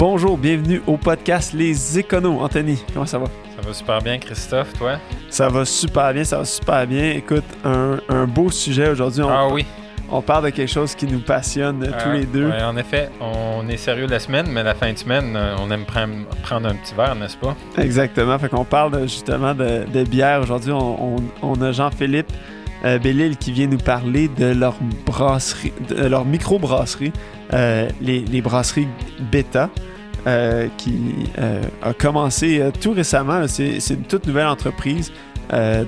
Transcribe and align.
Bonjour, 0.00 0.38
bienvenue 0.38 0.80
au 0.86 0.96
podcast 0.96 1.52
Les 1.52 1.98
Éconos. 1.98 2.40
Anthony, 2.40 2.82
comment 2.94 3.04
ça 3.04 3.18
va? 3.18 3.26
Ça 3.60 3.66
va 3.68 3.74
super 3.74 3.98
bien, 4.00 4.16
Christophe, 4.18 4.72
toi? 4.78 4.92
Ça 5.28 5.50
va 5.50 5.66
super 5.66 6.14
bien, 6.14 6.24
ça 6.24 6.38
va 6.38 6.44
super 6.46 6.86
bien. 6.86 7.10
Écoute, 7.10 7.44
un, 7.66 7.98
un 8.08 8.26
beau 8.26 8.50
sujet 8.50 8.88
aujourd'hui. 8.88 9.22
Ah 9.28 9.46
oui. 9.52 9.66
On 10.10 10.22
parle 10.22 10.46
de 10.46 10.50
quelque 10.50 10.70
chose 10.72 10.94
qui 10.94 11.06
nous 11.06 11.20
passionne 11.20 11.84
euh, 11.84 11.92
tous 12.02 12.08
Euh, 12.08 12.14
les 12.14 12.24
deux. 12.24 12.46
ouais, 12.48 12.62
en 12.64 12.76
effet, 12.78 13.10
on 13.20 13.68
est 13.68 13.76
sérieux 13.76 14.06
la 14.06 14.18
semaine, 14.18 14.46
mais 14.50 14.62
la 14.62 14.74
fin 14.74 14.90
de 14.90 14.96
semaine, 14.98 15.34
euh, 15.36 15.54
on 15.60 15.70
aime 15.70 15.84
prendre, 15.84 16.14
prendre 16.42 16.66
un 16.68 16.74
petit 16.76 16.94
verre, 16.94 17.14
n'est-ce 17.14 17.36
pas? 17.36 17.54
Exactement. 17.76 18.38
Fait 18.38 18.48
qu'on 18.48 18.64
parle 18.64 19.02
justement 19.02 19.54
de, 19.54 19.84
de 19.92 20.02
bière. 20.02 20.40
Aujourd'hui, 20.40 20.72
on, 20.72 21.16
on- 21.16 21.22
on 21.42 21.60
a 21.60 21.72
Jean-Philippe 21.72 22.32
euh, 22.86 22.98
Bellil 22.98 23.36
qui 23.36 23.52
vient 23.52 23.66
nous 23.68 23.76
parler 23.78 24.28
de 24.28 24.46
leur 24.46 24.76
brasserie, 25.04 25.74
de 25.90 26.06
leur 26.06 26.24
micro-brasserie, 26.24 27.12
euh, 27.52 27.88
les, 28.00 28.20
les 28.20 28.40
brasseries 28.40 28.88
Beta. 29.20 29.68
Euh, 30.26 30.68
qui 30.76 31.00
euh, 31.38 31.62
a 31.82 31.92
commencé 31.92 32.60
euh, 32.60 32.70
tout 32.80 32.92
récemment. 32.92 33.46
C'est 33.48 33.80
c'est 33.80 33.94
une 33.94 34.02
toute 34.04 34.26
nouvelle 34.26 34.46
entreprise. 34.48 35.12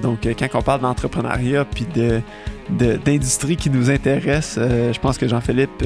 Donc, 0.02 0.26
quand 0.26 0.48
on 0.58 0.62
parle 0.62 0.80
d'entrepreneuriat 0.80 1.64
puis 1.64 1.86
de 1.94 2.20
d'industrie 3.04 3.54
qui 3.56 3.70
nous 3.70 3.90
intéresse, 3.90 4.58
je 4.58 4.98
pense 4.98 5.16
que 5.18 5.28
Jean-Philippe 5.28 5.84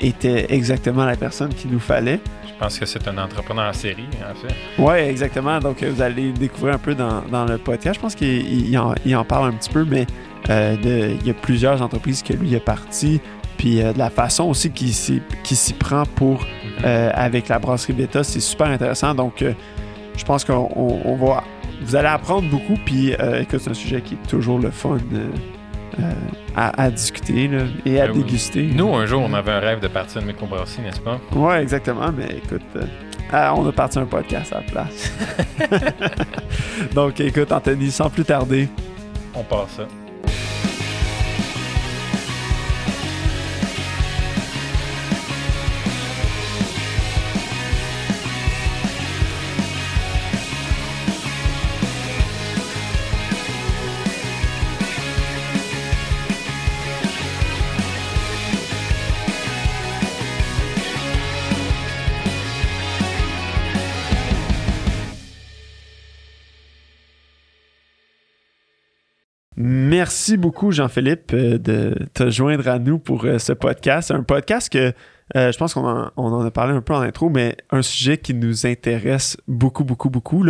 était 0.00 0.46
exactement 0.52 1.04
la 1.04 1.16
personne 1.16 1.52
qu'il 1.54 1.70
nous 1.70 1.78
fallait. 1.80 2.20
Je 2.46 2.52
pense 2.58 2.78
que 2.78 2.86
c'est 2.86 3.06
un 3.08 3.18
entrepreneur 3.18 3.68
en 3.68 3.72
série, 3.72 4.06
en 4.30 4.34
fait. 4.34 4.54
Oui, 4.78 4.94
exactement. 5.10 5.58
Donc, 5.58 5.82
vous 5.82 6.00
allez 6.02 6.32
découvrir 6.32 6.74
un 6.74 6.78
peu 6.78 6.94
dans, 6.94 7.20
dans 7.30 7.44
le 7.44 7.58
podcast. 7.58 7.96
Je 7.96 8.00
pense 8.00 8.14
qu'il 8.14 8.28
il- 8.28 8.70
il 8.70 8.78
en, 8.78 8.94
il 9.04 9.14
en 9.16 9.24
parle 9.24 9.48
un 9.48 9.52
petit 9.52 9.70
peu, 9.70 9.84
mais 9.84 10.06
euh, 10.50 10.76
de- 10.76 11.16
il 11.20 11.26
y 11.26 11.30
a 11.30 11.34
plusieurs 11.34 11.82
entreprises 11.82 12.22
que 12.22 12.32
lui 12.32 12.54
est 12.54 12.60
parti. 12.64 13.20
Puis 13.58 13.82
euh, 13.82 13.92
de 13.92 13.98
la 13.98 14.10
façon 14.10 14.44
aussi 14.44 14.70
qu'il 14.70 14.92
s'y 14.94 15.20
qu'il 15.44 15.56
s'y 15.56 15.72
prend 15.72 16.04
pour 16.06 16.44
euh, 16.84 17.10
avec 17.14 17.48
la 17.48 17.58
brasserie 17.58 17.92
Beta, 17.92 18.22
c'est 18.24 18.40
super 18.40 18.68
intéressant. 18.68 19.14
Donc, 19.14 19.42
euh, 19.42 19.52
je 20.16 20.24
pense 20.24 20.44
qu'on 20.44 20.68
on- 20.76 21.00
on 21.04 21.16
va. 21.16 21.44
Vous 21.82 21.96
allez 21.96 22.08
apprendre 22.08 22.48
beaucoup. 22.48 22.74
Puis, 22.84 23.14
euh, 23.14 23.40
écoute, 23.42 23.60
c'est 23.62 23.70
un 23.70 23.74
sujet 23.74 24.00
qui 24.00 24.14
est 24.14 24.28
toujours 24.28 24.58
le 24.58 24.70
fun 24.70 24.98
à, 26.56 26.82
à 26.84 26.90
discuter 26.90 27.48
là, 27.48 27.62
et 27.84 28.00
à 28.00 28.06
Ben 28.06 28.12
oui. 28.16 28.22
déguster. 28.24 28.62
Nous, 28.74 28.94
un 28.94 29.04
jour, 29.06 29.22
on 29.28 29.32
avait 29.34 29.50
un 29.52 29.58
rêve 29.60 29.80
de 29.80 29.88
partir 29.88 30.22
de 30.22 30.26
microbrasserie, 30.26 30.82
n'est-ce 30.82 31.00
pas? 31.00 31.18
Oui, 31.34 31.54
exactement. 31.56 32.10
Mais 32.16 32.38
écoute, 32.44 32.62
euh, 32.76 32.84
ah, 33.32 33.52
on 33.56 33.66
a 33.68 33.72
parti 33.72 33.98
un 33.98 34.06
podcast 34.06 34.52
à 34.54 34.60
la 34.60 34.62
place. 34.62 35.12
Donc, 36.94 37.20
écoute, 37.20 37.52
Anthony, 37.52 37.90
sans 37.90 38.08
plus 38.10 38.24
tarder, 38.24 38.68
On 39.34 39.42
part 39.42 39.66
ça. 39.68 39.82
Merci 70.02 70.36
beaucoup, 70.36 70.72
Jean-Philippe, 70.72 71.32
euh, 71.32 71.58
de 71.58 71.94
te 72.12 72.28
joindre 72.28 72.66
à 72.66 72.80
nous 72.80 72.98
pour 72.98 73.24
euh, 73.24 73.38
ce 73.38 73.52
podcast. 73.52 74.10
Un 74.10 74.24
podcast 74.24 74.68
que 74.68 74.92
euh, 75.36 75.52
je 75.52 75.56
pense 75.56 75.74
qu'on 75.74 76.10
en, 76.16 76.44
a 76.44 76.50
parlé 76.50 76.74
un 76.74 76.80
peu 76.80 76.92
en 76.92 77.02
intro, 77.02 77.30
mais 77.30 77.56
un 77.70 77.82
sujet 77.82 78.18
qui 78.18 78.34
nous 78.34 78.66
intéresse 78.66 79.36
beaucoup, 79.46 79.84
beaucoup, 79.84 80.10
beaucoup, 80.10 80.44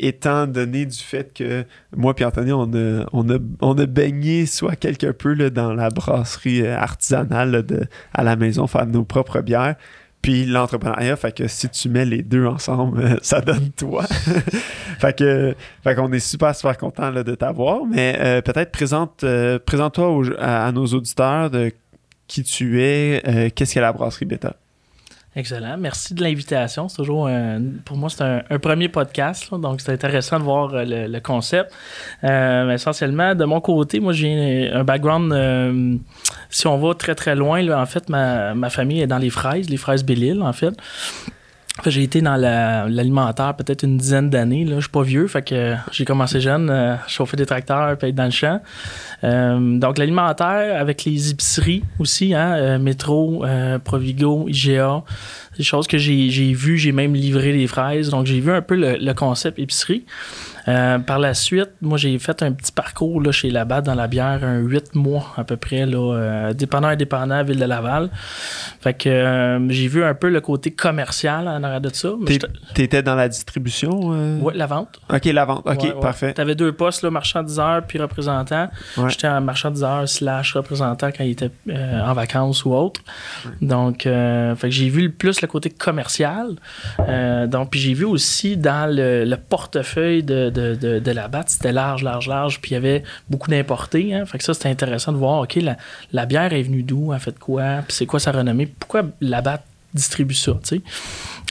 étant 0.00 0.48
donné 0.48 0.86
du 0.86 0.98
fait 0.98 1.32
que 1.32 1.64
moi 1.96 2.14
et 2.18 2.24
Anthony, 2.24 2.52
on 2.52 2.64
a, 2.64 3.06
on 3.12 3.30
a, 3.30 3.38
on 3.60 3.78
a 3.78 3.86
baigné 3.86 4.46
soit 4.46 4.74
quelque 4.74 5.12
peu 5.12 5.34
là, 5.34 5.48
dans 5.48 5.72
la 5.72 5.88
brasserie 5.90 6.66
artisanale 6.66 7.62
de, 7.62 7.86
à 8.12 8.24
la 8.24 8.34
maison, 8.34 8.66
faire 8.66 8.86
nos 8.86 9.04
propres 9.04 9.40
bières. 9.40 9.76
Puis 10.22 10.46
l'entrepreneuriat, 10.46 11.16
fait 11.16 11.36
que 11.36 11.48
si 11.48 11.68
tu 11.68 11.88
mets 11.88 12.04
les 12.04 12.22
deux 12.22 12.46
ensemble, 12.46 13.00
euh, 13.02 13.16
ça 13.22 13.40
donne 13.40 13.70
toi. 13.76 14.04
fait 14.98 15.18
que, 15.18 15.54
fait 15.82 15.94
qu'on 15.96 16.12
est 16.12 16.20
super, 16.20 16.54
super 16.54 16.78
content 16.78 17.10
de 17.10 17.34
t'avoir. 17.34 17.84
Mais 17.84 18.16
euh, 18.20 18.40
peut-être 18.40 18.70
présente, 18.70 19.24
euh, 19.24 19.58
présente-toi 19.58 20.38
à, 20.38 20.66
à 20.66 20.72
nos 20.72 20.86
auditeurs 20.86 21.50
de 21.50 21.72
qui 22.28 22.42
tu 22.44 22.80
es, 22.82 23.22
euh, 23.26 23.50
qu'est-ce 23.54 23.74
qu'est 23.74 23.80
la 23.80 23.92
brasserie 23.92 24.24
Beta? 24.24 24.56
Excellent. 25.34 25.78
Merci 25.78 26.12
de 26.12 26.22
l'invitation. 26.22 26.88
C'est 26.88 26.96
toujours 26.96 27.26
un- 27.26 27.62
pour 27.86 27.96
moi, 27.96 28.10
c'est 28.10 28.22
un, 28.22 28.58
premier 28.58 28.90
podcast, 28.90 29.50
donc 29.54 29.80
c'est 29.80 29.92
intéressant 29.92 30.38
de 30.38 30.44
voir 30.44 30.74
euh, 30.74 30.84
le, 31.08 31.20
concept. 31.20 31.72
Euh, 32.22 32.70
essentiellement, 32.70 33.34
de 33.34 33.44
mon 33.46 33.60
côté, 33.62 33.98
moi, 33.98 34.12
j'ai 34.12 34.70
un 34.70 34.84
background. 34.84 35.32
euh, 35.32 35.96
si 36.50 36.66
on 36.66 36.76
va 36.76 36.94
très 36.94 37.14
très 37.14 37.34
loin, 37.34 37.62
là, 37.62 37.80
en 37.80 37.86
fait, 37.86 38.10
ma, 38.10 38.54
ma 38.54 38.68
famille 38.68 39.00
est 39.00 39.06
dans 39.06 39.18
les 39.18 39.30
fraises, 39.30 39.70
les 39.70 39.78
fraises 39.78 40.04
Belle-Île, 40.04 40.42
en 40.42 40.52
fait. 40.52 40.74
J'ai 41.86 42.02
été 42.02 42.20
dans 42.20 42.36
la- 42.36 42.86
l'alimentaire 42.86 43.54
peut-être 43.56 43.82
une 43.84 43.96
dizaine 43.96 44.28
d'années. 44.28 44.66
Je 44.68 44.78
suis 44.78 44.90
pas 44.90 45.02
vieux, 45.02 45.26
fait 45.26 45.40
que 45.42 45.74
j'ai 45.90 46.04
commencé 46.04 46.38
jeune, 46.38 46.68
euh, 46.68 46.96
chauffer 47.08 47.36
des 47.38 47.46
tracteurs, 47.46 47.96
puis 47.96 48.08
être 48.10 48.14
dans 48.14 48.26
le 48.26 48.30
champ. 48.30 48.60
Euh, 49.24 49.78
donc 49.78 49.96
l'alimentaire 49.96 50.78
avec 50.78 51.04
les 51.06 51.30
épiceries 51.30 51.82
aussi, 51.98 52.34
hein, 52.34 52.52
euh, 52.56 52.78
Métro, 52.78 53.42
euh, 53.46 53.78
Provigo, 53.78 54.46
IGA, 54.48 55.02
des 55.56 55.64
choses 55.64 55.86
que 55.86 55.96
j'ai 55.96 56.28
j'ai 56.28 56.52
vues, 56.52 56.76
j'ai 56.76 56.92
même 56.92 57.14
livré 57.14 57.52
des 57.54 57.66
fraises. 57.66 58.10
Donc 58.10 58.26
j'ai 58.26 58.40
vu 58.40 58.52
un 58.52 58.60
peu 58.62 58.76
le, 58.76 58.98
le 59.00 59.14
concept 59.14 59.58
épicerie. 59.58 60.04
Euh, 60.68 60.98
par 60.98 61.18
la 61.18 61.34
suite, 61.34 61.70
moi 61.80 61.98
j'ai 61.98 62.16
fait 62.18 62.42
un 62.42 62.52
petit 62.52 62.72
parcours 62.72 63.20
là, 63.20 63.32
chez 63.32 63.50
Labatt 63.50 63.84
dans 63.84 63.94
la 63.94 64.06
bière, 64.06 64.40
un 64.42 64.58
8 64.58 64.94
mois 64.94 65.32
à 65.36 65.44
peu 65.44 65.56
près, 65.56 65.86
là, 65.86 66.14
euh, 66.14 66.52
dépendant 66.52 66.88
indépendant 66.88 67.34
à 67.36 67.42
Ville 67.42 67.58
de 67.58 67.64
Laval. 67.64 68.10
Fait 68.80 68.94
que 68.94 69.08
euh, 69.08 69.68
j'ai 69.70 69.88
vu 69.88 70.04
un 70.04 70.14
peu 70.14 70.28
le 70.28 70.40
côté 70.40 70.70
commercial 70.70 71.48
en 71.48 71.62
arrière 71.62 71.80
de 71.80 71.90
ça. 71.92 72.10
T'étais 72.74 73.02
dans 73.02 73.14
la 73.14 73.28
distribution? 73.28 74.40
Ouais, 74.40 74.54
la 74.54 74.66
vente. 74.66 75.00
Ok, 75.12 75.24
la 75.26 75.44
vente. 75.44 75.62
Ok, 75.66 75.82
Ouais, 75.82 75.94
ouais. 75.94 76.00
parfait. 76.00 76.32
T'avais 76.32 76.54
deux 76.54 76.72
postes, 76.72 77.02
là, 77.02 77.10
marchandiseur 77.10 77.82
puis 77.86 77.98
représentant. 77.98 78.68
Ouais. 78.96 79.10
J'étais 79.10 79.26
un 79.26 79.40
marchandiseur 79.40 80.08
slash 80.08 80.54
représentant 80.54 81.08
quand 81.10 81.24
il 81.24 81.30
était 81.32 81.50
en 81.68 82.12
vacances 82.12 82.64
ou 82.64 82.72
autre. 82.72 83.00
Donc, 83.60 84.02
fait 84.02 84.56
que 84.60 84.70
j'ai 84.70 84.88
vu 84.88 85.02
le 85.02 85.12
plus 85.12 85.40
le 85.40 85.48
côté 85.48 85.70
commercial. 85.70 86.56
Donc, 87.48 87.70
puis 87.70 87.80
j'ai 87.80 87.94
vu 87.94 88.04
aussi 88.04 88.56
dans 88.56 88.88
le, 88.88 89.24
le 89.24 89.36
portefeuille 89.36 90.22
de, 90.22 90.51
de, 90.52 90.74
de, 90.74 90.98
de 90.98 91.10
la 91.10 91.28
c'était 91.46 91.72
large, 91.72 92.02
large, 92.02 92.28
large, 92.28 92.60
puis 92.60 92.70
il 92.72 92.74
y 92.74 92.76
avait 92.76 93.02
beaucoup 93.30 93.50
d'importés. 93.50 94.14
Hein. 94.14 94.24
Fait 94.26 94.38
que 94.38 94.44
ça, 94.44 94.54
c'était 94.54 94.68
intéressant 94.68 95.12
de 95.12 95.16
voir, 95.16 95.40
OK, 95.40 95.54
la, 95.56 95.76
la 96.12 96.26
bière 96.26 96.52
est 96.52 96.62
venue 96.62 96.82
d'où, 96.82 97.12
elle 97.12 97.18
fait 97.20 97.32
de 97.32 97.38
quoi, 97.38 97.78
puis 97.86 97.96
c'est 97.96 98.06
quoi 98.06 98.20
sa 98.20 98.32
renommée, 98.32 98.66
pourquoi 98.66 99.02
la 99.20 99.40
BAT 99.40 99.62
distribue 99.94 100.34
ça, 100.34 100.52
tu 100.66 100.76
sais? 100.76 100.80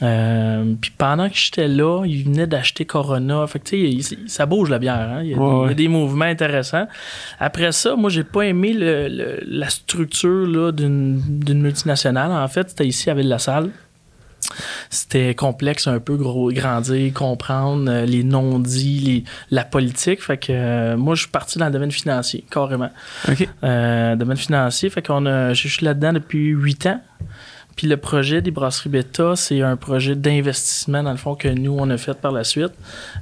Euh, 0.02 0.74
puis 0.82 0.92
pendant 0.98 1.30
que 1.30 1.36
j'étais 1.36 1.68
là, 1.68 2.04
il 2.06 2.24
venait 2.24 2.48
d'acheter 2.48 2.86
Corona. 2.86 3.46
Fait 3.46 3.60
que, 3.60 3.66
tu 3.70 4.02
sais, 4.02 4.18
ça 4.26 4.48
bouge 4.48 4.70
la 4.70 4.80
bière. 4.80 4.96
hein. 4.96 5.22
Il, 5.24 5.30
y 5.30 5.34
a, 5.36 5.38
Ouais, 5.38 5.46
il 5.48 5.52
y 5.52 5.64
a 5.66 5.68
ouais. 5.68 5.76
des 5.76 5.88
mouvements 5.88 6.26
intéressants. 6.26 6.88
Après 7.40 7.72
ça, 7.72 7.96
moi, 7.96 8.10
j'ai 8.10 8.24
pas 8.24 8.42
aimé 8.48 8.74
le- 8.74 9.08
le- 9.10 9.40
la 9.46 9.70
structure 9.70 10.48
là, 10.48 10.72
d'une, 10.72 11.22
d'une 11.40 11.62
multinationale. 11.62 12.32
En 12.32 12.48
fait, 12.48 12.70
c'était 12.70 12.88
ici 12.88 13.12
à 13.12 13.14
Ville-la-Salle. 13.14 13.70
C'était 14.90 15.36
complexe 15.36 15.88
un 15.88 16.00
peu, 16.00 16.16
gros, 16.16 16.52
grandir, 16.52 17.14
comprendre 17.14 17.90
euh, 17.90 18.06
les 18.06 18.24
non-dits, 18.24 19.24
la 19.50 19.64
politique. 19.64 20.22
Fait 20.22 20.38
que 20.38 20.52
euh, 20.52 20.98
moi, 20.98 21.16
je 21.16 21.22
suis 21.22 21.32
parti 21.32 21.58
dans 21.58 21.66
le 21.66 21.72
domaine 21.72 21.92
financier, 21.92 22.46
carrément. 22.50 22.92
Ok. 23.30 23.48
Euh, 23.64 24.16
domaine 24.16 24.38
financier, 24.38 24.90
fait 24.90 25.06
qu'on 25.06 25.26
a, 25.26 25.54
je 25.54 25.68
suis 25.68 25.86
là-dedans 25.86 26.14
depuis 26.14 26.50
huit 26.50 26.86
ans. 26.86 27.02
Puis 27.76 27.88
le 27.88 27.98
projet 27.98 28.42
des 28.42 28.52
brasseries 28.52 28.90
Beta, 28.90 29.36
c'est 29.36 29.62
un 29.62 29.78
projet 29.78 30.16
d'investissement, 30.16 31.04
dans 31.04 31.12
le 31.12 31.18
fond, 31.18 31.36
que 31.36 31.48
nous, 31.48 31.76
on 31.78 31.90
a 31.90 31.98
fait 31.98 32.14
par 32.14 32.32
la 32.32 32.44
suite. 32.44 32.74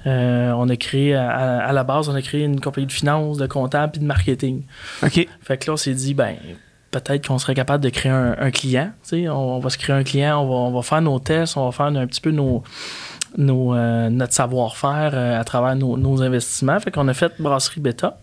Euh, 0.07 0.51
on 0.51 0.67
a 0.69 0.75
créé, 0.75 1.15
à, 1.15 1.71
la 1.71 1.83
base, 1.83 2.09
on 2.09 2.15
a 2.15 2.21
créé 2.21 2.43
une 2.43 2.59
compagnie 2.59 2.87
de 2.87 2.91
finance, 2.91 3.37
de 3.37 3.47
comptable 3.47 3.93
puis 3.93 4.01
de 4.01 4.05
marketing. 4.05 4.63
Ok. 5.03 5.27
Fait 5.41 5.57
que 5.57 5.67
là, 5.67 5.73
on 5.73 5.77
s'est 5.77 5.93
dit, 5.93 6.13
ben, 6.13 6.35
peut-être 6.91 7.27
qu'on 7.27 7.37
serait 7.37 7.55
capable 7.55 7.83
de 7.83 7.89
créer 7.89 8.11
un, 8.11 8.35
un 8.39 8.51
client. 8.51 8.91
On, 9.13 9.27
on 9.27 9.59
va 9.59 9.69
se 9.69 9.77
créer 9.77 9.95
un 9.95 10.03
client, 10.03 10.41
on 10.43 10.47
va, 10.47 10.55
on 10.55 10.71
va 10.71 10.81
faire 10.81 11.01
nos 11.01 11.19
tests, 11.19 11.57
on 11.57 11.65
va 11.65 11.71
faire 11.71 11.87
un 11.87 12.07
petit 12.07 12.21
peu 12.21 12.31
nos, 12.31 12.63
nos, 13.37 13.75
euh, 13.75 14.09
notre 14.09 14.33
savoir-faire 14.33 15.11
euh, 15.13 15.39
à 15.39 15.43
travers 15.43 15.75
nos, 15.75 15.97
nos 15.97 16.21
investissements. 16.21 16.79
Fait 16.79 16.91
qu'on 16.91 17.07
a 17.07 17.13
fait 17.13 17.33
Brasserie 17.39 17.81
Beta. 17.81 18.17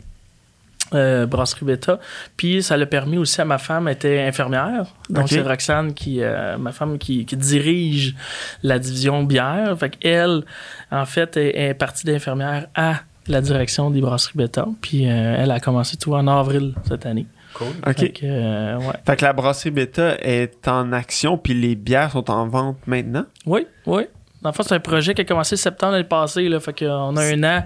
euh, 0.95 1.27
Brasserie 1.27 1.65
Beta. 1.67 1.99
Puis 2.37 2.63
ça 2.63 2.77
l'a 2.77 2.87
permis 2.87 3.19
aussi 3.19 3.41
à 3.41 3.45
ma 3.45 3.59
femme, 3.59 3.89
elle 3.89 3.95
était 3.95 4.21
infirmière. 4.21 4.87
Donc 5.11 5.29
c'est 5.29 5.41
Roxane, 5.43 5.95
qui, 5.95 6.23
euh, 6.23 6.57
ma 6.59 6.73
femme, 6.73 6.99
qui, 6.99 7.25
qui 7.27 7.37
dirige 7.37 8.15
la 8.63 8.79
division 8.79 9.23
bière. 9.23 9.77
Fait 9.79 9.91
qu'elle, 9.91 10.43
en 10.91 11.05
fait, 11.05 11.37
est, 11.37 11.69
est 11.69 11.75
partie 11.75 12.07
d'infirmière 12.07 12.67
à 12.75 13.01
la 13.29 13.41
direction 13.41 13.91
des 13.91 14.01
Brasseries 14.01 14.37
Beta. 14.39 14.67
Puis 14.81 15.09
euh, 15.09 15.37
elle 15.39 15.51
a 15.51 15.61
commencé 15.61 15.97
tout 15.97 16.15
en 16.15 16.27
avril 16.29 16.75
cette 16.89 17.07
année. 17.07 17.27
Cool. 17.57 17.69
OK. 17.87 17.99
Fait 17.99 18.09
que, 18.11 18.21
euh, 18.25 18.79
ouais. 18.79 18.95
Fait 19.07 19.17
que 19.17 19.25
la 19.25 19.33
brasserie 19.33 19.71
Beta 19.71 20.17
est 20.21 20.69
en 20.69 20.93
action, 20.93 21.39
puis 21.39 21.55
les 21.55 21.75
bières 21.75 22.13
sont 22.13 22.31
en 22.31 22.47
vente 22.47 22.77
maintenant? 22.87 23.25
Oui, 23.47 23.67
oui. 23.87 24.03
Dans 24.43 24.51
le 24.51 24.55
fond, 24.55 24.63
c'est 24.63 24.75
un 24.75 24.81
projet 24.81 25.15
qui 25.15 25.23
a 25.23 25.25
commencé 25.25 25.57
septembre 25.57 25.93
l'année 25.93 26.05
passée. 26.05 26.51
Là, 26.51 26.61
fait 26.61 26.79
qu'on 26.79 27.17
a 27.17 27.23
un 27.23 27.43
an 27.45 27.65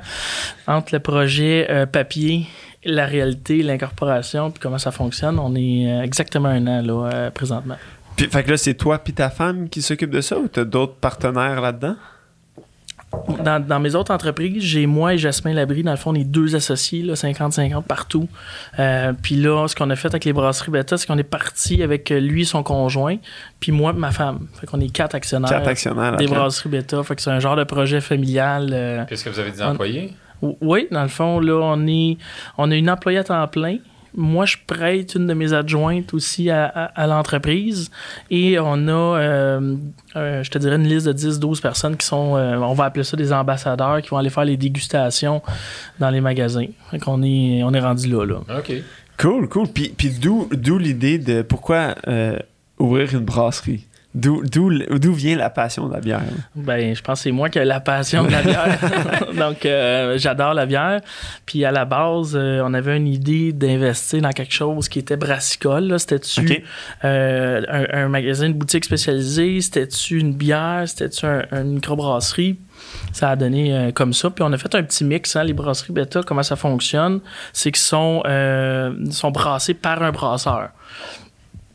entre 0.69 0.95
le 0.95 1.01
projet 1.01 1.67
euh, 1.69 1.87
papier, 1.87 2.47
la 2.85 3.05
réalité, 3.05 3.65
l'incorporation, 3.65 4.53
puis 4.53 4.61
comment 4.61 4.79
ça 4.79 4.93
fonctionne. 4.93 5.41
On 5.41 5.57
est 5.57 5.91
euh, 5.91 6.03
exactement 6.03 6.49
un 6.49 6.67
an 6.69 6.83
là, 6.83 7.31
présentement. 7.33 7.77
Puis, 8.15 8.29
fait 8.29 8.45
que 8.45 8.51
là, 8.51 8.57
c'est 8.57 8.75
toi 8.75 8.99
puis 8.99 9.13
ta 9.13 9.29
femme 9.29 9.69
qui 9.69 9.83
s'occupent 9.83 10.11
de 10.11 10.21
ça 10.21 10.39
ou 10.39 10.47
t'as 10.47 10.65
d'autres 10.65 10.95
partenaires 10.95 11.61
là-dedans? 11.61 11.97
Dans, 13.45 13.59
dans 13.65 13.81
mes 13.81 13.95
autres 13.97 14.13
entreprises, 14.15 14.63
j'ai 14.63 14.87
moi 14.87 15.15
et 15.15 15.19
Jasmin 15.19 15.53
Labrie, 15.53 15.83
dans 15.83 15.91
le 15.91 15.97
fond, 15.97 16.11
on 16.13 16.15
est 16.15 16.23
deux 16.25 16.55
associés, 16.55 17.03
là, 17.03 17.15
50-50 17.15 17.83
partout. 17.83 18.29
Euh, 18.79 19.13
puis 19.21 19.35
là, 19.35 19.67
ce 19.67 19.75
qu'on 19.75 19.91
a 19.91 19.97
fait 19.97 20.09
avec 20.09 20.25
les 20.25 20.33
brasseries 20.33 20.71
Beta, 20.71 20.97
c'est 20.97 21.07
qu'on 21.09 21.19
est 21.19 21.23
parti 21.25 21.83
avec 21.83 22.11
euh, 22.13 22.21
lui, 22.21 22.47
son 22.47 22.63
conjoint, 22.63 23.17
puis 23.59 23.73
moi 23.73 23.91
et 23.91 23.99
ma 23.99 24.13
femme. 24.13 24.47
Fait 24.61 24.67
qu'on 24.67 24.81
est 24.81 24.93
quatre 24.93 25.15
actionnaires 25.17 25.51
Quatre 25.51 25.67
actionnaires 25.69 26.17
des 26.17 26.27
brasseries 26.29 26.69
Beta. 26.69 27.03
Fait 27.03 27.17
que 27.17 27.23
c'est 27.23 27.31
un 27.31 27.41
genre 27.41 27.57
de 27.57 27.65
projet 27.65 28.01
familial. 28.01 28.71
euh, 28.73 29.05
Qu'est-ce 29.09 29.25
que 29.25 29.31
vous 29.31 29.41
avez 29.41 29.51
On- 29.61 29.71
employés? 29.73 30.13
Oui, 30.43 30.87
dans 30.91 31.03
le 31.03 31.09
fond, 31.09 31.41
là, 31.41 31.55
on 31.63 31.87
est 31.87 32.17
on 32.59 32.71
a 32.71 32.75
une 32.77 32.89
employée 32.89 33.19
à 33.19 33.25
temps 33.25 33.47
plein. 33.49 33.77
Moi, 34.17 34.45
je 34.47 34.57
prête 34.67 35.15
une 35.15 35.27
de 35.27 35.35
mes 35.35 35.53
adjointes 35.53 36.13
aussi 36.15 36.51
à, 36.51 36.65
à- 36.67 36.85
à 37.03 37.07
l'entreprise. 37.07 37.91
Et 38.31 38.59
on 38.59 38.89
a, 38.89 38.91
euh, 39.19 39.77
euh, 40.17 40.43
je 40.43 40.51
te 40.51 40.59
dirais, 40.59 40.77
une 40.77 40.87
liste 40.89 41.07
de 41.07 41.13
10-12 41.13 41.61
personnes 41.61 41.97
qui 41.97 42.07
sont, 42.07 42.37
euh, 42.37 42.57
on 42.57 42.75
va 42.75 42.85
appeler 42.85 43.05
ça 43.05 43.17
des 43.17 43.33
ambassadeurs, 43.33 44.03
qui 44.03 44.09
vont 44.11 44.19
aller 44.19 44.31
faire 44.31 44.45
les 44.45 44.57
dégustations 44.57 45.43
dans 45.99 46.11
les 46.11 46.21
magasins. 46.21 46.67
Fait 46.91 46.99
qu'on 46.99 47.23
est, 47.23 47.63
on 47.63 47.73
est 47.73 47.81
rendu 47.81 48.09
là, 48.09 48.25
là. 48.25 48.37
OK. 48.59 48.73
Cool, 49.19 49.49
cool. 49.49 49.69
Puis, 49.69 49.93
puis 49.97 50.11
d'où, 50.21 50.49
d'où 50.53 50.79
l'idée 50.79 51.19
de 51.19 51.43
pourquoi 51.43 51.95
euh, 52.09 52.39
ouvrir 52.79 53.13
une 53.13 53.25
brasserie? 53.25 53.87
D'où, 54.13 54.43
d'où, 54.45 54.71
d'où 54.99 55.13
vient 55.13 55.37
la 55.37 55.51
passion 55.51 55.87
de 55.87 55.93
la 55.93 56.01
bière? 56.01 56.23
Ben, 56.57 56.97
je 56.97 57.01
pense 57.01 57.21
que 57.21 57.23
c'est 57.25 57.31
moi 57.31 57.49
qui 57.49 57.59
ai 57.61 57.65
la 57.65 57.79
passion 57.79 58.25
de 58.25 58.33
la 58.33 58.43
bière. 58.43 58.79
Donc, 59.39 59.65
euh, 59.65 60.19
j'adore 60.19 60.53
la 60.53 60.67
bière. 60.67 61.01
Puis, 61.47 61.65
à 61.65 61.71
la 61.71 61.85
base, 61.85 62.33
euh, 62.35 62.61
on 62.65 62.75
avait 62.75 62.97
une 62.97 63.07
idée 63.07 63.53
d'investir 63.53 64.21
dans 64.23 64.31
quelque 64.31 64.53
chose 64.53 64.89
qui 64.89 64.99
était 64.99 65.17
brassicole. 65.17 65.99
C'était-tu 66.01 66.65
euh, 67.05 67.63
un, 67.69 68.05
un 68.05 68.09
magasin 68.09 68.49
de 68.49 68.55
boutique 68.55 68.85
spécialisé? 68.85 69.61
C'était-tu 69.61 70.19
une 70.19 70.33
bière? 70.33 70.83
C'était-tu 70.87 71.27
un, 71.27 71.45
une 71.53 71.75
microbrasserie? 71.75 72.59
Ça 73.13 73.31
a 73.31 73.37
donné 73.37 73.77
euh, 73.77 73.93
comme 73.93 74.13
ça. 74.13 74.31
Puis 74.31 74.43
on 74.43 74.53
a 74.53 74.59
fait 74.59 74.75
un 74.75 74.83
petit 74.83 75.05
mix. 75.05 75.37
Hein, 75.37 75.45
les 75.45 75.53
brasseries 75.53 75.93
bêta, 75.93 76.23
comment 76.23 76.43
ça 76.43 76.57
fonctionne? 76.57 77.21
C'est 77.53 77.71
qu'ils 77.73 77.81
sont, 77.81 78.23
euh, 78.27 78.93
sont 79.11 79.31
brassés 79.31 79.75
par 79.75 80.03
un 80.03 80.13
brasseur. 80.13 80.71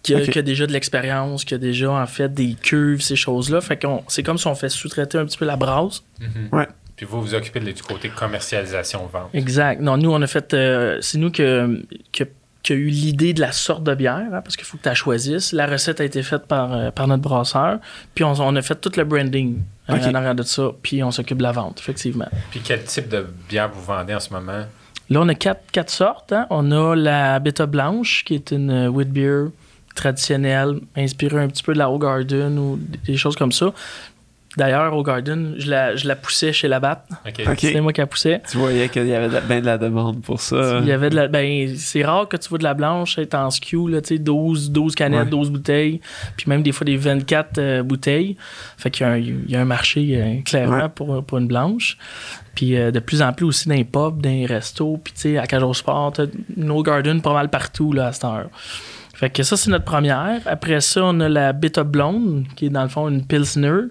Qui 0.06 0.16
a, 0.16 0.22
qui 0.22 0.38
a 0.40 0.42
déjà 0.42 0.68
de 0.68 0.72
l'expérience, 0.72 1.44
qui 1.46 1.54
a 1.54 1.58
déjà 1.58 1.92
en 1.92 2.06
fait 2.06 2.34
des 2.34 2.54
cuves, 2.54 3.02
ces 3.02 3.16
choses-là. 3.16 3.60
Fait 3.62 3.78
qu'on 3.82 4.04
c'est 4.08 4.24
comme 4.24 4.38
si 4.38 4.48
on 4.48 4.56
fait 4.56 4.70
sous-traiter 4.70 5.18
un 5.18 5.26
petit 5.26 5.38
peu 5.38 5.46
la 5.46 5.56
brasse. 5.56 6.04
Mhm. 6.22 6.50
Ouais. 6.52 6.68
Puis 6.96 7.06
vous 7.06 7.22
vous 7.22 7.34
occupez 7.36 7.60
de- 7.60 7.72
du 7.72 7.82
côté 7.84 8.10
commercialisation-vente. 8.10 9.30
Exact. 9.34 9.82
Non, 9.82 9.98
nous, 9.98 10.12
on 10.12 10.22
a 10.22 10.28
fait. 10.28 10.54
euh, 10.54 10.98
c'est 11.02 11.18
nous 11.18 11.32
que, 11.32 11.82
que- 12.14 12.24
qui 12.64 12.74
a 12.74 12.76
eu 12.76 12.88
l'idée 12.88 13.34
de 13.34 13.42
la 13.42 13.52
sorte 13.52 13.84
de 13.84 13.94
bière, 13.94 14.16
hein, 14.32 14.42
parce 14.44 14.56
qu'il 14.56 14.66
faut 14.66 14.78
que 14.78 14.84
tu 14.84 14.90
la 14.90 14.96
choisisses. 14.96 15.52
La 15.52 15.68
recette 15.68 16.02
a 16.02 16.04
été 16.04 16.24
faite 16.24 16.46
par, 16.48 16.74
euh, 16.74 16.90
par 16.92 17.08
notre 17.08 17.22
brasseur. 17.22 17.80
Puis 18.16 18.24
on, 18.24 18.32
on 18.40 18.56
a 18.56 18.62
fait 18.62 18.76
tout 18.76 18.92
le 18.98 19.04
branding 19.04 19.60
euh, 19.90 19.96
Ok. 19.98 20.04
en 20.08 20.14
arrière 20.16 20.34
de 20.36 20.42
ça. 20.44 20.70
Puis 20.82 21.04
on 21.04 21.12
s'occupe 21.12 21.38
de 21.38 21.44
la 21.44 21.52
vente, 21.52 21.80
effectivement. 21.80 22.28
Puis 22.50 22.62
quel 22.64 22.84
type 22.84 23.08
de 23.10 23.26
bière 23.50 23.70
vous 23.72 23.84
vendez 23.84 24.16
en 24.16 24.20
ce 24.20 24.32
moment? 24.34 24.66
Là, 25.12 25.20
on 25.22 25.28
a 25.30 25.36
quatre, 25.36 25.62
quatre 25.72 25.92
sortes. 25.92 26.32
hein. 26.34 26.48
On 26.50 26.72
a 26.72 26.96
la 26.96 27.40
Beta 27.40 27.68
Blanche, 27.68 28.24
qui 28.26 28.34
est 28.36 28.50
une 28.52 28.88
wheat 28.88 29.12
beer 29.12 29.50
traditionnelle, 29.96 30.80
inspirée 30.96 31.40
un 31.42 31.48
petit 31.48 31.64
peu 31.64 31.74
de 31.74 31.80
la 31.80 31.90
Garden 32.00 32.58
ou 32.60 32.80
des 33.08 33.18
choses 33.18 33.36
comme 33.36 33.52
ça. 33.52 33.74
D'ailleurs, 34.58 35.04
Garden, 35.04 35.56
je 35.58 35.70
la, 35.70 35.98
je 35.98 36.08
la 36.08 36.16
poussais 36.16 36.54
chez 36.54 36.70
la 36.70 36.80
BAT. 36.80 37.04
OK. 37.28 37.42
OK. 37.46 37.58
C'est 37.60 37.82
moi 37.82 37.92
qui 37.92 38.00
la 38.00 38.08
poussais. 38.08 38.42
Tu 38.50 38.58
voyais 38.58 38.88
qu'il 38.88 39.06
y 39.06 39.14
avait 39.14 39.28
de 39.28 39.34
la- 39.34 39.42
ben 39.42 39.60
de 39.60 39.66
la 39.66 39.78
demande 39.78 40.22
pour 40.22 40.40
ça. 40.40 40.80
Il 40.82 40.88
y 40.88 40.94
avait 40.94 41.10
de 41.10 41.16
la. 41.18 41.28
Ben, 41.28 41.76
c'est 41.76 42.06
rare 42.06 42.30
que 42.30 42.38
tu 42.38 42.48
vois 42.48 42.58
de 42.58 42.64
la 42.64 42.74
blanche 42.74 43.18
être 43.18 43.34
en 43.36 43.50
SKU, 43.52 43.90
là, 43.90 44.00
tu 44.02 44.16
sais, 44.16 44.18
12, 44.18 44.72
12 44.72 44.96
canettes, 44.96 45.26
Ouais. 45.26 45.30
12 45.30 45.50
bouteilles, 45.52 46.00
puis 46.38 46.46
même 46.50 46.64
des 46.64 46.72
fois 46.72 46.86
des 46.86 46.96
24 46.96 47.58
euh, 47.58 47.84
bouteilles. 47.84 48.38
Fait 48.78 48.90
qu'il 48.92 49.06
y 49.06 49.10
a 49.10 49.12
un, 49.12 49.18
il 49.18 49.52
y 49.52 49.58
a 49.58 49.62
un 49.62 49.66
marché, 49.66 50.12
euh, 50.14 50.42
clairement, 50.46 50.84
Ouais. 50.84 50.90
pour, 50.96 51.22
pour 51.26 51.38
une 51.38 51.48
blanche. 51.48 51.98
Puis 52.56 52.78
euh, 52.78 52.92
de 52.92 53.00
plus 53.00 53.22
en 53.22 53.34
plus 53.34 53.46
aussi 53.46 53.68
dans 53.68 53.76
les 53.76 53.84
pubs, 53.84 54.22
dans 54.22 54.30
les 54.30 54.46
restos, 54.46 55.02
puis 55.04 55.12
tu 55.14 55.20
sais, 55.24 55.38
à 55.38 55.48
Cajot 55.48 55.74
Sport, 55.74 56.14
No 56.56 56.82
Garden 56.82 57.22
pas 57.22 57.34
mal 57.34 57.50
partout, 57.50 57.92
là, 57.92 58.08
à 58.08 58.12
cette 58.14 58.24
heure. 58.24 58.48
Fait 59.16 59.30
que 59.30 59.44
ça, 59.44 59.56
c'est 59.56 59.70
notre 59.70 59.86
première. 59.86 60.42
Après 60.46 60.82
ça, 60.82 61.02
on 61.06 61.20
a 61.22 61.30
la 61.30 61.54
Beta 61.54 61.86
Blonde, 61.86 62.46
qui 62.58 62.66
est 62.66 62.70
dans 62.70 62.84
le 62.84 62.90
fond 62.90 63.08
une 63.08 63.26
Pilsner, 63.26 63.84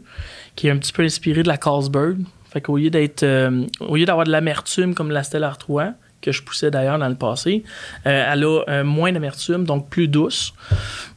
qui 0.54 0.68
est 0.68 0.70
un 0.70 0.76
petit 0.76 0.92
peu 0.92 1.02
inspirée 1.02 1.42
de 1.42 1.48
la 1.48 1.56
Carlsberg. 1.56 2.18
Fait 2.52 2.60
qu'au 2.60 2.76
lieu 2.76 2.90
d'être, 2.90 3.22
euh, 3.22 3.64
au 3.80 3.96
lieu 3.96 4.04
d'avoir 4.04 4.26
de 4.26 4.30
l'amertume 4.30 4.94
comme 4.94 5.10
la 5.10 5.22
Stella 5.22 5.48
Artois, 5.48 5.92
que 6.20 6.30
je 6.30 6.42
poussais 6.42 6.70
d'ailleurs 6.70 6.98
dans 6.98 7.08
le 7.08 7.14
passé, 7.14 7.64
euh, 8.06 8.32
elle 8.32 8.44
a 8.44 8.60
euh, 8.68 8.84
moins 8.84 9.12
d'amertume, 9.12 9.64
donc 9.64 9.88
plus 9.88 10.08
douce. 10.08 10.52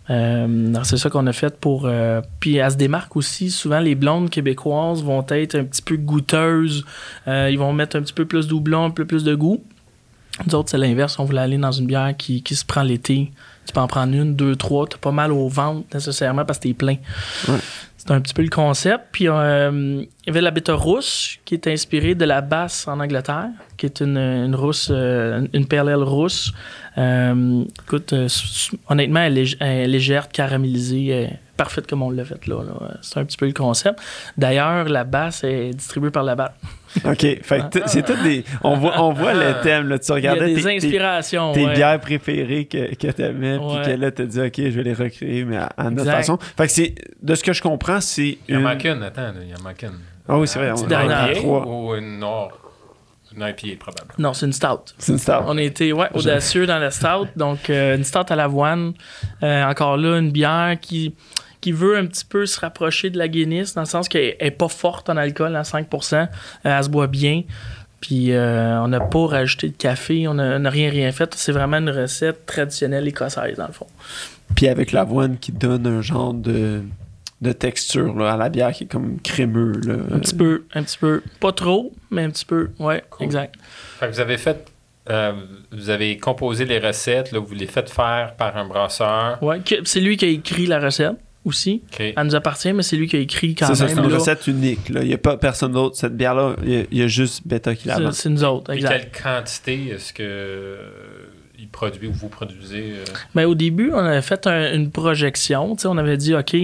C'est 0.08 0.98
ça 0.98 1.10
qu'on 1.10 1.28
a 1.28 1.34
fait 1.34 1.60
pour. 1.60 1.90
puis 2.40 2.56
elle 2.56 2.72
se 2.72 2.78
démarque 2.78 3.18
aussi. 3.18 3.52
Souvent, 3.52 3.82
les 3.82 3.94
blondes 3.94 4.30
québécoises 4.30 5.04
vont 5.04 5.26
être 5.28 5.56
un 5.56 5.66
petit 5.66 5.82
peu 5.82 5.98
goûteuses. 5.98 6.86
Ils 7.28 7.58
vont 7.58 7.74
mettre 7.74 7.98
un 7.98 8.02
petit 8.02 8.14
peu 8.14 8.24
plus 8.24 8.48
doublon, 8.48 8.86
un 8.86 8.90
peu 8.90 9.04
plus 9.04 9.26
de 9.26 9.36
goût. 9.36 9.62
Nous 10.46 10.56
autres, 10.56 10.70
c'est 10.70 10.78
l'inverse. 10.78 11.20
On 11.20 11.26
voulait 11.26 11.42
aller 11.42 11.58
dans 11.58 11.74
une 11.74 11.88
bière 11.88 12.16
qui, 12.16 12.42
qui 12.42 12.56
se 12.56 12.64
prend 12.64 12.84
l'été. 12.84 13.32
Tu 13.68 13.74
peux 13.74 13.80
en 13.80 13.88
prendre 13.88 14.14
une, 14.14 14.36
deux, 14.36 14.56
trois. 14.56 14.88
T'as 14.88 14.98
pas 14.98 15.12
mal 15.12 15.32
au 15.32 15.48
ventre 15.48 15.86
nécessairement 15.94 16.46
parce 16.46 16.58
que 16.60 16.64
t'es 16.64 16.74
plein. 16.74 16.96
Ouais. 17.48 17.60
C'est 17.98 18.12
un 18.12 18.22
petit 18.22 18.34
peu 18.34 18.42
le 18.42 18.50
concept. 18.50 19.06
Puis 19.12 19.28
euh, 19.28 20.02
il 20.02 20.28
y 20.28 20.30
avait 20.30 20.42
la 20.42 20.52
bêta 20.52 20.74
rousse 20.74 21.37
qui 21.48 21.54
est 21.54 21.66
inspirée 21.68 22.14
de 22.14 22.26
la 22.26 22.42
basse 22.42 22.88
en 22.90 23.00
Angleterre, 23.00 23.48
qui 23.78 23.86
est 23.86 24.02
une, 24.02 24.18
une 24.18 24.54
rousse, 24.54 24.90
euh, 24.92 25.48
une 25.54 25.66
pale 25.66 25.88
ale 25.88 26.04
rousse. 26.04 26.52
Euh, 26.98 27.64
écoute, 27.86 28.12
euh, 28.12 28.28
honnêtement, 28.90 29.22
elle 29.22 29.38
est, 29.38 29.44
lég- 29.44 29.58
elle 29.62 29.68
est 29.68 29.88
légère, 29.88 30.28
caramélisée, 30.28 31.30
parfaite 31.56 31.88
comme 31.88 32.02
on 32.04 32.10
l'a 32.12 32.26
fait 32.26 32.46
là. 32.48 32.64
là. 32.64 32.98
C'est 33.02 33.18
un 33.20 33.24
petit 33.24 33.38
peu 33.38 33.46
le 33.46 33.54
concept. 33.54 33.98
D'ailleurs, 34.38 34.90
la 34.90 35.06
basse 35.06 35.46
est 35.46 35.70
distribuée 35.72 36.12
par 36.12 36.24
la 36.24 36.36
BAT. 36.36 36.54
OK. 37.06 37.22
Fait 37.22 37.42
que 37.42 37.68
t- 37.70 37.82
c'est 37.86 38.04
tout 38.04 38.22
des. 38.24 38.44
On 38.64 38.76
voit, 38.76 39.02
on 39.02 39.14
voit 39.14 39.34
le 39.34 39.62
thème. 39.64 39.88
Là. 39.88 40.00
Tu 40.00 40.06
Il 40.08 40.10
y 40.10 40.28
a 40.28 40.34
regardais 40.34 40.54
des 40.54 40.62
tes, 40.62 40.76
inspirations. 40.76 41.54
tes 41.54 41.66
ouais. 41.66 41.74
bières 41.76 42.00
préférées 42.02 42.66
que, 42.66 42.94
que 42.94 43.08
t'aimais, 43.12 43.58
puis 43.58 43.68
Ouais. 43.68 43.82
que 43.86 43.92
là, 44.02 44.12
t'as 44.12 44.26
dit, 44.26 44.42
OK, 44.42 44.54
je 44.58 44.68
vais 44.70 44.84
les 44.84 44.94
recréer, 44.94 45.46
mais 45.46 45.58
à, 45.58 45.70
à 45.78 45.84
notre 45.86 46.02
Exact. 46.02 46.18
façon. 46.18 46.38
Fait 46.58 46.66
que 46.68 46.72
c'est. 46.74 46.96
De 47.24 47.36
ce 47.36 47.44
que 47.44 47.54
je 47.54 47.62
comprends, 47.62 48.02
c'est. 48.02 48.38
Il 48.50 48.54
y 48.54 48.56
en 48.56 48.60
une- 48.60 48.66
manque 48.66 48.84
une, 48.84 49.04
attends, 49.04 49.32
il 49.42 49.50
y 49.50 49.56
en 49.56 49.62
manque 49.64 49.82
une. 49.84 50.00
Ah 50.28 50.38
oui, 50.38 50.48
c'est 50.48 50.60
vrai, 50.60 50.70
Une 50.70 51.36
trois. 51.36 51.66
Ou 51.66 51.96
une 51.96 52.20
noire. 52.20 52.50
Une 53.36 53.42
IPA, 53.42 53.78
probablement. 53.80 54.14
Non, 54.18 54.34
c'est 54.34 54.46
une 54.46 54.54
stout. 54.54 54.94
C'est 54.98 55.12
une 55.12 55.18
star. 55.18 55.44
On 55.48 55.58
a 55.58 55.62
été 55.62 55.94
ouais, 55.94 56.08
audacieux 56.14 56.66
dans 56.66 56.80
la 56.80 56.92
stout. 56.92 57.28
Donc, 57.36 57.70
euh, 57.70 57.96
une 57.96 58.04
stout 58.04 58.26
à 58.30 58.36
l'avoine. 58.36 58.94
Euh, 59.44 59.64
encore 59.66 59.98
là, 59.98 60.18
une 60.18 60.32
bière 60.32 60.78
qui, 60.82 61.14
qui 61.62 61.72
veut 61.72 61.98
un 61.98 62.06
petit 62.06 62.26
peu 62.26 62.46
se 62.46 62.60
rapprocher 62.60 63.10
de 63.10 63.18
la 63.18 63.28
Guinness, 63.28 63.74
dans 63.74 63.82
le 63.82 63.88
sens 63.88 64.08
qu'elle 64.10 64.36
n'est 64.42 64.52
pas 64.52 64.70
forte 64.70 65.10
en 65.10 65.18
alcool, 65.18 65.56
à 65.56 65.64
5%. 65.64 66.16
Euh, 66.16 66.28
elle 66.64 66.84
se 66.84 66.90
boit 66.90 67.08
bien. 67.08 67.44
Puis, 68.00 68.32
euh, 68.32 68.82
on 68.82 68.88
n'a 68.88 69.02
pas 69.02 69.28
rajouté 69.28 69.70
de 69.70 69.76
café, 69.76 70.28
on 70.28 70.36
n'a 70.36 70.56
on 70.56 70.60
n'a 70.60 70.70
rien, 70.70 70.90
rien 70.90 71.12
fait. 71.12 71.34
C'est 71.36 71.52
vraiment 71.52 71.78
une 71.78 71.90
recette 71.90 72.46
traditionnelle 72.46 73.08
écossaise, 73.08 73.58
dans 73.58 73.68
le 73.68 73.74
fond. 73.74 73.88
Puis 74.56 74.68
avec 74.68 74.92
l'avoine 74.92 75.38
qui 75.38 75.52
donne 75.52 75.86
un 75.86 76.02
genre 76.02 76.34
de, 76.34 76.82
de 77.42 77.52
texture 77.52 78.16
là, 78.16 78.34
à 78.34 78.38
la 78.38 78.50
bière 78.50 78.72
qui 78.72 78.86
est 78.86 78.88
comme 78.88 79.20
crémeux. 79.22 79.74
Là. 79.86 79.96
Un 80.12 80.20
petit 80.20 80.36
peu, 80.36 80.64
un 80.74 80.84
petit 80.84 80.98
peu. 80.98 81.22
Pas 81.40 81.52
trop, 81.52 81.94
mais 82.10 82.24
un 82.24 82.30
petit 82.32 82.46
peu. 82.46 82.70
Ouais, 82.80 83.04
Cool. 83.12 83.26
exact. 83.26 83.56
Fait 84.00 84.08
que 84.08 84.12
vous 84.14 84.20
avez 84.20 84.38
fait. 84.38 84.66
euh, 85.10 85.32
vous 85.72 85.90
avez 85.90 86.18
composé 86.18 86.66
les 86.66 86.80
recettes, 86.80 87.32
là, 87.32 87.40
vous 87.40 87.54
les 87.54 87.68
faites 87.68 87.90
faire 87.90 88.34
par 88.38 88.58
un 88.58 88.66
brasseur. 88.66 89.42
Ouais, 89.42 89.62
c'est 89.86 90.02
lui 90.02 90.18
qui 90.18 90.26
a 90.26 90.28
écrit 90.28 90.66
la 90.66 90.80
recette 90.80 91.16
aussi. 91.46 91.82
OK. 91.94 92.02
Elle 92.18 92.26
nous 92.26 92.36
appartient, 92.36 92.74
mais 92.74 92.84
c'est 92.84 92.98
lui 92.98 93.08
qui 93.08 93.16
a 93.16 93.20
écrit 93.20 93.56
quand 93.56 93.68
même. 93.68 93.76
c'est 93.76 93.92
une 93.94 94.10
là. 94.10 94.16
recette 94.18 94.48
unique. 94.48 94.90
là. 94.90 95.04
Il 95.04 95.08
n'y 95.08 95.14
a 95.14 95.18
pas 95.18 95.38
personne 95.38 95.72
d'autre. 95.72 95.96
Cette 95.96 96.18
bière-là, 96.18 96.56
il 96.64 96.70
y 96.74 96.76
a- 96.82 96.84
il 96.92 96.98
y, 96.98 97.04
a 97.04 97.08
juste 97.08 97.48
Beta 97.48 97.74
qui 97.74 97.88
la 97.88 98.12
C'est- 98.12 98.28
nous 98.30 98.44
autres, 98.44 98.74
exact. 98.74 99.12
quelle 99.14 99.24
quantité 99.24 99.88
est-ce 99.92 100.12
que 100.12 100.78
produit 101.72 102.08
ou 102.08 102.14
vous 102.14 102.30
produisez? 102.30 102.94
euh? 102.98 103.04
Mais 103.36 103.46
au 103.46 103.56
début, 103.56 103.92
on 103.94 103.98
avait 104.00 104.22
fait 104.22 104.48
un- 104.48 104.74
une 104.74 104.92
projection. 104.92 105.76
Tu 105.76 105.84
sais, 105.84 105.88
on 105.88 105.98
avait 105.98 106.18
dit, 106.18 106.34
OK, 106.36 106.56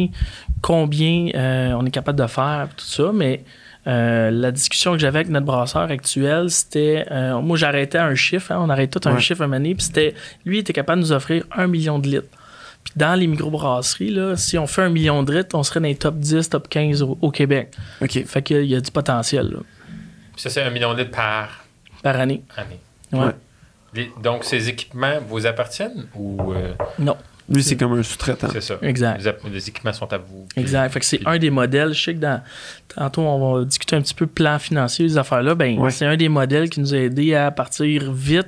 combien 0.62 1.30
euh, 1.36 1.74
on 1.74 1.86
est 1.86 1.92
capable 1.92 2.20
de 2.20 2.28
faire, 2.28 2.68
tout 2.76 2.86
ça. 2.86 3.12
Mais 3.14 3.44
euh, 3.88 4.32
la 4.32 4.52
discussion 4.52 4.94
que 4.94 5.00
j'avais 5.00 5.20
avec 5.20 5.30
notre 5.30 5.46
brasseur 5.46 5.90
actuel, 5.92 6.50
c'était. 6.50 7.06
euh, 7.12 7.42
moi, 7.42 7.58
j'arrêtais 7.58 7.98
un 7.98 8.16
chiffre. 8.16 8.52
hein, 8.52 8.60
on 8.62 8.70
arrête 8.70 8.92
tout 8.92 9.08
un 9.08 9.16
Ouais. 9.16 9.20
chiffre 9.20 9.42
à 9.42 9.46
année. 9.56 9.76
Puis 9.76 9.86
c'était. 9.86 10.14
Lui, 10.46 10.58
il 10.58 10.60
était 10.62 10.74
capable 10.74 11.02
de 11.02 11.08
nous 11.08 11.12
offrir 11.12 11.44
un 11.56 11.68
million 11.68 12.00
de 12.00 12.08
litres. 12.08 12.28
Puis 12.84 12.94
dans 12.98 13.18
les 13.18 13.28
microbrasseries, 13.28 14.10
là, 14.12 14.36
si 14.36 14.58
on 14.58 14.68
fait 14.68 14.82
un 14.82 14.90
million 14.90 15.24
de 15.24 15.34
litres, 15.34 15.56
on 15.58 15.64
serait 15.64 15.80
dans 15.80 15.88
les 15.88 15.96
top 15.96 16.16
10, 16.16 16.50
top 16.50 16.68
15 16.70 17.02
au, 17.02 17.18
au 17.22 17.32
Québec. 17.32 17.72
OK. 18.02 18.26
Fait 18.26 18.42
qu'il 18.42 18.66
y 18.66 18.76
a 18.76 18.82
du 18.82 18.92
potentiel 18.92 19.48
là, 19.52 19.60
Puis 20.34 20.42
ça, 20.42 20.50
c'est 20.50 20.62
un 20.64 20.70
million 20.70 20.94
de 20.94 21.00
litres 21.00 21.12
par 21.16 21.64
par 22.02 22.18
année. 22.20 22.42
année. 22.58 22.80
Ouais. 23.14 23.20
Ouais. 23.28 23.32
Les- 23.96 24.12
donc, 24.22 24.44
ces 24.44 24.70
équipements 24.70 25.20
vous 25.28 25.46
appartiennent 25.46 26.06
ou 26.16 26.52
euh, 26.54 26.74
Non, 27.00 27.16
Lui, 27.50 27.62
c'est 27.64 27.76
comme 27.78 27.94
un 27.94 28.04
sous-traitant. 28.04 28.48
c'est 28.52 28.62
ça? 28.62 28.76
exact. 28.82 29.22
Les, 29.52 29.70
équipements 29.70 29.94
sont 29.94 30.12
à 30.12 30.18
vous. 30.18 30.46
puis- 30.50 30.62
Exact. 30.62 30.90
Fait 30.92 31.00
que 31.00 31.06
c'est 31.06 31.18
puis- 31.18 31.28
un 31.28 31.38
des 31.38 31.50
modèles. 31.50 31.94
Je 31.94 32.02
sais 32.04 32.14
que 32.14 32.20
dans. 32.20 32.42
Tantôt, 32.96 33.22
on 33.22 33.54
va 33.60 33.66
discuter 33.66 33.96
un 33.96 34.02
petit 34.02 34.14
peu 34.14 34.28
plan 34.28 34.58
financier, 34.60 35.06
les 35.06 35.18
affaires-là. 35.18 35.56
Ben, 35.56 35.78
Ouais. 35.80 35.92
c'est 35.92 36.06
un 36.06 36.16
des 36.18 36.30
modèles 36.30 36.70
qui 36.70 36.80
nous 36.80 36.94
a 36.94 36.98
aidé 36.98 37.36
à 37.36 37.52
partir 37.52 38.12
vite 38.14 38.48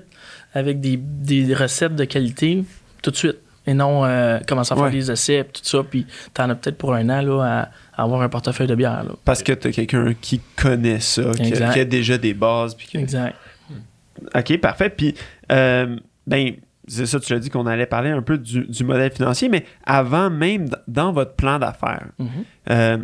avec 0.54 0.80
des, 0.80 0.98
des 0.98 1.54
recettes 1.54 1.96
de 1.96 2.06
qualité 2.06 2.64
tout 3.02 3.12
de 3.12 3.16
suite. 3.18 3.38
Et 3.68 3.74
non 3.74 4.06
euh, 4.06 4.38
commencer 4.48 4.74
à 4.74 4.76
faire 4.76 4.86
Ouais. 4.86 4.92
des 4.92 5.10
essais, 5.12 5.44
tout 5.52 5.62
ça. 5.64 5.82
Puis 5.84 6.06
t'en 6.36 6.50
as 6.52 6.56
peut-être 6.56 6.78
pour 6.78 6.94
un 6.94 7.10
an 7.10 7.22
là, 7.22 7.42
à, 7.44 7.62
à 8.00 8.04
avoir 8.04 8.22
un 8.22 8.30
portefeuille 8.30 8.68
de 8.68 8.76
bière. 8.76 9.04
Là. 9.04 9.12
Parce 9.26 9.42
que 9.42 9.54
t'as 9.54 9.72
quelqu'un 9.72 10.14
qui 10.22 10.40
connaît 10.56 11.00
ça, 11.00 11.24
qui 11.36 11.42
a, 11.42 11.48
Exact. 11.48 11.74
qui 11.74 11.80
a 11.80 11.86
déjà 11.86 12.18
des 12.20 12.36
bases. 12.36 12.76
puis 12.76 12.88
que- 12.88 13.00
Exact. 13.00 13.36
OK, 14.36 14.58
parfait. 14.60 14.90
Puis, 14.90 15.14
euh, 15.52 15.98
ben, 16.28 16.54
c'est 16.88 17.06
ça, 17.06 17.20
tu 17.20 17.34
l'as 17.34 17.40
dit 17.40 17.50
qu'on 17.50 17.66
allait 17.66 17.86
parler 17.86 18.10
un 18.12 18.22
peu 18.22 18.38
du, 18.38 18.66
du 18.66 18.84
modèle 18.84 19.12
financier, 19.12 19.50
mais 19.50 19.66
avant 19.86 20.30
même, 20.30 20.68
dans 20.88 21.12
votre 21.12 21.34
plan 21.36 21.60
d'affaires, 21.60 22.08
Mhm. 22.20 22.28
euh, 22.70 22.98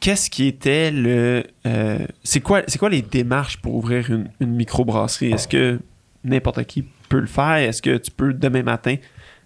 qu'est-ce 0.00 0.30
qui 0.30 0.46
était 0.46 0.90
le. 0.90 1.42
euh, 1.66 1.98
c'est 2.22 2.40
quoi, 2.40 2.62
c'est 2.68 2.78
quoi 2.78 2.88
les 2.90 3.02
démarches 3.02 3.58
pour 3.58 3.74
ouvrir 3.74 4.10
une, 4.10 4.28
une 4.40 4.54
microbrasserie? 4.54 5.32
Est-ce 5.32 5.48
que 5.48 5.78
n'importe 6.24 6.64
qui 6.64 6.84
peut 7.08 7.20
le 7.20 7.26
faire? 7.26 7.56
Est-ce 7.56 7.82
que 7.82 7.96
tu 7.98 8.10
peux 8.10 8.32
demain 8.32 8.62
matin 8.62 8.94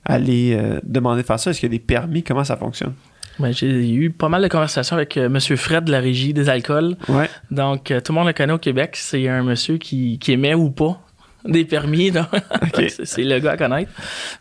aller 0.04 0.54
euh, 0.58 0.80
demander 0.84 1.22
de 1.22 1.26
faire 1.26 1.40
ça? 1.40 1.50
Est-ce 1.50 1.60
qu'il 1.60 1.68
y 1.70 1.74
a 1.74 1.76
des 1.78 1.84
permis? 1.84 2.22
Comment 2.22 2.44
ça 2.44 2.56
fonctionne? 2.56 2.92
Ben, 3.38 3.52
j'ai 3.52 3.90
eu 3.90 4.10
pas 4.10 4.28
mal 4.28 4.42
de 4.42 4.48
conversations 4.48 4.96
avec 4.96 5.16
euh, 5.16 5.28
Monsieur 5.28 5.56
Fred 5.56 5.84
de 5.84 5.92
la 5.92 6.00
régie 6.00 6.32
des 6.32 6.48
alcools. 6.48 6.96
Ouais. 7.08 7.28
Donc, 7.50 7.90
euh, 7.90 8.00
tout 8.00 8.12
le 8.12 8.18
monde 8.18 8.28
le 8.28 8.32
connaît 8.32 8.52
au 8.52 8.58
Québec. 8.58 8.96
C'est 8.96 9.28
un 9.28 9.42
monsieur 9.42 9.78
qui, 9.78 10.18
qui 10.18 10.32
émet 10.32 10.54
ou 10.54 10.70
pas 10.70 11.00
des 11.44 11.64
permis. 11.64 12.10
c'est 13.04 13.22
le 13.22 13.38
gars 13.38 13.52
à 13.52 13.56
connaître. 13.56 13.90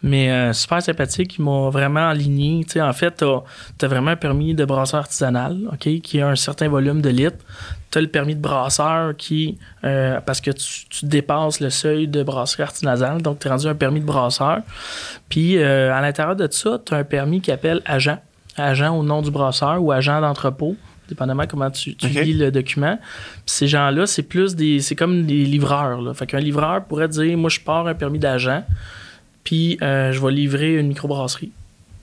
Mais 0.02 0.32
euh, 0.32 0.54
super 0.54 0.82
sympathique. 0.82 1.36
Il 1.38 1.46
m'a 1.46 1.70
vraiment 1.70 2.10
aligné. 2.10 2.66
En 2.78 2.94
fait, 2.94 3.18
tu 3.18 3.26
as, 3.26 3.88
vraiment 3.88 4.12
un 4.12 4.16
permis 4.16 4.54
de 4.54 4.66
brasseur 4.66 5.02
artisanal 5.02 5.58
ok, 5.72 6.02
qui 6.02 6.22
a 6.22 6.30
un 6.30 6.36
certain 6.36 6.70
volume 6.70 7.02
de 7.02 7.10
litres. 7.10 7.44
Tu 7.92 7.98
as 7.98 8.02
le 8.02 8.08
permis 8.08 8.36
de 8.36 8.42
brasseur 8.42 9.16
qui, 9.16 9.60
euh, 9.84 10.20
parce 10.22 10.42
que 10.42 10.52
tu, 10.52 10.88
tu 10.90 11.06
dépasses 11.06 11.60
le 11.60 11.70
seuil 11.70 12.08
de 12.08 12.24
brasserie 12.24 12.64
artisanale, 12.64 13.22
donc 13.22 13.40
tu 13.40 13.48
es 13.48 13.52
rendu 13.52 13.68
un 13.68 13.76
permis 13.76 14.00
de 14.00 14.06
brasseur. 14.06 14.62
Puis 15.30 15.58
euh, 15.58 15.94
à 15.94 16.02
l'intérieur 16.02 16.36
de 16.36 16.48
ça, 16.50 16.82
tu 16.84 16.94
as 16.94 16.98
un 16.98 17.04
permis 17.04 17.42
qui 17.42 17.52
appelle 17.52 17.82
agent. 17.86 18.18
Agent 18.58 18.96
au 18.96 19.04
nom 19.04 19.22
du 19.22 19.32
brasseur 19.32 19.82
ou 19.82 19.92
agent 19.92 20.22
d'entrepôt, 20.22 20.76
dépendamment 21.10 21.48
comment 21.48 21.72
tu, 21.72 21.96
lis 22.02 22.34
le 22.34 22.52
document. 22.52 22.98
Puis 22.98 23.56
ces 23.56 23.68
gens-là, 23.68 24.06
c'est 24.06 24.24
plus 24.24 24.56
des. 24.56 24.80
C'est 24.80 24.96
comme 24.96 25.26
des 25.26 25.46
livreurs. 25.46 26.02
Là. 26.02 26.14
Fait 26.14 26.28
qu'un 26.28 26.40
livreur 26.40 26.84
pourrait 26.86 27.08
dire 27.08 27.38
Moi, 27.38 27.50
je 27.50 27.60
pars 27.60 27.88
un 27.88 27.94
permis 27.94 28.20
d'agent, 28.20 28.64
puis 29.44 29.78
euh, 29.82 30.12
je 30.12 30.22
vais 30.24 30.32
livrer 30.32 30.78
une 30.78 30.88
microbrasserie. 30.88 31.52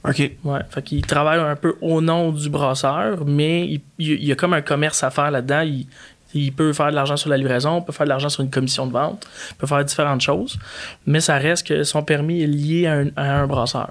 OK. 0.08 0.30
Ouais. 0.44 0.60
Fait 0.70 0.82
qu'il 0.82 1.04
travaille 1.04 1.40
un 1.40 1.56
peu 1.56 1.76
au 1.82 2.00
nom 2.00 2.32
du 2.32 2.48
brasseur, 2.48 3.24
mais 3.26 3.80
il, 3.98 4.24
y 4.24 4.32
a 4.32 4.34
comme 4.34 4.54
un 4.54 4.62
commerce 4.62 5.02
à 5.02 5.10
faire 5.10 5.30
là-dedans. 5.30 5.60
Il, 5.60 5.86
il 6.34 6.52
peut 6.52 6.72
faire 6.72 6.90
de 6.90 6.94
l'argent 6.94 7.16
sur 7.16 7.28
la 7.28 7.36
livraison, 7.36 7.80
il 7.80 7.84
peut 7.84 7.92
faire 7.92 8.06
de 8.06 8.10
l'argent 8.10 8.28
sur 8.28 8.42
une 8.42 8.50
commission 8.50 8.86
de 8.86 8.92
vente, 8.92 9.26
il 9.50 9.56
peut 9.56 9.66
faire 9.66 9.84
différentes 9.84 10.20
choses, 10.20 10.58
mais 11.06 11.20
ça 11.20 11.36
reste 11.36 11.66
que 11.66 11.82
son 11.82 12.02
permis 12.02 12.42
est 12.42 12.46
lié 12.46 12.86
à 12.86 12.92
un, 12.94 13.06
à 13.16 13.40
un 13.40 13.46
brasseur. 13.46 13.90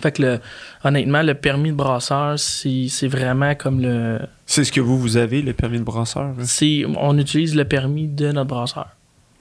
Fait 0.00 0.12
que 0.12 0.22
le, 0.22 0.40
honnêtement, 0.84 1.22
le 1.22 1.34
permis 1.34 1.70
de 1.70 1.76
brasseur, 1.76 2.38
c'est 2.38 3.06
vraiment 3.08 3.54
comme 3.54 3.80
le. 3.80 4.18
C'est 4.46 4.64
ce 4.64 4.72
que 4.72 4.80
vous, 4.80 4.98
vous 4.98 5.16
avez, 5.16 5.42
le 5.42 5.52
permis 5.52 5.78
de 5.78 5.84
brasseur? 5.84 6.22
hein? 6.24 6.34
c'est 6.44 6.84
On 6.98 7.16
utilise 7.18 7.54
le 7.54 7.64
permis 7.64 8.08
de 8.08 8.32
notre 8.32 8.48
brasseur. 8.48 8.88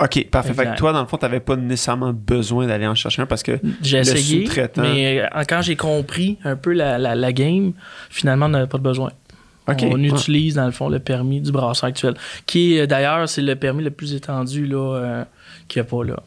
OK, 0.02 0.30
parfait. 0.30 0.54
Fait 0.54 0.66
que 0.66 0.78
toi, 0.78 0.94
dans 0.94 1.02
le 1.02 1.08
fond, 1.08 1.18
t'avais 1.18 1.42
pas 1.42 1.56
nécessairement 1.58 2.14
besoin 2.14 2.68
d'aller 2.68 2.88
en 2.88 2.96
chercher 2.96 3.22
un 3.22 3.26
parce 3.26 3.44
que 3.44 3.60
J'ai 3.82 3.98
essayé, 3.98 4.46
sous-traitant. 4.46 4.82
mais 4.82 5.20
euh, 5.22 5.44
quand 5.48 5.62
j'ai 5.62 5.76
compris 5.76 6.38
un 6.46 6.56
peu 6.56 6.72
la, 6.74 6.98
la, 6.98 7.16
la 7.16 7.34
game, 7.34 7.74
finalement, 8.10 8.46
on 8.46 8.50
n'avait 8.50 8.68
pas 8.68 8.78
de 8.78 8.84
besoin. 8.84 9.12
On 9.68 9.74
Ouais. 9.74 9.98
utilise, 10.08 10.56
dans 10.56 10.66
le 10.66 10.72
fond, 10.72 10.90
le 10.90 11.00
permis 11.00 11.42
du 11.42 11.52
brasseur 11.52 11.90
actuel, 11.90 12.14
qui 12.46 12.86
d'ailleurs, 12.88 13.28
c'est 13.30 13.42
le 13.44 13.56
permis 13.56 13.84
le 13.84 13.92
plus 13.92 14.14
étendu 14.16 14.66
là, 14.66 14.96
euh, 14.96 15.24
qu'il 15.68 15.82
n'y 15.82 15.88
a 15.88 15.90
pas 15.92 16.04
là. 16.04 16.24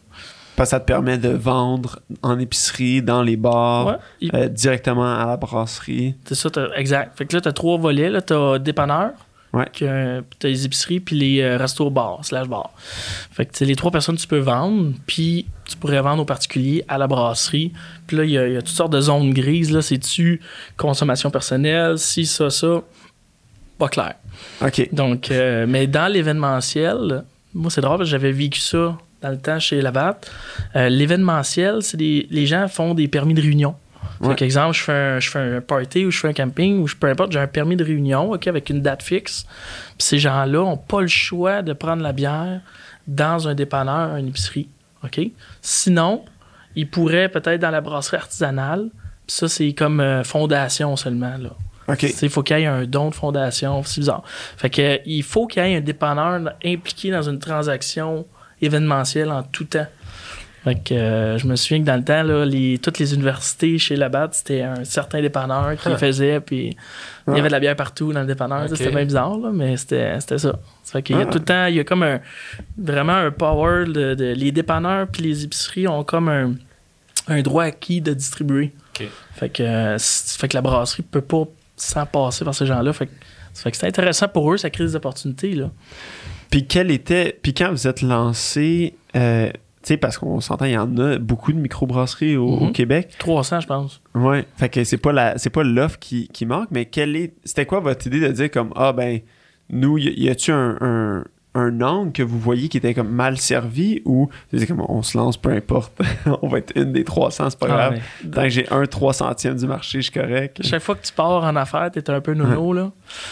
Parce 0.56 0.68
que 0.68 0.70
ça 0.76 0.80
te 0.80 0.84
permet 0.86 1.16
de 1.18 1.30
vendre 1.30 2.00
en 2.22 2.38
épicerie, 2.38 3.00
dans 3.02 3.22
les 3.22 3.36
bars, 3.36 3.86
Ouais, 3.86 3.94
il- 4.20 4.30
euh, 4.34 4.48
directement 4.48 5.14
à 5.16 5.24
la 5.26 5.36
brasserie. 5.36 6.14
c'est 6.24 6.34
ça, 6.34 6.50
t'as- 6.50 6.68
exact. 6.76 7.16
Fait 7.16 7.24
que 7.26 7.34
là, 7.34 7.40
tu 7.40 7.48
as 7.48 7.52
trois 7.52 7.78
volets. 7.78 8.10
Tu 8.22 8.32
as 8.34 8.58
dépanneur, 8.58 9.10
Ouais. 9.54 9.66
tu 9.72 9.86
as 9.86 10.20
les 10.42 10.64
épiceries, 10.66 11.00
puis 11.00 11.16
les 11.16 11.40
euh, 11.40 11.56
restos 11.56 11.88
bars, 11.90 12.18
slash 12.22 12.48
bars. 12.48 12.70
Fait 13.30 13.46
que 13.46 13.64
les 13.64 13.76
trois 13.76 13.90
personnes 13.90 14.16
que 14.16 14.20
tu 14.20 14.26
peux 14.26 14.38
vendre, 14.38 14.92
puis 15.06 15.46
tu 15.68 15.76
pourrais 15.76 16.00
vendre 16.02 16.22
aux 16.22 16.26
particuliers 16.26 16.84
à 16.86 16.98
la 16.98 17.06
brasserie. 17.06 17.72
Puis 18.06 18.16
là, 18.18 18.24
il 18.24 18.30
y, 18.30 18.38
a- 18.38 18.46
il 18.48 18.54
y 18.54 18.56
a 18.56 18.60
toutes 18.62 18.68
sortes 18.76 18.92
de 18.92 19.00
zones 19.00 19.32
grises. 19.32 19.72
Là, 19.72 19.80
c'est-tu 19.80 20.40
consommation 20.76 21.30
personnelle, 21.30 21.98
si, 21.98 22.26
ça, 22.26 22.50
ça? 22.50 22.82
Pas 23.78 23.88
clair. 23.88 24.14
OK. 24.60 24.88
Donc, 24.92 25.30
euh, 25.30 25.64
mais 25.68 25.86
dans 25.86 26.12
l'événementiel, 26.12 27.24
moi, 27.54 27.70
c'est 27.70 27.80
drôle 27.80 27.96
parce 27.98 28.08
que 28.08 28.12
j'avais 28.12 28.32
vécu 28.32 28.60
ça 28.60 28.96
dans 29.22 29.30
le 29.30 29.38
temps 29.38 29.58
chez 29.58 29.80
Labatt. 29.80 30.30
Euh, 30.76 30.88
l'événementiel, 30.88 31.82
c'est 31.82 31.96
les 31.96 32.46
gens 32.46 32.68
font 32.68 32.94
des 32.94 33.08
permis 33.08 33.34
de 33.34 33.42
réunion. 33.42 33.74
Ouais. 34.20 34.30
Fait 34.30 34.34
qu'exemple, 34.36 34.76
je 34.76 34.82
fais, 34.82 34.92
un, 34.92 35.20
je 35.20 35.30
fais 35.30 35.38
un 35.38 35.60
party 35.60 36.04
ou 36.04 36.10
je 36.10 36.18
fais 36.18 36.28
un 36.28 36.32
camping 36.32 36.78
ou 36.80 36.86
je, 36.86 36.94
peu 36.94 37.08
importe, 37.08 37.32
j'ai 37.32 37.40
un 37.40 37.46
permis 37.46 37.76
de 37.76 37.84
réunion 37.84 38.32
ok, 38.32 38.46
avec 38.46 38.70
une 38.70 38.80
date 38.80 39.02
fixe. 39.02 39.44
Puis 39.98 40.06
ces 40.06 40.18
gens-là 40.18 40.58
n'ont 40.58 40.76
pas 40.76 41.00
le 41.00 41.08
choix 41.08 41.62
de 41.62 41.72
prendre 41.72 42.02
la 42.02 42.12
bière 42.12 42.60
dans 43.06 43.48
un 43.48 43.54
dépanneur, 43.54 44.16
une 44.16 44.28
épicerie. 44.28 44.68
ok? 45.04 45.20
Sinon, 45.60 46.24
ils 46.76 46.88
pourraient 46.88 47.28
peut-être 47.28 47.60
dans 47.60 47.70
la 47.70 47.80
brasserie 47.80 48.18
artisanale. 48.18 48.90
Puis 49.26 49.36
ça, 49.36 49.48
c'est 49.48 49.72
comme 49.72 50.00
euh, 50.00 50.24
fondation 50.24 50.96
seulement. 50.96 51.36
Là. 51.36 51.50
Il 52.22 52.28
faut 52.30 52.42
qu'il 52.42 52.58
y 52.58 52.62
ait 52.62 52.66
un 52.66 52.84
don 52.84 53.10
de 53.10 53.14
fondation. 53.14 53.82
C'est 53.82 54.00
bizarre. 54.00 54.22
Fait 54.56 54.70
que, 54.70 55.00
il 55.04 55.22
faut 55.22 55.46
qu'il 55.46 55.62
y 55.64 55.66
ait 55.66 55.76
un 55.76 55.80
dépanneur 55.80 56.52
impliqué 56.64 57.10
dans 57.10 57.28
une 57.28 57.38
transaction 57.38 58.26
événementielle 58.62 59.30
en 59.30 59.42
tout 59.42 59.64
temps. 59.64 59.86
Fait 60.64 60.76
que, 60.76 60.94
euh, 60.94 61.38
je 61.38 61.46
me 61.48 61.56
souviens 61.56 61.80
que 61.80 61.86
dans 61.86 61.96
le 61.96 62.04
temps, 62.04 62.22
là, 62.22 62.44
les, 62.44 62.78
toutes 62.78 63.00
les 63.00 63.14
universités 63.14 63.78
chez 63.78 63.96
Labatt, 63.96 64.32
c'était 64.32 64.62
un 64.62 64.84
certain 64.84 65.20
dépanneur 65.20 65.72
qui 65.76 65.82
Ah. 65.86 65.90
le 65.90 65.96
faisait. 65.96 66.38
Puis 66.40 66.76
il 67.26 67.34
y 67.34 67.38
avait 67.40 67.48
de 67.48 67.52
la 67.52 67.58
bière 67.58 67.74
partout 67.74 68.12
dans 68.12 68.20
le 68.20 68.26
dépanneur. 68.26 68.68
C'était 68.68 68.90
bien 68.90 69.04
bizarre, 69.04 69.36
là, 69.38 69.50
mais 69.52 69.76
c'était 69.76 70.20
ça. 70.20 70.38
Ça 70.38 70.52
fait 70.84 71.02
qu'il 71.02 71.18
y 71.18 71.20
a 71.20 71.26
tout 71.26 71.38
le 71.38 71.44
temps, 71.44 71.66
il 71.66 71.74
y 71.74 71.80
a 71.80 71.84
comme 71.84 72.04
un 72.04 72.20
vraiment 72.78 73.14
un 73.14 73.32
power. 73.32 73.86
De, 73.86 74.14
de- 74.14 74.34
les 74.36 74.52
dépanneurs 74.52 75.08
puis 75.08 75.22
les 75.22 75.42
épiceries 75.44 75.88
ont 75.88 76.04
comme 76.04 76.28
un, 76.28 76.52
un 77.26 77.42
droit 77.42 77.64
acquis 77.64 78.00
de 78.00 78.14
distribuer. 78.14 78.72
Fait 79.34 79.48
que, 79.48 79.62
euh, 79.64 79.98
fait 79.98 80.46
que 80.46 80.54
la 80.54 80.62
brasserie 80.62 81.02
peut 81.02 81.20
pas 81.22 81.42
s'en 81.76 82.06
passer 82.06 82.44
par 82.44 82.54
ces 82.54 82.66
gens-là. 82.66 82.92
Fait 82.92 83.06
que, 83.06 83.12
ça 83.52 83.62
fait 83.64 83.72
que 83.72 83.76
c'est 83.78 83.86
intéressant 83.88 84.28
pour 84.28 84.52
eux, 84.52 84.56
ça 84.58 84.70
crée 84.70 84.84
des 84.84 84.94
opportunités. 84.94 85.54
Là. 85.54 85.70
Puis 86.52 86.66
quel 86.68 86.92
était. 86.92 87.36
Puis 87.42 87.52
quand 87.54 87.70
vous 87.72 87.88
êtes 87.88 88.02
lancé, 88.02 88.94
euh, 89.16 89.48
tu 89.50 89.58
sais, 89.82 89.96
parce 89.96 90.16
qu'on 90.18 90.40
s'entend, 90.40 90.66
il 90.66 90.72
y 90.72 90.78
en 90.78 90.96
a 90.98 91.18
beaucoup 91.18 91.52
de 91.52 91.58
microbrasseries 91.58 92.36
au, 92.36 92.46
au 92.46 92.64
Mhm. 92.66 92.72
Québec. 92.72 93.14
300, 93.18 93.60
je 93.60 93.66
pense. 93.66 94.00
Ouais. 94.14 94.44
Fait 94.56 94.68
que 94.68 94.84
c'est 94.84 94.96
pas 94.98 95.12
la, 95.12 95.38
c'est 95.38 95.50
pas 95.50 95.64
l'offre 95.64 95.98
qui, 95.98 96.28
qui 96.28 96.46
manque, 96.46 96.68
mais 96.70 96.84
quelle 96.84 97.16
est. 97.16 97.32
C'était 97.44 97.66
quoi 97.66 97.80
votre 97.80 98.06
idée 98.06 98.20
de 98.20 98.28
dire 98.28 98.50
comme 98.50 98.70
ah 98.76 98.92
ben 98.92 99.18
nous 99.70 99.98
y, 99.98 100.28
a-tu 100.28 100.52
un, 100.52 100.76
un 100.80 101.24
un 101.54 101.82
angle 101.82 102.12
que 102.12 102.22
vous 102.22 102.38
voyez 102.38 102.68
qui 102.70 102.78
était 102.78 102.94
comme 102.94 103.10
mal 103.10 103.36
servi 103.36 104.00
ou 104.06 104.30
c'est 104.54 104.66
comme 104.66 104.80
on 104.88 105.02
se 105.02 105.18
lance 105.18 105.36
peu 105.36 105.50
importe 105.50 105.92
on 106.42 106.48
va 106.48 106.58
être 106.58 106.72
une 106.76 106.92
des 106.92 107.04
300 107.04 107.50
c'est 107.50 107.58
pas 107.58 107.66
Ah, 107.68 107.90
grave 107.90 108.00
tant 108.32 108.42
que 108.44 108.48
j'ai 108.48 108.66
un 108.70 108.86
3 108.86 109.12
centième 109.12 109.56
du 109.56 109.66
marché 109.66 109.98
je 110.00 110.10
suis 110.10 110.18
correct 110.18 110.60
Chaque 110.64 110.80
fois 110.82 110.94
que 110.94 111.04
tu 111.06 111.12
pars 111.12 111.44
en 111.44 111.54
affaires, 111.56 111.90
t'es 111.90 112.08
un 112.08 112.22
peu 112.22 112.32
nono. 112.32 112.72
Là. 112.72 112.90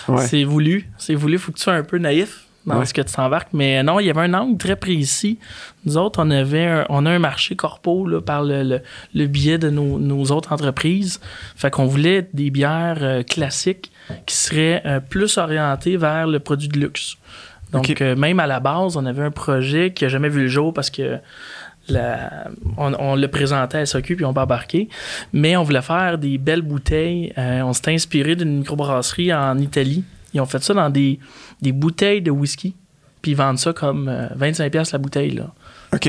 ouais 0.09 0.27
C'est 0.27 0.45
voulu. 0.45 0.87
C'est 0.99 1.15
voulu. 1.15 1.39
Faut 1.39 1.51
que 1.53 1.57
tu 1.57 1.63
sois 1.63 1.73
un 1.73 1.83
peu 1.83 1.97
naïf 1.97 2.45
dans 2.71 2.79
Ouais. 2.81 2.87
ce 2.87 2.95
que 2.95 3.03
tu 3.03 3.13
t'embarques. 3.13 3.49
Mais 3.53 3.83
non, 3.83 4.01
il 4.01 4.07
y 4.07 4.11
avait 4.11 4.21
un 4.23 4.35
angle 4.35 4.57
très 4.57 4.77
précis. 4.77 5.39
Nous 5.85 5.97
autres, 5.97 6.21
on 6.23 6.31
avait 6.31 6.65
un, 6.67 6.87
on 6.89 7.05
a 7.07 7.11
un 7.11 7.19
marché 7.19 7.57
corpo 7.57 8.07
là, 8.07 8.21
par 8.21 8.43
le, 8.43 8.63
le, 8.63 8.81
le 9.15 9.27
biais 9.27 9.59
de 9.59 9.71
nos, 9.71 9.99
nos 9.99 10.25
autres 10.27 10.53
entreprises. 10.53 11.21
Fait 11.57 11.71
qu'on 11.71 11.87
voulait 11.87 12.29
des 12.33 12.51
bières 12.51 12.99
euh, 13.03 13.23
classiques 13.23 13.91
qui 14.27 14.35
seraient 14.37 14.83
euh, 14.87 15.01
plus 15.01 15.39
orientées 15.39 15.97
vers 15.97 16.27
le 16.27 16.39
produit 16.41 16.69
de 16.69 16.79
luxe. 16.79 17.17
Donc, 17.73 18.01
euh, 18.01 18.17
même 18.17 18.41
à 18.41 18.47
la 18.49 18.59
base, 18.59 18.97
on 18.97 19.07
avait 19.07 19.23
un 19.23 19.31
projet 19.31 19.93
qui 19.93 20.05
a 20.05 20.09
jamais 20.09 20.29
vu 20.29 20.41
le 20.43 20.49
jour 20.49 20.75
parce 20.75 20.91
que 20.91 21.19
la- 21.89 22.49
on, 22.77 22.93
on 22.99 23.15
le 23.17 23.29
présentait 23.29 23.79
à 23.79 23.87
SOQ 23.87 24.17
puis 24.17 24.25
on 24.25 24.33
pas 24.35 24.43
embarqué. 24.43 24.89
Mais 25.33 25.57
on 25.57 25.63
voulait 25.63 25.81
faire 25.83 26.19
des 26.19 26.37
belles 26.39 26.63
bouteilles. 26.63 27.33
On 27.37 27.73
s'était 27.73 27.93
inspiré 27.95 28.35
d'une 28.37 28.59
microbrasserie 28.59 29.33
en 29.33 29.57
Italie. 29.59 30.05
Ils 30.35 30.41
ont 30.41 30.47
fait 30.47 30.63
ça 30.63 30.75
dans 30.75 30.91
des, 30.91 31.19
des 31.63 31.73
bouteilles 31.73 32.23
de 32.23 32.31
whisky. 32.31 32.75
puis 33.23 33.33
ils 33.33 33.37
vendent 33.37 33.59
ça 33.59 33.73
comme 33.73 34.09
euh, 34.09 34.29
25$ 34.39 34.93
la 34.93 34.99
bouteille. 34.99 35.31
Là. 35.33 35.47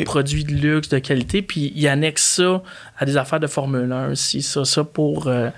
Produit 0.06 0.44
de 0.46 0.52
luxe, 0.54 0.90
de 0.90 1.00
qualité, 1.00 1.42
puis 1.42 1.74
ils 1.76 1.88
annexent 1.88 2.36
ça 2.36 2.62
à 3.00 3.06
des 3.06 3.18
affaires 3.18 3.40
de 3.40 3.48
Formule 3.48 3.92
1 3.92 4.12
aussi, 4.12 4.42
ça, 4.44 4.64
ça 4.64 4.84
pour 4.84 5.26
euh, 5.28 5.50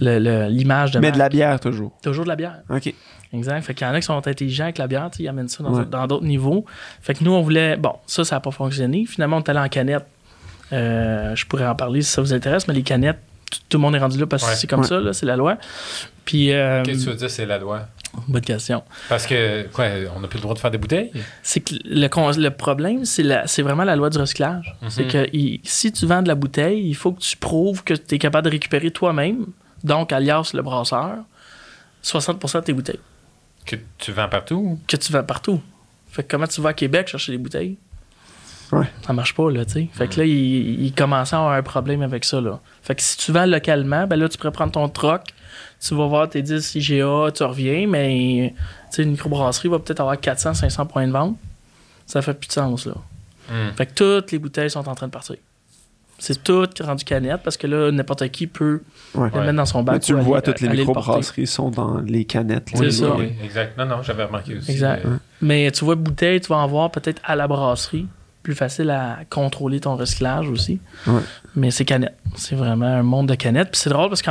le- 0.00 0.18
le- 0.18 0.48
l'image 0.48 0.90
de 0.92 0.98
Mais 0.98 1.06
marque. 1.08 1.14
de 1.14 1.18
la 1.18 1.28
bière 1.30 1.58
toujours. 1.60 1.92
Toujours 2.02 2.24
de 2.24 2.28
la 2.28 2.36
bière. 2.36 2.58
OK. 2.68 2.92
Exact. 3.32 3.62
Fait 3.62 3.72
qu'il 3.72 3.86
y 3.86 3.90
en 3.90 3.94
a 3.94 4.00
qui 4.00 4.04
sont 4.06 4.26
intelligents 4.28 4.64
avec 4.64 4.76
la 4.76 4.86
bière, 4.86 5.08
ils 5.18 5.26
amènent 5.26 5.48
ça 5.48 5.64
dans 5.64 5.72
Ouais. 5.72 6.06
d'autres 6.06 6.26
niveaux. 6.26 6.66
Fait 7.00 7.14
que 7.14 7.24
nous, 7.24 7.32
on 7.32 7.40
voulait. 7.40 7.78
Bon, 7.78 7.94
ça, 8.06 8.24
ça 8.24 8.36
n'a 8.36 8.40
pas 8.40 8.50
fonctionné. 8.50 9.06
Finalement, 9.06 9.38
on 9.38 9.40
est 9.40 9.48
allé 9.48 9.58
en 9.60 9.68
canette. 9.70 10.04
Euh, 10.72 11.34
je 11.34 11.46
pourrais 11.46 11.66
en 11.66 11.74
parler 11.74 12.02
si 12.02 12.10
ça 12.10 12.20
vous 12.20 12.34
intéresse, 12.34 12.68
mais 12.68 12.74
les 12.74 12.82
canettes, 12.82 13.18
tout, 13.50 13.58
tout 13.70 13.78
le 13.78 13.82
monde 13.82 13.94
est 13.94 13.98
rendu 14.00 14.18
là 14.18 14.26
parce 14.26 14.42
que 14.44 14.50
Ouais. 14.50 14.54
c'est 14.56 14.66
comme 14.66 14.80
Ouais. 14.80 14.86
ça, 14.86 15.00
là, 15.00 15.12
c'est 15.14 15.24
la 15.26 15.36
loi. 15.36 15.56
Puis, 16.26 16.52
euh, 16.52 16.82
Qu'est-ce 16.82 16.98
que 16.98 17.04
tu 17.04 17.10
veux 17.10 17.16
dire, 17.16 17.30
c'est 17.30 17.46
la 17.46 17.58
loi? 17.58 17.88
Bonne 18.28 18.42
question. 18.42 18.82
Parce 19.08 19.26
que, 19.26 19.66
quoi, 19.72 19.86
on 20.14 20.20
n'a 20.20 20.28
plus 20.28 20.36
le 20.38 20.42
droit 20.42 20.54
de 20.54 20.58
faire 20.58 20.70
des 20.70 20.78
bouteilles? 20.78 21.10
C'est 21.42 21.60
que 21.60 21.74
le, 21.84 22.08
con- 22.08 22.30
le 22.36 22.50
problème, 22.50 23.04
c'est 23.04 23.22
la- 23.22 23.46
c'est 23.46 23.62
vraiment 23.62 23.84
la 23.84 23.96
loi 23.96 24.10
du 24.10 24.18
recyclage. 24.18 24.74
Mhm. 24.82 24.90
C'est 24.90 25.04
que 25.06 25.28
il- 25.32 25.60
si 25.64 25.92
tu 25.92 26.06
vends 26.06 26.22
de 26.22 26.28
la 26.28 26.34
bouteille, 26.34 26.86
il 26.88 26.94
faut 26.94 27.12
que 27.12 27.20
tu 27.20 27.36
prouves 27.36 27.82
que 27.84 27.94
tu 27.94 28.14
es 28.14 28.18
capable 28.18 28.44
de 28.46 28.50
récupérer 28.50 28.90
toi-même, 28.90 29.46
donc 29.84 30.12
alias 30.12 30.50
le 30.54 30.62
brasseur, 30.62 31.16
60% 32.02 32.60
de 32.60 32.64
tes 32.64 32.72
bouteilles. 32.72 33.00
Que 33.64 33.76
tu 33.98 34.12
vends 34.12 34.28
partout? 34.28 34.78
que 34.86 34.96
tu 34.96 35.12
vends 35.12 35.22
partout. 35.24 35.60
Fait 36.10 36.22
que 36.24 36.30
comment 36.30 36.46
tu 36.46 36.60
vas 36.60 36.70
à 36.70 36.74
Québec 36.74 37.08
chercher 37.08 37.32
des 37.32 37.38
bouteilles? 37.38 37.76
Ouais. 38.72 38.86
Ça 39.06 39.12
marche 39.12 39.34
pas, 39.34 39.50
là, 39.50 39.64
tu 39.66 39.72
sais. 39.72 39.88
Fait 39.92 40.08
que 40.08 40.18
là, 40.20 40.24
il, 40.26 40.84
il 40.84 40.92
commençait 40.94 41.36
à 41.36 41.38
avoir 41.40 41.54
un 41.54 41.62
problème 41.62 42.00
avec 42.02 42.24
ça, 42.24 42.40
là. 42.40 42.58
Fait 42.82 42.94
que 42.94 43.02
si 43.02 43.16
tu 43.18 43.30
vends 43.30 43.44
localement, 43.46 44.06
ben 44.06 44.16
là, 44.18 44.28
tu 44.28 44.38
pourrais 44.38 44.50
prendre 44.50 44.72
ton 44.72 44.88
troc, 44.88 45.22
tu 45.82 45.94
vas 45.94 46.06
voir 46.06 46.28
tes 46.28 46.42
10 46.42 46.74
IGA, 46.76 47.30
tu 47.34 47.42
reviens, 47.42 47.86
mais, 47.88 48.54
tu 48.90 48.96
sais, 48.96 49.02
une 49.02 49.10
microbrasserie 49.12 49.68
va 49.68 49.78
peut-être 49.78 50.00
avoir 50.00 50.18
400, 50.20 50.54
500 50.54 50.86
points 50.86 51.06
de 51.06 51.12
vente. 51.12 51.36
Ça 52.06 52.22
fait 52.22 52.34
plus 52.34 52.48
de 52.48 52.52
sens, 52.52 52.86
là. 52.86 52.94
Hmm. 53.50 53.72
Fait 53.76 53.86
que 53.86 53.92
toutes 53.94 54.30
les 54.32 54.38
bouteilles 54.38 54.70
sont 54.70 54.88
en 54.88 54.94
train 54.94 55.06
de 55.06 55.12
partir. 55.12 55.36
C'est 56.18 56.44
tout 56.44 56.64
rendu 56.82 57.04
canette 57.04 57.40
parce 57.42 57.56
que 57.56 57.66
là, 57.66 57.90
n'importe 57.90 58.28
qui 58.28 58.46
peut 58.46 58.80
Ouais. 59.14 59.28
le 59.34 59.40
mettre 59.40 59.54
dans 59.54 59.66
son 59.66 59.82
bac. 59.82 59.94
Mais 59.94 60.00
tu 60.00 60.14
le 60.14 60.20
vois, 60.20 60.36
aller- 60.38 60.44
toutes 60.44 60.60
les 60.60 60.68
le 60.68 60.74
microbrasseries 60.76 61.48
sont 61.48 61.70
dans 61.70 61.98
les 61.98 62.24
canettes. 62.24 62.70
là. 62.70 62.78
C'est 62.78 62.84
Oui, 62.84 62.92
ça. 62.92 63.16
oui, 63.16 63.24
oui, 63.40 63.44
exact. 63.44 63.76
Non, 63.76 63.86
non, 63.86 64.02
j'avais 64.02 64.22
remarqué 64.24 64.56
aussi. 64.56 64.70
Exact. 64.70 65.04
euh, 65.04 65.16
Mais 65.40 65.68
tu 65.72 65.84
vois, 65.84 65.96
bouteille, 65.96 66.40
tu 66.40 66.46
vas 66.48 66.58
en 66.58 66.68
voir 66.68 66.92
peut-être 66.92 67.20
à 67.24 67.34
la 67.34 67.48
brasserie. 67.48 68.06
Plus 68.42 68.54
facile 68.54 68.90
à 68.90 69.20
contrôler 69.30 69.78
ton 69.80 69.94
recyclage 69.96 70.48
aussi. 70.48 70.80
Ouais. 71.06 71.20
Mais 71.54 71.70
c'est 71.70 71.84
canette. 71.84 72.16
C'est 72.34 72.56
vraiment 72.56 72.86
un 72.86 73.02
monde 73.04 73.28
de 73.28 73.34
canettes. 73.36 73.70
Puis 73.70 73.80
c'est 73.80 73.90
drôle 73.90 74.08
parce 74.08 74.22
que 74.22 74.30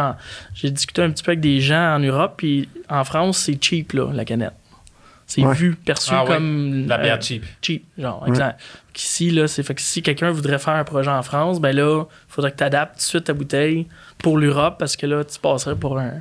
j'ai 0.53 0.69
discuté 0.69 1.01
un 1.01 1.09
petit 1.11 1.23
peu 1.23 1.31
avec 1.31 1.39
des 1.39 1.61
gens 1.61 1.95
en 1.95 1.99
Europe, 1.99 2.33
puis 2.37 2.67
en 2.89 3.03
France, 3.05 3.37
c'est 3.37 3.57
cheap, 3.63 3.93
là, 3.93 4.11
la 4.13 4.25
canette. 4.25 4.53
C'est 5.27 5.45
Ouais. 5.45 5.53
vu, 5.55 5.75
perçu 5.75 6.11
Ah 6.13 6.23
ouais, 6.25 6.29
comme. 6.29 6.87
La 6.87 6.97
bière 6.97 7.15
euh, 7.15 7.21
cheap. 7.21 7.45
cheap, 7.61 7.85
genre, 7.97 8.21
Ouais. 8.23 8.29
exact. 8.29 8.59
Ici, 8.97 9.31
là, 9.31 9.47
c'est 9.47 9.63
fait 9.63 9.73
que 9.75 9.81
si 9.81 10.01
quelqu'un 10.01 10.29
voudrait 10.29 10.59
faire 10.59 10.73
un 10.73 10.83
projet 10.83 11.09
en 11.09 11.21
France, 11.23 11.61
ben 11.61 11.73
là, 11.73 12.03
il 12.03 12.33
faudrait 12.33 12.51
que 12.51 12.57
tu 12.57 12.63
adaptes 12.65 12.95
tout 12.95 12.97
de 12.97 13.03
suite 13.03 13.23
ta 13.23 13.33
bouteille 13.33 13.87
pour 14.17 14.37
l'Europe 14.37 14.75
parce 14.77 14.97
que 14.97 15.05
là, 15.05 15.23
tu 15.23 15.39
passerais 15.39 15.77
pour 15.77 15.97
un, 15.97 16.15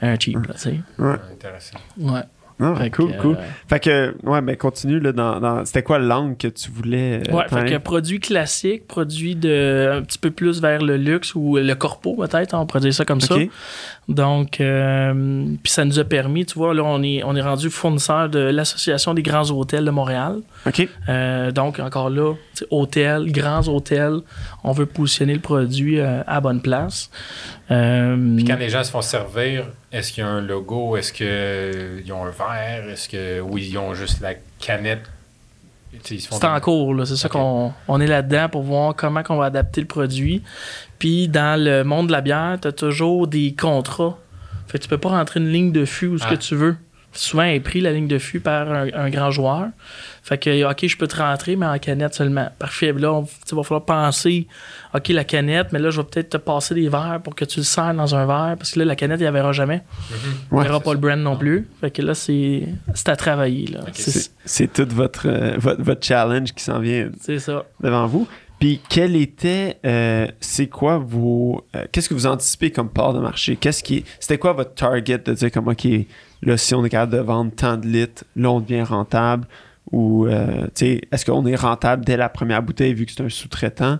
un 0.00 0.18
cheap, 0.18 0.46
là, 0.46 0.54
tu 0.54 0.60
sais. 0.60 0.80
Ouais. 0.98 1.16
Intéressant. 1.30 1.76
Ouais. 1.98 2.22
Ah, 2.60 2.74
Fait 2.76 2.90
cool, 2.90 3.12
que, 3.16 3.20
cool. 3.22 3.36
euh, 3.38 3.42
Fait 3.68 3.78
que, 3.80 4.14
ouais, 4.24 4.40
ben 4.40 4.56
continue, 4.56 4.98
là, 4.98 5.12
dans, 5.12 5.38
dans- 5.38 5.64
c'était 5.64 5.82
quoi 5.84 5.98
l'angle 6.00 6.36
que 6.36 6.48
tu 6.48 6.70
voulais 6.70 7.22
euh, 7.28 7.32
Ouais, 7.32 7.44
fait 7.48 7.70
que 7.70 7.76
produit 7.78 8.18
classique, 8.18 8.86
produit 8.88 9.36
de 9.36 9.90
un 9.98 10.02
petit 10.02 10.18
peu 10.18 10.30
plus 10.32 10.60
vers 10.60 10.82
le 10.82 10.96
luxe 10.96 11.34
ou 11.36 11.56
le 11.56 11.74
corpo 11.74 12.16
peut-être, 12.16 12.54
on 12.54 12.66
pourrait 12.66 12.80
dire 12.80 12.94
ça 12.94 13.04
comme 13.04 13.20
ça. 13.20 13.36
Donc, 14.08 14.62
euh, 14.62 15.44
puis 15.62 15.70
ça 15.70 15.84
nous 15.84 15.98
a 15.98 16.04
permis, 16.04 16.46
tu 16.46 16.54
vois, 16.54 16.72
là 16.72 16.82
on 16.82 17.02
est 17.02 17.22
on 17.24 17.36
est 17.36 17.42
rendu 17.42 17.68
fournisseur 17.68 18.30
de 18.30 18.38
l'association 18.38 19.12
des 19.12 19.22
grands 19.22 19.50
hôtels 19.50 19.84
de 19.84 19.90
Montréal. 19.90 20.40
OK. 20.66 20.88
Euh, 21.10 21.50
donc 21.50 21.78
encore 21.78 22.08
là, 22.08 22.32
hôtels, 22.70 23.30
grands 23.30 23.68
hôtels, 23.68 24.20
on 24.64 24.72
veut 24.72 24.86
positionner 24.86 25.34
le 25.34 25.40
produit 25.40 26.00
euh, 26.00 26.22
à 26.26 26.40
bonne 26.40 26.62
place. 26.62 27.10
Euh, 27.70 28.16
Puis 28.36 28.44
quand 28.44 28.56
les 28.56 28.70
gens 28.70 28.82
se 28.82 28.90
font 28.90 29.02
servir, 29.02 29.66
est-ce 29.92 30.10
qu'il 30.12 30.24
y 30.24 30.26
a 30.26 30.30
un 30.30 30.40
logo? 30.40 30.96
Est-ce 30.96 31.12
qu'ils 31.12 32.12
ont 32.12 32.24
un 32.24 32.30
verre? 32.30 32.88
Est-ce 32.88 33.10
que, 33.10 33.40
oui, 33.40 33.68
ils 33.70 33.76
ont 33.76 33.92
juste 33.92 34.22
la 34.22 34.32
canette? 34.58 35.02
C'est 36.04 36.44
en 36.44 36.60
cours, 36.60 36.94
là. 36.94 37.06
C'est 37.06 37.16
ça 37.16 37.28
qu'on 37.28 37.72
on 37.88 38.00
est 38.00 38.06
là-dedans 38.06 38.48
pour 38.50 38.62
voir 38.62 38.94
comment 38.94 39.22
on 39.28 39.36
va 39.36 39.46
adapter 39.46 39.80
le 39.80 39.86
produit. 39.86 40.42
Puis 40.98 41.28
dans 41.28 41.58
le 41.62 41.82
monde 41.84 42.08
de 42.08 42.12
la 42.12 42.20
bière, 42.20 42.58
tu 42.60 42.68
as 42.68 42.72
toujours 42.72 43.26
des 43.26 43.54
contrats. 43.54 44.18
Fait 44.66 44.78
que 44.78 44.82
tu 44.84 44.88
peux 44.88 44.98
pas 44.98 45.08
rentrer 45.10 45.40
une 45.40 45.50
ligne 45.50 45.72
de 45.72 45.84
fût 45.84 46.06
où 46.08 46.18
ce 46.18 46.24
Ah. 46.26 46.30
que 46.30 46.34
tu 46.36 46.54
veux. 46.54 46.76
Souvent, 47.12 47.42
elle 47.44 47.56
est 47.56 47.60
pris 47.60 47.80
la 47.80 47.92
ligne 47.92 48.06
de 48.06 48.18
fût 48.18 48.38
par 48.38 48.70
un, 48.70 48.86
un 48.94 49.10
grand 49.10 49.30
joueur. 49.30 49.68
Fait 50.22 50.36
que, 50.38 50.70
OK, 50.70 50.86
je 50.86 50.96
peux 50.96 51.06
te 51.08 51.16
rentrer, 51.16 51.56
mais 51.56 51.66
en 51.66 51.78
canette 51.78 52.14
seulement. 52.14 52.48
Parfait. 52.58 52.92
Là, 52.92 53.12
on- 53.14 53.26
tu 53.46 53.54
va 53.56 53.62
falloir 53.62 53.84
penser, 53.86 54.46
OK, 54.94 55.08
la 55.08 55.24
canette, 55.24 55.68
mais 55.72 55.78
là, 55.78 55.90
je 55.90 56.00
vais 56.00 56.06
peut-être 56.06 56.30
te 56.30 56.36
passer 56.36 56.74
des 56.74 56.88
verres 56.88 57.20
pour 57.24 57.34
que 57.34 57.44
tu 57.46 57.60
le 57.60 57.64
sers 57.64 57.94
dans 57.94 58.14
un 58.14 58.26
verre. 58.26 58.56
Parce 58.58 58.72
que 58.72 58.78
là, 58.78 58.84
la 58.84 58.94
canette, 58.94 59.20
il 59.20 59.26
n'y 59.26 59.32
verra 59.32 59.52
jamais. 59.52 59.82
Il 60.10 60.54
Ouais, 60.54 60.62
n'y 60.62 60.68
verra 60.68 60.78
c'est 60.78 60.84
pas 60.84 60.92
le 60.92 60.98
brand 61.00 61.18
non 61.18 61.36
plus. 61.36 61.66
Fait 61.80 61.90
que 61.90 62.02
là, 62.02 62.14
c'est 62.14 62.68
c'est 62.94 63.08
à 63.08 63.16
travailler. 63.16 63.66
là. 63.68 63.80
C'est 64.44 64.72
tout 64.72 64.86
votre, 64.94 65.26
euh, 65.28 65.54
votre, 65.58 65.82
votre 65.82 66.04
challenge 66.06 66.52
qui 66.52 66.62
s'en 66.62 66.78
vient 66.78 67.08
c'est 67.20 67.38
ça. 67.38 67.64
devant 67.82 68.06
vous. 68.06 68.28
Puis, 68.60 68.80
quel 68.88 69.14
était, 69.14 69.78
euh, 69.86 70.26
c'est 70.40 70.66
quoi 70.66 70.98
vos, 70.98 71.64
euh, 71.76 71.84
qu'est-ce 71.92 72.08
que 72.08 72.14
vous 72.14 72.26
anticipez 72.26 72.72
comme 72.72 72.90
part 72.90 73.14
de 73.14 73.20
marché? 73.20 73.54
Qu'est-ce 73.54 73.84
qui, 73.84 74.04
c'était 74.18 74.36
quoi 74.38 74.52
votre 74.52 74.74
target 74.74 75.18
de 75.18 75.32
dire 75.32 75.52
comme, 75.52 75.68
OK, 75.68 75.86
là, 76.42 76.56
si 76.56 76.74
on 76.74 76.84
est 76.84 76.90
capable 76.90 77.12
de 77.12 77.18
vendre 77.18 77.52
tant 77.54 77.76
de 77.76 77.86
litres, 77.86 78.24
là, 78.36 78.50
on 78.50 78.60
devient 78.60 78.82
rentable? 78.82 79.46
Ou, 79.92 80.26
euh, 80.26 80.66
tu 80.66 80.70
sais, 80.74 81.00
est-ce 81.10 81.24
qu'on 81.24 81.46
est 81.46 81.56
rentable 81.56 82.04
dès 82.04 82.16
la 82.16 82.28
première 82.28 82.62
bouteille 82.62 82.94
vu 82.94 83.06
que 83.06 83.12
c'est 83.12 83.22
un 83.22 83.28
sous-traitant? 83.28 83.98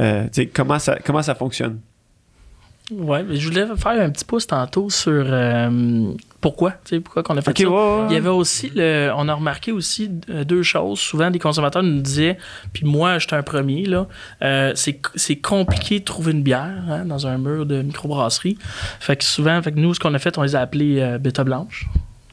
Euh, 0.00 0.24
tu 0.24 0.42
sais, 0.42 0.46
comment 0.46 0.78
ça, 0.78 0.98
comment 1.04 1.22
ça 1.22 1.34
fonctionne? 1.34 1.80
Mais 2.90 3.36
je 3.36 3.48
voulais 3.48 3.66
faire 3.76 4.00
un 4.00 4.10
petit 4.10 4.24
pouce 4.24 4.46
tantôt 4.46 4.90
sur 4.90 5.24
euh, 5.26 6.12
pourquoi, 6.46 6.70
tu 6.70 6.78
sais, 6.90 7.00
pourquoi 7.00 7.24
qu'on 7.24 7.36
a 7.36 7.40
fait 7.42 7.58
ça. 7.58 8.06
Il 8.08 8.12
y 8.14 8.16
avait 8.16 8.28
aussi, 8.28 8.70
le, 8.72 9.10
on 9.16 9.26
a 9.28 9.34
remarqué 9.34 9.72
aussi 9.72 10.08
euh, 10.30 10.44
deux 10.44 10.62
choses. 10.62 11.00
Souvent, 11.00 11.28
des 11.28 11.40
consommateurs 11.40 11.82
nous 11.82 12.00
disaient, 12.00 12.38
puis 12.72 12.84
moi, 12.86 13.18
j'étais 13.18 13.34
un 13.34 13.42
premier, 13.42 13.84
là, 13.84 14.06
euh, 14.42 14.70
c'est 14.76 15.00
c'est 15.16 15.34
compliqué 15.36 15.98
de 15.98 16.04
trouver 16.04 16.30
une 16.30 16.42
bière 16.44 16.84
hein, 16.88 17.04
dans 17.04 17.26
un 17.26 17.36
mur 17.36 17.66
de 17.66 17.82
microbrasserie. 17.82 18.58
Fait 19.00 19.16
que 19.16 19.24
souvent, 19.24 19.60
fait 19.60 19.72
que 19.72 19.80
nous, 19.80 19.92
ce 19.92 19.98
qu'on 19.98 20.14
a 20.14 20.20
fait, 20.20 20.38
on 20.38 20.42
les 20.42 20.54
a 20.54 20.60
appelés 20.60 21.00
euh, 21.00 21.18
bêta 21.18 21.42
blanche. 21.42 21.86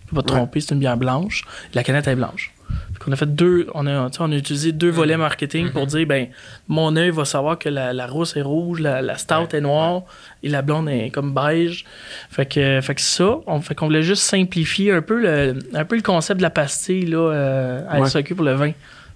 Faut 0.09 0.17
Pas 0.17 0.21
te 0.21 0.31
Ouais. 0.31 0.37
tromper, 0.37 0.59
c'est 0.61 0.75
une 0.75 0.79
bière 0.79 0.97
blanche. 0.97 1.43
La 1.73 1.83
canette 1.83 2.07
est 2.07 2.15
blanche. 2.15 2.52
Qu'on 2.99 3.11
a 3.11 3.15
fait 3.17 3.35
deux, 3.35 3.67
on 3.73 3.85
a, 3.85 4.09
on 4.19 4.31
a 4.31 4.35
utilisé 4.35 4.71
deux 4.71 4.89
volets 4.89 5.17
marketing 5.17 5.71
pour 5.71 5.85
dire, 5.87 6.07
ben, 6.07 6.27
mon 6.69 6.95
œil 6.95 7.09
va 7.09 7.25
savoir 7.25 7.59
que 7.59 7.67
la, 7.67 7.91
la 7.91 8.07
rousse 8.07 8.37
est 8.37 8.41
rouge, 8.41 8.79
la, 8.79 9.01
la 9.01 9.17
stout 9.17 9.53
est 9.53 9.59
noire 9.61 10.03
et 10.41 10.47
la 10.47 10.61
blonde 10.61 10.87
est 10.87 11.09
comme 11.09 11.33
beige. 11.33 11.83
Fait 12.29 12.45
que, 12.45 12.79
fait 12.81 12.95
que 12.95 13.01
ça, 13.01 13.37
on, 13.45 13.59
fait 13.59 13.75
qu'on 13.75 13.87
voulait 13.87 14.03
juste 14.03 14.23
simplifier 14.23 14.91
un 14.93 15.01
peu 15.01 15.19
le, 15.21 15.59
un 15.73 15.83
peu 15.83 15.97
le 15.97 16.01
concept 16.01 16.37
de 16.37 16.43
la 16.43 16.49
pastille 16.49 17.05
là, 17.07 17.17
euh, 17.33 17.81
à 17.89 17.99
Ouais. 17.99 18.07
SAQ 18.09 18.35
pour 18.35 18.45
le 18.45 18.53
vin. 18.53 18.71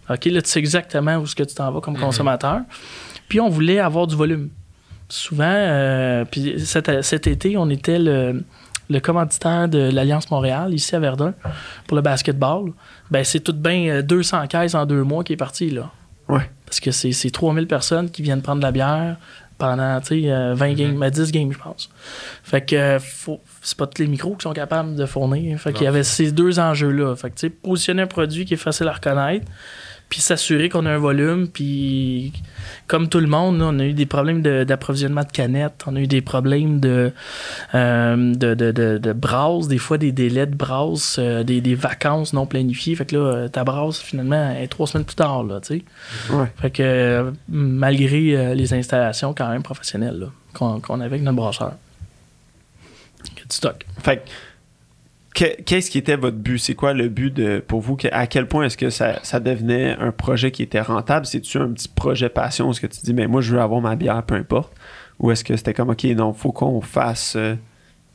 OK, 0.09 0.25
là, 0.25 0.41
tu 0.41 0.49
sais 0.49 0.59
exactement 0.59 1.15
où 1.17 1.23
est-ce 1.23 1.35
que 1.35 1.43
tu 1.43 1.55
t'en 1.55 1.71
vas 1.71 1.79
comme 1.79 1.93
Mhm. 1.95 2.01
consommateur. 2.01 2.61
Puis 3.29 3.39
on 3.39 3.47
voulait 3.49 3.79
avoir 3.79 4.07
du 4.07 4.15
volume. 4.15 4.49
Souvent, 5.09 5.45
euh, 5.47 6.25
puis 6.29 6.59
cet, 6.59 7.01
cet 7.03 7.27
été, 7.27 7.55
on 7.55 7.69
était 7.69 7.99
le, 7.99 8.43
le 8.89 8.99
commanditaire 8.99 9.67
de 9.67 9.89
l'Alliance 9.91 10.29
Montréal, 10.31 10.73
ici 10.73 10.95
à 10.95 10.99
Verdun, 10.99 11.33
pour 11.87 11.95
le 11.95 12.01
basketball. 12.01 12.71
Ben, 13.11 13.23
c'est 13.23 13.39
tout 13.41 13.51
de 13.51 13.59
bien 13.59 13.87
euh, 13.97 14.01
200 14.01 14.47
caisses 14.47 14.75
en 14.75 14.85
deux 14.85 15.03
mois 15.03 15.23
qui 15.23 15.33
est 15.33 15.37
parti, 15.37 15.69
là. 15.69 15.91
Ouais. 16.29 16.49
Parce 16.65 16.79
que 16.79 16.91
c'est 16.91 17.11
c'est 17.13 17.29
3000 17.31 17.67
personnes 17.67 18.09
qui 18.09 18.21
viennent 18.21 18.41
prendre 18.41 18.59
de 18.59 18.65
la 18.65 18.71
bière 18.71 19.17
pendant, 19.57 19.99
tu 20.01 20.21
sais, 20.23 20.31
euh, 20.31 20.53
20 20.53 20.73
games, 20.73 20.99
ben, 20.99 21.09
10 21.09 21.31
games, 21.31 21.51
je 21.51 21.57
pense. 21.57 21.89
Fait 22.43 22.61
que 22.63 22.75
euh, 22.75 22.99
faut- 22.99 23.39
c'est 23.61 23.77
pas 23.77 23.87
tous 23.87 24.01
les 24.03 24.07
micros 24.07 24.35
qui 24.35 24.43
sont 24.43 24.53
capables 24.53 24.95
de 24.95 25.05
fournir. 25.05 25.59
Fait 25.59 25.73
qu'il 25.73 25.85
y 25.85 25.87
avait 25.87 26.03
ces 26.03 26.31
deux 26.31 26.59
enjeux-là. 26.59 27.15
Fait 27.15 27.29
que, 27.29 27.35
tu 27.35 27.47
sais, 27.47 27.49
positionner 27.49 28.03
un 28.03 28.07
produit 28.07 28.45
qui 28.45 28.53
est 28.53 28.57
facile 28.57 28.87
à 28.87 28.93
reconnaître, 28.93 29.45
puis 30.09 30.21
s'assurer 30.21 30.69
qu'on 30.69 30.85
a 30.85 30.91
un 30.91 30.97
volume, 30.97 31.47
puis 31.49 32.31
comme 32.87 33.09
tout 33.09 33.19
le 33.19 33.27
monde, 33.27 33.61
on 33.61 33.77
a 33.79 33.85
eu 33.85 33.93
des 33.93 34.05
problèmes 34.05 34.41
d'approvisionnement 34.41 35.23
de, 35.23 35.31
canettes, 35.31 35.83
on 35.85 35.95
a 35.95 35.99
eu 35.99 36.07
des 36.07 36.21
problèmes 36.21 36.79
de, 36.79 37.11
euh, 37.75 38.33
de, 38.33 38.53
de, 38.53 38.71
de, 38.97 39.13
brasse, 39.13 39.67
des 39.67 39.77
fois 39.77 39.97
des 39.97 40.13
délais 40.13 40.45
de 40.45 40.55
brasse, 40.55 41.17
euh, 41.19 41.43
des, 41.43 41.59
des 41.59 41.75
vacances 41.75 42.31
non 42.31 42.45
planifiées. 42.45 42.95
Fait 42.95 43.05
que 43.05 43.15
là, 43.17 43.21
euh, 43.21 43.47
ta 43.49 43.65
brasse, 43.65 43.99
finalement, 43.99 44.51
est 44.51 44.67
trois 44.67 44.87
semaines 44.87 45.05
plus 45.05 45.15
tard, 45.15 45.43
là, 45.43 45.59
tu 45.59 45.79
sais. 45.79 46.33
Ouais. 46.33 46.51
Fait 46.61 46.71
que 46.71 46.83
euh, 46.83 47.31
malgré 47.49 48.55
les 48.55 48.73
installations 48.73 49.33
quand 49.33 49.49
même 49.49 49.63
professionnelles 49.63 50.19
là, 50.19 50.27
qu'on 50.53 50.79
qu'on 50.79 50.95
avait 50.95 51.07
avec 51.07 51.21
notre 51.23 51.37
brasseur. 51.37 51.73
A 53.23 53.41
du 53.49 53.55
stock. 53.55 53.85
Fait 54.03 54.17
que, 54.17 54.21
que- 54.25 54.29
qu'est-ce 55.37 55.91
qui 55.91 55.97
était 55.97 56.15
votre 56.15 56.37
but? 56.37 56.57
C'est 56.57 56.75
quoi 56.75 56.93
le 56.93 57.09
but 57.09 57.59
pour 57.61 57.81
vous? 57.81 57.97
À 58.11 58.27
quel 58.27 58.47
point 58.47 58.65
est-ce 58.65 58.77
que 58.77 58.89
ça, 58.89 59.19
ça 59.23 59.39
devenait 59.39 59.95
un 59.99 60.11
projet 60.11 60.51
qui 60.51 60.63
était 60.63 60.81
rentable? 60.81 61.25
C'est-tu 61.25 61.57
un 61.57 61.69
petit 61.69 61.87
projet 61.87 62.29
passion? 62.29 62.71
Est-ce 62.71 62.81
que 62.81 62.87
tu 62.87 62.99
dis, 63.03 63.13
mais 63.13 63.27
moi, 63.27 63.41
je 63.41 63.53
veux 63.53 63.61
avoir 63.61 63.81
ma 63.81 63.95
bière, 63.95 64.23
peu 64.23 64.35
importe? 64.35 64.73
Ou 65.19 65.31
est-ce 65.31 65.43
que 65.43 65.55
c'était 65.55 65.73
comme, 65.73 65.89
OK, 65.89 66.03
non, 66.05 66.33
faut 66.33 66.51
qu'on 66.51 66.81
fasse 66.81 67.35
euh, 67.35 67.55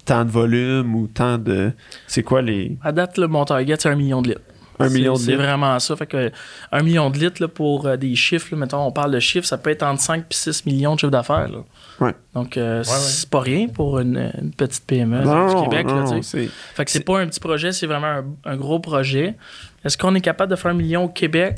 tant 0.04 0.24
de 0.24 0.30
volume 0.30 0.94
ou 0.94 1.06
tant 1.06 1.38
de. 1.38 1.72
C'est 2.06 2.22
quoi 2.22 2.42
les. 2.42 2.76
À 2.82 2.92
date, 2.92 3.18
le 3.18 3.26
mon 3.26 3.44
target, 3.44 3.76
c'est 3.78 3.88
un 3.88 3.96
million 3.96 4.22
de 4.22 4.30
litres. 4.30 4.42
Un 4.82 4.88
C'est- 4.88 4.94
million 4.94 5.12
de 5.14 5.18
C'est 5.18 5.30
litres. 5.32 5.42
vraiment 5.42 5.78
ça. 5.78 5.96
Fait 5.96 6.06
que 6.06 6.30
un 6.70 6.82
million 6.82 7.10
de 7.10 7.18
litres 7.18 7.40
là, 7.42 7.48
pour 7.48 7.86
euh, 7.86 7.96
des 7.96 8.14
chiffres, 8.14 8.48
là, 8.52 8.56
mettons, 8.58 8.84
on 8.86 8.92
parle 8.92 9.10
de 9.12 9.20
chiffres, 9.20 9.46
ça 9.46 9.58
peut 9.58 9.70
être 9.70 9.82
entre 9.82 10.00
5 10.02 10.24
et 10.30 10.34
6 10.34 10.66
millions 10.66 10.94
de 10.94 11.00
chiffres 11.00 11.10
d'affaires. 11.10 11.48
Ouais. 12.00 12.14
Donc, 12.34 12.56
euh, 12.56 12.78
ouais. 12.78 12.84
c'est 12.84 13.28
pas 13.30 13.40
rien 13.40 13.68
pour 13.68 13.98
une, 14.00 14.32
une 14.40 14.50
petite 14.52 14.84
PME 14.86 15.22
Non, 15.22 15.46
du 15.62 15.68
Québec. 15.68 15.86
non, 15.86 16.04
là, 16.14 16.20
Fait 16.22 16.84
que 16.84 16.90
c'est 16.90 17.04
pas 17.04 17.20
un 17.20 17.26
petit 17.26 17.40
projet, 17.40 17.72
c'est 17.72 17.86
vraiment 17.86 18.06
un, 18.06 18.24
un 18.44 18.56
gros 18.56 18.80
projet. 18.80 19.34
Est-ce 19.84 19.96
qu'on 19.98 20.14
est 20.14 20.20
capable 20.20 20.50
de 20.50 20.56
faire 20.56 20.70
un 20.70 20.74
million 20.74 21.04
au 21.04 21.08
Québec? 21.08 21.56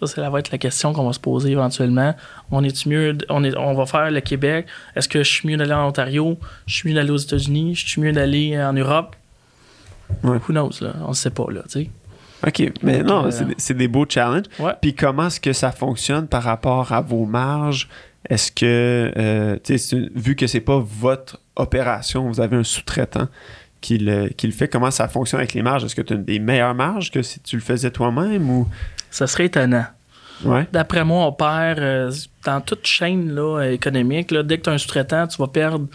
Ça, 0.00 0.06
ça 0.08 0.30
va 0.30 0.40
être 0.40 0.50
la 0.50 0.58
question 0.58 0.92
qu'on 0.92 1.06
va 1.06 1.12
se 1.12 1.20
poser 1.20 1.52
éventuellement. 1.52 2.12
On 2.50 2.64
est 2.64 2.86
mieux, 2.86 3.16
on, 3.28 3.44
est, 3.44 3.56
on 3.56 3.72
va 3.74 3.86
faire 3.86 4.10
le 4.10 4.20
Québec? 4.20 4.66
Est-ce 4.96 5.08
que 5.08 5.22
je 5.22 5.30
suis 5.30 5.48
mieux 5.48 5.56
d'aller 5.56 5.74
en 5.74 5.86
Ontario? 5.86 6.38
Je 6.66 6.74
suis 6.74 6.88
mieux 6.88 6.94
d'aller 6.96 7.10
aux 7.12 7.16
États-Unis? 7.16 7.76
Je 7.76 7.86
suis 7.86 8.00
mieux 8.00 8.10
d'aller 8.12 8.60
en 8.60 8.72
Europe? 8.72 9.14
Ouais. 10.24 10.38
Who 10.48 10.52
knows, 10.52 10.72
là? 10.80 10.94
On 11.04 11.10
ne 11.10 11.14
sait 11.14 11.30
pas, 11.30 11.46
là, 11.50 11.62
tu 11.70 11.84
sais. 11.84 11.90
OK, 12.46 12.72
mais 12.82 12.98
Donc, 12.98 13.06
non, 13.08 13.26
euh, 13.26 13.30
c'est 13.30 13.44
des- 13.44 13.54
c'est 13.58 13.74
des 13.76 13.88
beaux 13.88 14.06
challenges. 14.08 14.46
Ouais. 14.58 14.72
Puis 14.80 14.94
comment 14.94 15.26
est-ce 15.26 15.40
que 15.40 15.52
ça 15.52 15.70
fonctionne 15.72 16.26
par 16.26 16.42
rapport 16.42 16.92
à 16.92 17.00
vos 17.00 17.24
marges? 17.24 17.88
Est-ce 18.28 18.50
que, 18.52 19.12
euh, 19.16 19.56
tu 19.64 19.76
sais, 19.76 19.78
c'est- 19.78 20.10
vu 20.14 20.36
que 20.36 20.46
c'est 20.46 20.60
pas 20.60 20.78
votre 20.78 21.40
opération, 21.56 22.28
vous 22.28 22.40
avez 22.40 22.56
un 22.56 22.64
sous-traitant 22.64 23.28
qui 23.80 23.98
le, 23.98 24.28
qui 24.28 24.46
le 24.46 24.52
fait, 24.52 24.68
comment 24.68 24.90
ça 24.92 25.08
fonctionne 25.08 25.40
avec 25.40 25.54
les 25.54 25.62
marges? 25.62 25.84
Est-ce 25.84 25.94
que 25.96 26.02
tu 26.02 26.12
as 26.14 26.16
des 26.16 26.38
meilleures 26.38 26.74
marges 26.74 27.10
que 27.10 27.22
si 27.22 27.40
tu 27.40 27.56
le 27.56 27.62
faisais 27.62 27.90
toi-même 27.90 28.48
ou... 28.48 28.68
Ça 29.10 29.26
serait 29.26 29.46
étonnant. 29.46 29.84
Ouais. 30.44 30.66
D'après 30.72 31.04
moi, 31.04 31.26
on 31.26 31.32
perd 31.32 31.78
euh, 31.78 32.10
dans 32.44 32.60
toute 32.60 32.86
chaîne 32.86 33.34
là, 33.34 33.62
économique. 33.62 34.30
Là, 34.30 34.42
dès 34.42 34.58
que 34.58 34.64
tu 34.64 34.70
as 34.70 34.72
un 34.74 34.78
sous-traitant, 34.78 35.26
tu 35.26 35.38
vas 35.38 35.48
perdre 35.48 35.86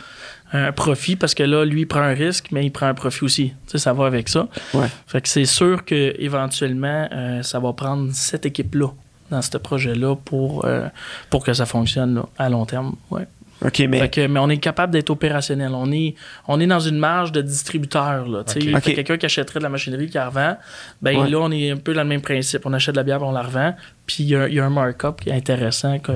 un 0.53 0.71
profit 0.71 1.15
parce 1.15 1.33
que 1.33 1.43
là, 1.43 1.65
lui, 1.65 1.81
il 1.81 1.85
prend 1.85 2.01
un 2.01 2.13
risque, 2.13 2.47
mais 2.51 2.65
il 2.65 2.71
prend 2.71 2.87
un 2.87 2.93
profit 2.93 3.23
aussi. 3.23 3.49
Tu 3.65 3.71
sais, 3.71 3.77
ça 3.77 3.93
va 3.93 4.05
avec 4.05 4.29
ça. 4.29 4.47
Ouais. 4.73 4.87
Fait 5.05 5.21
que 5.21 5.27
c'est 5.27 5.45
sûr 5.45 5.83
que 5.83 6.15
éventuellement, 6.19 7.07
euh, 7.11 7.43
ça 7.43 7.59
va 7.59 7.73
prendre 7.73 8.11
cette 8.13 8.45
équipe-là 8.45 8.87
dans 9.29 9.41
ce 9.41 9.57
projet-là 9.57 10.15
pour, 10.15 10.65
euh, 10.65 10.87
pour 11.29 11.43
que 11.43 11.53
ça 11.53 11.65
fonctionne 11.65 12.15
là, 12.15 12.25
à 12.37 12.49
long 12.49 12.65
terme. 12.65 12.95
Ouais. 13.11 13.27
OK, 13.65 13.79
mais... 13.89 14.07
Que- 14.09 14.27
mais 14.27 14.39
on 14.39 14.49
est 14.49 14.57
capable 14.57 14.93
d'être 14.93 15.09
opérationnel. 15.09 15.71
On 15.73 15.91
est, 15.91 16.13
on 16.47 16.59
est 16.59 16.67
dans 16.67 16.79
une 16.79 16.97
marge 16.99 17.31
de 17.31 17.41
distributeur. 17.41 18.27
Là, 18.27 18.43
tu 18.43 18.53
sais. 18.53 18.59
Ok. 18.59 18.81
Fait 18.83 18.89
Ok. 18.91 18.95
Quelqu'un 18.95 19.17
qui 19.17 19.25
achèterait 19.25 19.59
de 19.59 19.63
la 19.63 19.69
machinerie 19.69 20.07
qui 20.07 20.15
la 20.15 20.27
revend, 20.29 20.57
ben 21.01 21.17
Ouais. 21.17 21.29
là, 21.29 21.39
on 21.39 21.51
est 21.51 21.71
un 21.71 21.77
peu 21.77 21.93
dans 21.93 22.03
le 22.03 22.07
même 22.09 22.21
principe. 22.21 22.65
On 22.65 22.73
achète 22.73 22.93
de 22.95 22.99
la 22.99 23.03
bière, 23.03 23.21
on 23.23 23.31
la 23.31 23.41
revend. 23.41 23.73
Puis 24.05 24.23
il 24.23 24.27
y, 24.27 24.53
y 24.55 24.59
a 24.59 24.65
un 24.65 24.69
markup 24.69 25.21
qui 25.21 25.29
est 25.29 25.33
intéressant. 25.33 25.97
Que, 25.99 26.11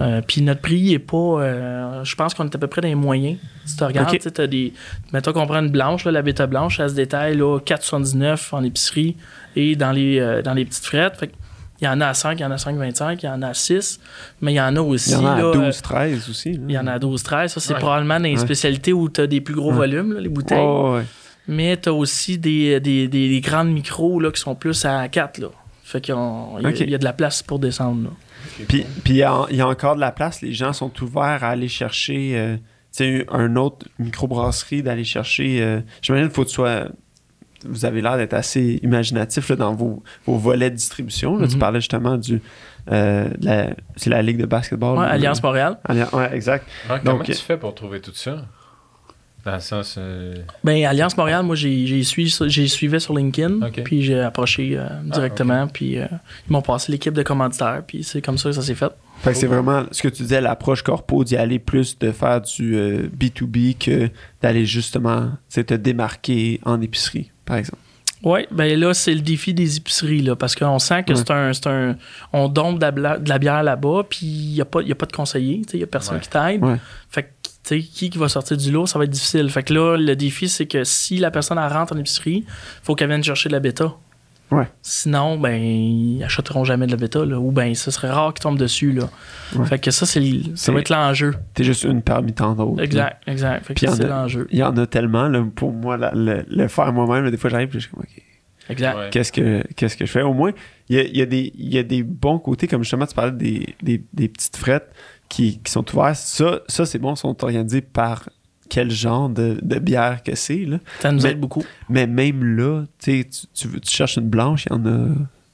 euh, 0.00 0.20
puis 0.26 0.42
notre 0.42 0.60
prix 0.60 0.92
est 0.94 0.98
pas. 0.98 1.16
euh, 1.16 2.04
je 2.04 2.14
pense 2.16 2.34
qu'on 2.34 2.44
est 2.44 2.54
à 2.54 2.58
peu 2.58 2.66
près 2.66 2.80
dans 2.80 2.88
les 2.88 2.94
moyens. 2.94 3.38
Si 3.64 3.76
tu 3.76 3.84
regardes, 3.84 4.08
Ok. 4.08 4.16
tu 4.16 4.22
sais, 4.22 4.30
t'as 4.30 4.46
des. 4.46 4.72
Mettons 5.12 5.32
qu'on 5.32 5.46
prend 5.46 5.58
une 5.60 5.70
blanche, 5.70 6.04
là, 6.04 6.12
la 6.12 6.22
bêta 6.22 6.46
blanche, 6.46 6.80
elle 6.80 6.90
se 6.90 6.94
détaille 6.94 7.36
là, 7.36 7.58
4,79 7.60 8.52
en 8.54 8.62
épicerie 8.64 9.16
et 9.56 9.76
dans 9.76 9.92
les, 9.92 10.18
euh, 10.20 10.42
dans 10.42 10.54
les 10.54 10.64
petites 10.64 10.84
frettes. 10.86 11.16
Fait 11.16 11.28
que 11.28 11.32
il 11.80 11.84
y 11.84 11.88
en 11.88 12.00
a 12.00 12.06
à 12.08 12.14
5, 12.14 12.38
il 12.38 12.42
y 12.42 12.44
en 12.46 12.50
a 12.50 12.54
à 12.54 12.56
5,25, 12.56 13.18
il 13.22 13.26
y 13.26 13.28
en 13.28 13.42
a 13.42 13.48
à 13.48 13.54
6, 13.54 14.00
mais 14.40 14.52
il 14.52 14.56
y 14.56 14.60
en 14.60 14.74
a 14.76 14.80
aussi. 14.80 15.10
Il 15.10 15.14
y 15.14 15.16
en 15.16 15.26
a 15.26 15.32
à 15.32 15.38
là, 15.38 15.44
euh, 15.44 15.52
12, 15.54 15.82
13 15.82 16.28
aussi. 16.30 16.52
là. 16.52 16.58
il 16.68 16.74
y 16.74 16.78
en 16.78 16.86
a 16.86 16.92
à 16.92 16.98
12-13. 16.98 17.48
Ça, 17.48 17.60
c'est 17.60 17.72
Ouais. 17.74 17.78
probablement 17.78 18.16
dans 18.18 18.24
les 18.24 18.30
Ouais. 18.32 18.36
spécialités 18.36 18.92
où 18.92 19.08
tu 19.08 19.20
as 19.20 19.26
des 19.26 19.40
plus 19.40 19.54
gros 19.54 19.70
Ouais. 19.70 19.76
volumes, 19.76 20.12
là, 20.14 20.20
les 20.20 20.28
bouteilles. 20.28 20.58
Oh. 20.60 20.98
Mais 21.46 21.76
tu 21.76 21.88
as 21.88 21.92
aussi 21.94 22.36
des, 22.38 22.78
des, 22.80 23.08
des, 23.08 23.28
des 23.28 23.40
grandes 23.40 23.70
micros 23.72 24.20
là, 24.20 24.30
qui 24.30 24.40
sont 24.40 24.54
plus 24.54 24.84
à 24.84 25.08
4. 25.08 25.38
Là. 25.38 25.48
Fait 25.84 26.00
qu'il 26.02 26.14
y, 26.14 26.18
a- 26.18 26.20
Ok. 26.20 26.80
il 26.80 26.90
y 26.90 26.94
a 26.94 26.98
de 26.98 27.04
la 27.04 27.12
place 27.14 27.42
pour 27.42 27.58
descendre. 27.58 28.04
Là. 28.04 28.10
Puis 28.68 28.84
puis 29.04 29.14
il 29.14 29.16
y, 29.16 29.22
a- 29.22 29.46
il 29.50 29.56
y 29.56 29.60
a 29.60 29.66
encore 29.68 29.94
de 29.96 30.00
la 30.00 30.12
place. 30.12 30.42
Les 30.42 30.52
gens 30.52 30.72
sont 30.74 30.92
ouverts 31.02 31.42
à 31.44 31.48
aller 31.48 31.68
chercher 31.68 32.32
euh, 32.36 32.56
tu 32.94 33.20
sais, 33.20 33.26
un 33.30 33.56
autre 33.56 33.86
microbrasserie, 33.98 34.82
d'aller 34.82 35.04
chercher. 35.04 35.62
euh, 35.62 35.80
J'imagine 36.02 36.26
qu'il 36.28 36.34
faut 36.34 36.42
que 36.44 36.48
tu 36.48 36.54
sois. 36.54 36.88
Vous 37.64 37.84
avez 37.84 38.00
l'air 38.00 38.16
d'être 38.16 38.34
assez 38.34 38.78
imaginatif 38.82 39.48
là, 39.50 39.56
dans 39.56 39.74
vos, 39.74 40.02
vos 40.26 40.36
volets 40.36 40.70
de 40.70 40.76
distribution. 40.76 41.36
là. 41.38 41.46
Tu 41.48 41.54
Mhm. 41.54 41.60
parlais 41.60 41.80
justement 41.80 42.16
du. 42.16 42.40
euh, 42.90 43.28
de 43.38 43.44
la- 43.44 43.70
c'est 43.96 44.08
la 44.10 44.22
Ligue 44.22 44.38
de 44.38 44.46
basketball. 44.46 44.96
Ouais, 44.98 45.04
ou- 45.04 45.08
Alliance 45.08 45.42
Montréal. 45.42 45.78
Alliance- 45.84 46.12
ouais, 46.12 46.30
exact. 46.34 46.66
Ouais, 46.88 46.96
comment 47.04 47.18
Donc, 47.18 47.26
tu 47.26 47.34
fais 47.34 47.56
pour 47.58 47.74
trouver 47.74 48.00
tout 48.00 48.14
ça? 48.14 48.46
Dans 49.44 49.54
le 49.54 49.60
sens. 49.60 49.94
euh, 49.98 50.34
Ben, 50.64 50.84
Alliance 50.84 51.16
Montréal, 51.16 51.42
moi, 51.44 51.54
j'ai 51.54 52.02
suivi, 52.02 52.28
ça- 52.30 52.48
j'ai 52.48 52.66
suivi 52.66 53.00
sur 53.00 53.14
LinkedIn. 53.16 53.60
Puis 53.84 54.02
j'ai 54.02 54.20
approché 54.20 54.76
euh, 54.76 54.86
directement. 55.04 55.68
Puis 55.68 55.98
euh, 55.98 56.06
ils 56.48 56.52
m'ont 56.52 56.60
passé 56.62 56.90
l'équipe 56.92 57.14
de 57.14 57.22
commanditaires. 57.22 57.82
Puis 57.86 58.02
c'est 58.04 58.20
comme 58.20 58.36
ça 58.36 58.48
que 58.50 58.54
ça 58.56 58.62
s'est 58.62 58.74
fait. 58.74 58.90
Fait 59.22 59.30
que 59.32 59.36
c'est 59.36 59.46
vraiment 59.46 59.84
ce 59.92 60.02
que 60.02 60.08
tu 60.08 60.22
disais, 60.22 60.40
l'approche 60.40 60.82
corpo, 60.82 61.24
d'y 61.24 61.36
aller 61.36 61.58
plus 61.58 61.98
de 61.98 62.10
faire 62.12 62.40
du 62.40 62.76
euh, 62.76 63.08
B2B 63.16 63.76
que 63.78 64.10
d'aller 64.42 64.64
justement 64.66 65.30
te 65.50 65.74
démarquer 65.74 66.60
en 66.64 66.80
épicerie, 66.80 67.30
par 67.48 67.56
exemple. 67.56 67.82
Oui, 68.24 68.40
ben 68.50 68.78
là, 68.80 68.94
c'est 68.94 69.14
le 69.14 69.20
défi 69.20 69.54
des 69.54 69.76
épiceries, 69.76 70.22
là, 70.22 70.34
parce 70.34 70.56
qu'on 70.56 70.78
sent 70.80 71.04
que 71.04 71.12
Ouais. 71.12 71.16
c'est 71.18 71.30
un, 71.30 71.52
c'est 71.52 71.68
un. 71.68 71.96
On 72.32 72.48
dompe 72.48 72.76
de 72.78 72.82
la, 72.82 72.90
bla- 72.90 73.18
de 73.18 73.28
la 73.28 73.38
bière 73.38 73.62
là-bas, 73.62 74.02
puis 74.10 74.26
il 74.26 74.52
n'y 74.54 74.60
a, 74.60 74.64
pas- 74.64 74.82
y 74.82 74.90
a 74.90 74.96
pas 74.96 75.06
de 75.06 75.12
conseiller, 75.12 75.62
il 75.72 75.76
n'y 75.76 75.84
a 75.84 75.86
personne 75.86 76.16
Ouais. 76.16 76.20
qui 76.20 76.28
t'aide. 76.28 76.64
Ouais. 76.64 76.76
Fait 77.10 77.22
que, 77.22 77.28
tu 77.44 77.50
sais, 77.62 77.78
qui 77.80 78.10
qui 78.10 78.18
va 78.18 78.28
sortir 78.28 78.56
du 78.56 78.72
lot, 78.72 78.86
ça 78.86 78.98
va 78.98 79.04
être 79.04 79.10
difficile. 79.10 79.48
Fait 79.50 79.62
que 79.62 79.72
là, 79.72 79.96
le 79.96 80.16
défi, 80.16 80.48
c'est 80.48 80.66
que 80.66 80.82
si 80.82 81.18
la 81.18 81.30
personne 81.30 81.58
elle 81.58 81.72
rentre 81.72 81.92
en 81.94 81.98
épicerie, 81.98 82.44
faut 82.82 82.96
qu'elle 82.96 83.08
vienne 83.08 83.22
chercher 83.22 83.48
de 83.50 83.54
la 83.54 83.60
bêta. 83.60 83.94
Ouais. 84.50 84.66
Sinon, 84.82 85.38
ben, 85.38 85.60
ils 85.62 86.22
achèteront 86.24 86.64
jamais 86.64 86.86
de 86.86 86.90
la 86.92 86.96
bêta, 86.96 87.24
là, 87.24 87.38
ou 87.38 87.50
ben, 87.52 87.74
ce 87.74 87.90
serait 87.90 88.08
rare 88.10 88.32
qu'ils 88.32 88.42
tombent 88.42 88.58
dessus, 88.58 88.92
là. 88.92 89.08
Ouais. 89.54 89.66
Fait 89.66 89.78
que 89.78 89.90
ça, 89.90 90.06
c'est, 90.06 90.20
le- 90.20 90.42
ça 90.42 90.66
C'est- 90.66 90.72
va 90.72 90.80
être 90.80 90.88
l'enjeu. 90.88 91.34
T'es 91.54 91.64
juste 91.64 91.84
une 91.84 92.00
parmi 92.02 92.32
tant 92.32 92.54
d'autres. 92.54 92.76
là. 92.78 92.84
Exact, 92.84 93.22
exact. 93.26 93.66
Fait 93.66 93.74
que 93.74 93.80
c'est 93.90 94.06
l'enjeu. 94.08 94.46
Il 94.50 94.58
y 94.58 94.62
en 94.62 94.76
a 94.76 94.86
tellement, 94.86 95.28
là, 95.28 95.44
pour 95.54 95.72
moi, 95.72 95.96
la- 95.98 96.12
le, 96.14 96.44
le 96.48 96.68
faire 96.68 96.92
moi-même, 96.92 97.30
des 97.30 97.36
fois 97.36 97.50
j'arrive 97.50 97.68
et 97.70 97.72
je 97.74 97.78
suis 97.80 97.90
comme, 97.90 98.00
OK, 98.02 98.22
Exact. 98.70 98.96
ouais. 98.96 99.08
qu'est-ce 99.10 99.32
que, 99.32 99.62
qu'est-ce 99.76 99.96
que 99.96 100.06
je 100.06 100.10
fais? 100.10 100.22
Au 100.22 100.32
moins, 100.32 100.52
il 100.88 100.96
y 100.96 100.98
a, 101.00 101.02
y 101.04 101.20
a 101.22 101.26
des, 101.26 101.52
il 101.54 101.72
y 101.74 101.78
a 101.78 101.82
des 101.82 102.02
bons 102.02 102.38
côtés, 102.38 102.66
comme 102.68 102.82
justement, 102.82 103.06
tu 103.06 103.14
parlais 103.14 103.32
des, 103.32 103.74
des, 103.82 104.02
des 104.14 104.28
petites 104.28 104.56
frettes 104.56 104.90
qui, 105.28 105.58
qui 105.58 105.70
sont 105.70 105.84
ouvertes. 105.94 106.16
Ça, 106.16 106.60
ça 106.68 106.86
c'est 106.86 106.98
bon, 106.98 107.14
sont 107.16 107.44
organisés 107.44 107.82
par 107.82 108.28
quel 108.68 108.90
genre 108.90 109.28
de, 109.28 109.58
de 109.62 109.78
bière 109.78 110.22
que 110.22 110.34
c'est, 110.34 110.64
là. 110.64 110.78
Ça 111.00 111.10
nous 111.12 111.22
Mais- 111.22 111.30
aide 111.30 111.40
beaucoup. 111.40 111.64
Mais 111.88 112.06
même 112.06 112.56
là, 112.56 112.84
tu, 113.02 113.24
tu, 113.28 113.46
tu, 113.54 113.68
veux- 113.68 113.80
tu 113.80 113.90
cherches 113.90 114.16
une 114.16 114.28
blanche, 114.28 114.66
il 114.66 114.72
y 114.72 114.74
en 114.76 114.86
a 114.86 115.08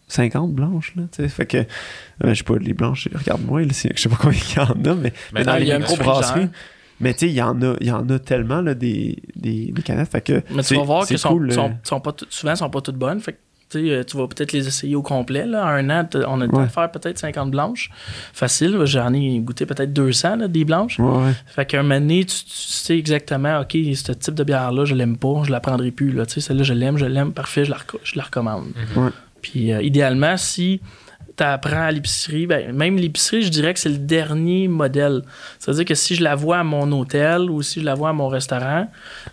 50 0.08 0.52
blanches, 0.52 0.92
là, 0.96 1.04
tu 1.10 1.22
sais. 1.22 1.28
Fait 1.28 1.46
que, 1.46 1.56
euh, 1.58 1.64
je 2.24 2.34
sais 2.34 2.44
pas, 2.44 2.56
les 2.58 2.74
blanches, 2.74 3.08
regarde-moi, 3.14 3.62
je 3.68 3.72
sais 3.72 4.08
pas 4.08 4.16
combien 4.20 4.38
il 4.38 4.56
y 4.56 4.60
en 4.60 4.92
a, 4.92 4.94
mais, 4.94 5.12
mais 5.32 5.44
dans 5.44 5.56
il 5.56 5.60
les 5.62 5.66
y 5.68 5.72
a 5.72 5.76
un 5.76 5.78
micro-brasseries, 5.78 6.48
mais 7.00 7.12
tu 7.14 7.20
sais, 7.20 7.26
il 7.28 7.34
y 7.34 7.42
en 7.42 7.60
a, 7.62 7.74
y 7.80 7.90
en 7.90 8.08
a 8.08 8.18
tellement, 8.18 8.60
là, 8.60 8.74
des, 8.74 9.18
des, 9.34 9.72
des 9.72 9.82
canettes, 9.82 10.10
fait 10.10 10.20
que... 10.20 10.42
Mais 10.50 10.62
tu 10.62 10.76
vas 10.76 10.82
voir 10.82 11.06
que 11.08 11.16
sont, 11.16 11.30
cool, 11.30 11.52
sont, 11.52 11.70
euh, 11.70 11.72
sont 11.82 12.00
pas 12.00 12.12
tout- 12.12 12.26
souvent, 12.30 12.52
elles 12.52 12.58
sont 12.58 12.70
pas 12.70 12.80
toutes 12.82 12.96
bonnes. 12.98 13.20
Fait 13.20 13.32
que, 13.32 13.38
euh, 13.76 14.04
tu 14.04 14.16
vas 14.16 14.26
peut-être 14.28 14.52
les 14.52 14.66
essayer 14.68 14.94
au 14.96 15.02
complet. 15.02 15.46
Là. 15.46 15.64
À 15.64 15.70
un 15.72 15.90
an, 15.90 16.08
on 16.28 16.40
a 16.40 16.44
le 16.46 16.50
temps 16.50 16.58
Ouais. 16.58 16.66
de 16.66 16.70
faire 16.70 16.90
peut-être 16.90 17.18
50 17.18 17.50
blanches. 17.50 17.90
Facile. 18.32 18.78
J'en 18.84 19.12
ai 19.12 19.38
goûté 19.40 19.66
peut-être 19.66 19.92
200 19.92 20.36
là, 20.36 20.48
des 20.48 20.64
blanches. 20.64 20.98
Ouais, 20.98 21.06
ouais. 21.06 21.32
Fait 21.46 21.66
qu'à 21.66 21.80
un 21.80 21.82
moment 21.82 22.00
donné, 22.00 22.24
tu, 22.24 22.36
tu 22.44 22.50
sais 22.54 22.98
exactement, 22.98 23.60
OK, 23.60 23.72
ce 23.72 24.12
type 24.12 24.34
de 24.34 24.44
bière-là, 24.44 24.84
je 24.84 24.94
l'aime 24.94 25.16
pas, 25.16 25.42
je 25.44 25.50
la 25.50 25.60
prendrai 25.60 25.90
plus. 25.90 26.12
Là. 26.12 26.26
Tu 26.26 26.34
sais, 26.34 26.40
Celle-là, 26.40 26.62
je 26.62 26.74
l'aime, 26.74 26.96
je 26.98 27.06
l'aime, 27.06 27.32
parfait, 27.32 27.64
je 27.64 27.70
la, 27.70 27.78
je 28.02 28.16
la 28.16 28.24
recommande. 28.24 28.66
Puis 29.42 29.72
euh, 29.72 29.82
idéalement, 29.82 30.36
si 30.36 30.80
tu 31.36 31.42
apprends 31.44 31.82
à 31.82 31.90
l'épicerie, 31.90 32.46
ben, 32.46 32.72
même 32.72 32.96
l'épicerie, 32.96 33.42
je 33.42 33.48
dirais 33.48 33.74
que 33.74 33.80
c'est 33.80 33.88
le 33.88 33.98
dernier 33.98 34.68
modèle. 34.68 35.22
C'est-à-dire 35.58 35.84
que 35.84 35.94
si 35.94 36.14
je 36.14 36.22
la 36.22 36.34
vois 36.34 36.58
à 36.58 36.64
mon 36.64 36.90
hôtel 36.92 37.50
ou 37.50 37.62
si 37.62 37.80
je 37.80 37.84
la 37.84 37.94
vois 37.94 38.10
à 38.10 38.12
mon 38.12 38.28
restaurant, 38.28 38.88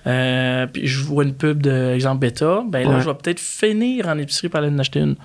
euh, 0.08 0.68
puis 0.68 0.88
je 0.88 1.04
vois 1.04 1.24
une 1.24 1.34
pub 1.36 1.62
de 1.62 1.94
exemple 1.94 2.20
bêta, 2.20 2.64
ben 2.68 2.84
là, 2.88 2.96
Ouais. 2.96 3.02
je 3.02 3.06
vais 3.10 3.16
peut-être 3.16 3.40
finir 3.40 4.08
en 4.08 4.18
épicerie 4.18 4.50
par 4.50 4.64
aller 4.64 4.74
en 4.74 4.80
acheter 4.80 5.00
une. 5.00 5.16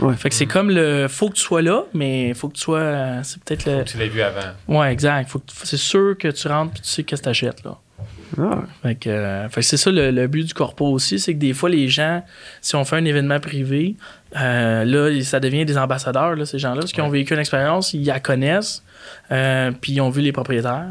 Ouais. 0.00 0.14
Fait 0.16 0.28
que 0.28 0.34
c'est 0.34 0.46
comme 0.46 0.70
le 0.70 1.06
faut 1.08 1.28
que 1.28 1.34
tu 1.34 1.42
sois 1.42 1.62
là, 1.62 1.84
mais 1.94 2.34
faut 2.34 2.48
que 2.48 2.54
tu 2.54 2.60
sois. 2.62 2.78
euh, 2.78 3.20
C'est 3.22 3.42
peut-être 3.42 3.64
le. 3.66 3.84
Tu 3.84 3.96
l'as 3.98 4.08
vu 4.08 4.20
avant. 4.20 4.40
Ouais, 4.80 4.92
exact. 4.92 5.28
Faut 5.30 5.38
que 5.38 5.46
tu- 5.46 5.56
c'est 5.62 5.76
sûr 5.76 6.16
que 6.18 6.28
tu 6.28 6.48
rentres 6.48 6.74
et 6.76 6.80
tu 6.82 6.88
sais 6.88 7.02
qu'est-ce 7.04 7.20
que 7.22 7.24
tu 7.24 7.30
achètes, 7.30 7.64
là. 7.64 7.78
Ah, 8.38 8.62
Fait 8.82 8.94
que, 8.96 9.08
euh, 9.10 9.48
fait 9.48 9.60
que 9.60 9.66
c'est 9.66 9.76
ça 9.76 9.90
le, 9.90 10.10
le 10.10 10.26
but 10.26 10.44
du 10.44 10.54
corpo 10.54 10.86
aussi, 10.86 11.18
c'est 11.18 11.34
que 11.34 11.38
des 11.38 11.52
fois, 11.52 11.68
les 11.70 11.88
gens, 11.88 12.22
si 12.60 12.74
on 12.76 12.84
fait 12.84 12.96
un 12.96 13.04
événement 13.04 13.38
privé, 13.40 13.96
euh, 14.40 14.84
là, 14.84 15.22
ça 15.22 15.40
devient 15.40 15.64
des 15.64 15.78
ambassadeurs, 15.78 16.34
là, 16.34 16.44
ces 16.46 16.58
gens-là, 16.58 16.80
parce 16.80 16.92
qu'ils 16.92 17.02
ont 17.04 17.08
vécu 17.10 17.34
une 17.34 17.40
expérience, 17.40 17.92
ils 17.94 18.04
la 18.04 18.20
connaissent, 18.20 18.82
euh, 19.30 19.70
puis 19.80 19.92
ils 19.92 20.00
ont 20.00 20.10
vu 20.10 20.20
les 20.22 20.32
propriétaires. 20.32 20.88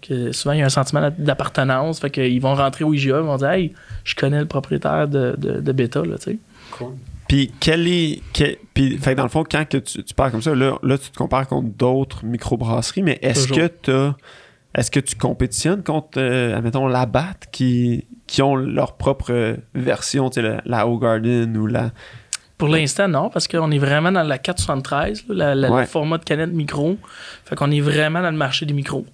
Fait 0.00 0.08
que 0.08 0.32
souvent, 0.32 0.52
il 0.54 0.60
y 0.60 0.62
a 0.62 0.66
un 0.66 0.70
sentiment 0.70 1.10
d'appartenance, 1.18 2.00
fait 2.00 2.10
qu'ils 2.10 2.40
vont 2.40 2.54
rentrer 2.54 2.84
au 2.84 2.94
IGA, 2.94 3.18
ils 3.18 3.24
vont 3.26 3.36
dire 3.36 3.50
Hey, 3.50 3.72
je 4.04 4.14
connais 4.14 4.40
le 4.40 4.46
propriétaire 4.46 5.06
de, 5.08 5.34
de, 5.36 5.60
de 5.60 5.72
Beta, 5.72 6.02
là, 6.04 6.16
tu 6.18 6.30
sais. 6.32 6.38
Cool. 6.72 6.92
Puis, 7.28 7.52
quel 7.60 7.86
est. 7.86 8.22
quel- 8.32 8.56
puis, 8.74 8.96
fait 8.98 9.12
que 9.12 9.16
dans 9.16 9.22
le 9.24 9.28
fond, 9.28 9.44
quand 9.48 9.68
que 9.68 9.76
tu, 9.76 10.02
tu 10.02 10.14
parles 10.14 10.30
comme 10.32 10.42
ça, 10.42 10.54
là, 10.54 10.78
là, 10.82 10.98
tu 10.98 11.10
te 11.10 11.16
compares 11.16 11.46
contre 11.46 11.68
d'autres 11.76 12.24
microbrasseries, 12.24 13.02
mais 13.02 13.18
est-ce 13.22 13.46
Toujours. 13.48 13.68
que 13.68 13.72
tu 13.82 14.14
Est-ce 14.74 14.90
que 14.90 15.00
tu 15.00 15.16
compétitionnes 15.16 15.82
contre, 15.82 16.18
euh, 16.20 16.56
admettons, 16.56 16.86
la 16.86 17.04
BAT 17.06 17.34
qui, 17.50 18.06
qui 18.26 18.40
ont 18.42 18.54
leur 18.54 18.96
propre 18.96 19.56
version, 19.74 20.30
tu 20.30 20.40
sais, 20.40 20.42
la, 20.42 20.60
la 20.64 20.86
Garden 21.00 21.56
ou 21.56 21.66
la. 21.66 21.90
Pour 22.56 22.68
l'instant, 22.68 23.08
non, 23.08 23.30
parce 23.30 23.48
qu'on 23.48 23.70
est 23.70 23.78
vraiment 23.78 24.12
dans 24.12 24.22
la 24.22 24.38
473, 24.38 25.24
là, 25.28 25.34
la- 25.34 25.54
la- 25.54 25.70
Ouais. 25.74 25.80
le 25.80 25.86
format 25.86 26.18
de 26.18 26.24
canette 26.24 26.52
micro. 26.52 26.98
Fait 27.44 27.56
qu'on 27.56 27.70
est 27.70 27.80
vraiment 27.80 28.20
dans 28.22 28.30
le 28.30 28.36
marché 28.36 28.66
des 28.66 28.74
micros. 28.74 29.06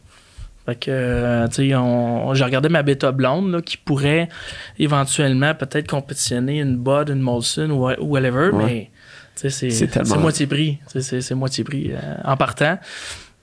Fait 0.66 0.74
que, 0.74 0.90
euh, 0.90 1.46
tu 1.46 1.54
sais, 1.54 1.68
j'ai 1.68 2.44
regardé 2.44 2.68
ma 2.68 2.82
bêta 2.82 3.12
blonde 3.12 3.52
là, 3.52 3.62
qui 3.62 3.76
pourrait 3.76 4.28
éventuellement 4.80 5.54
peut-être 5.54 5.88
compétitionner 5.88 6.58
une 6.60 6.76
Bud, 6.76 7.08
une 7.08 7.20
Molson 7.20 7.70
ou 7.70 7.88
ou 7.88 8.06
whatever, 8.12 8.50
Ouais. 8.52 8.90
mais 9.36 9.48
c'est 9.48 10.06
moitié 10.18 10.46
prix. 10.48 10.78
C'est 10.88 11.34
moitié 11.34 11.62
prix 11.64 11.92
euh, 11.92 12.14
en 12.24 12.36
partant. 12.36 12.78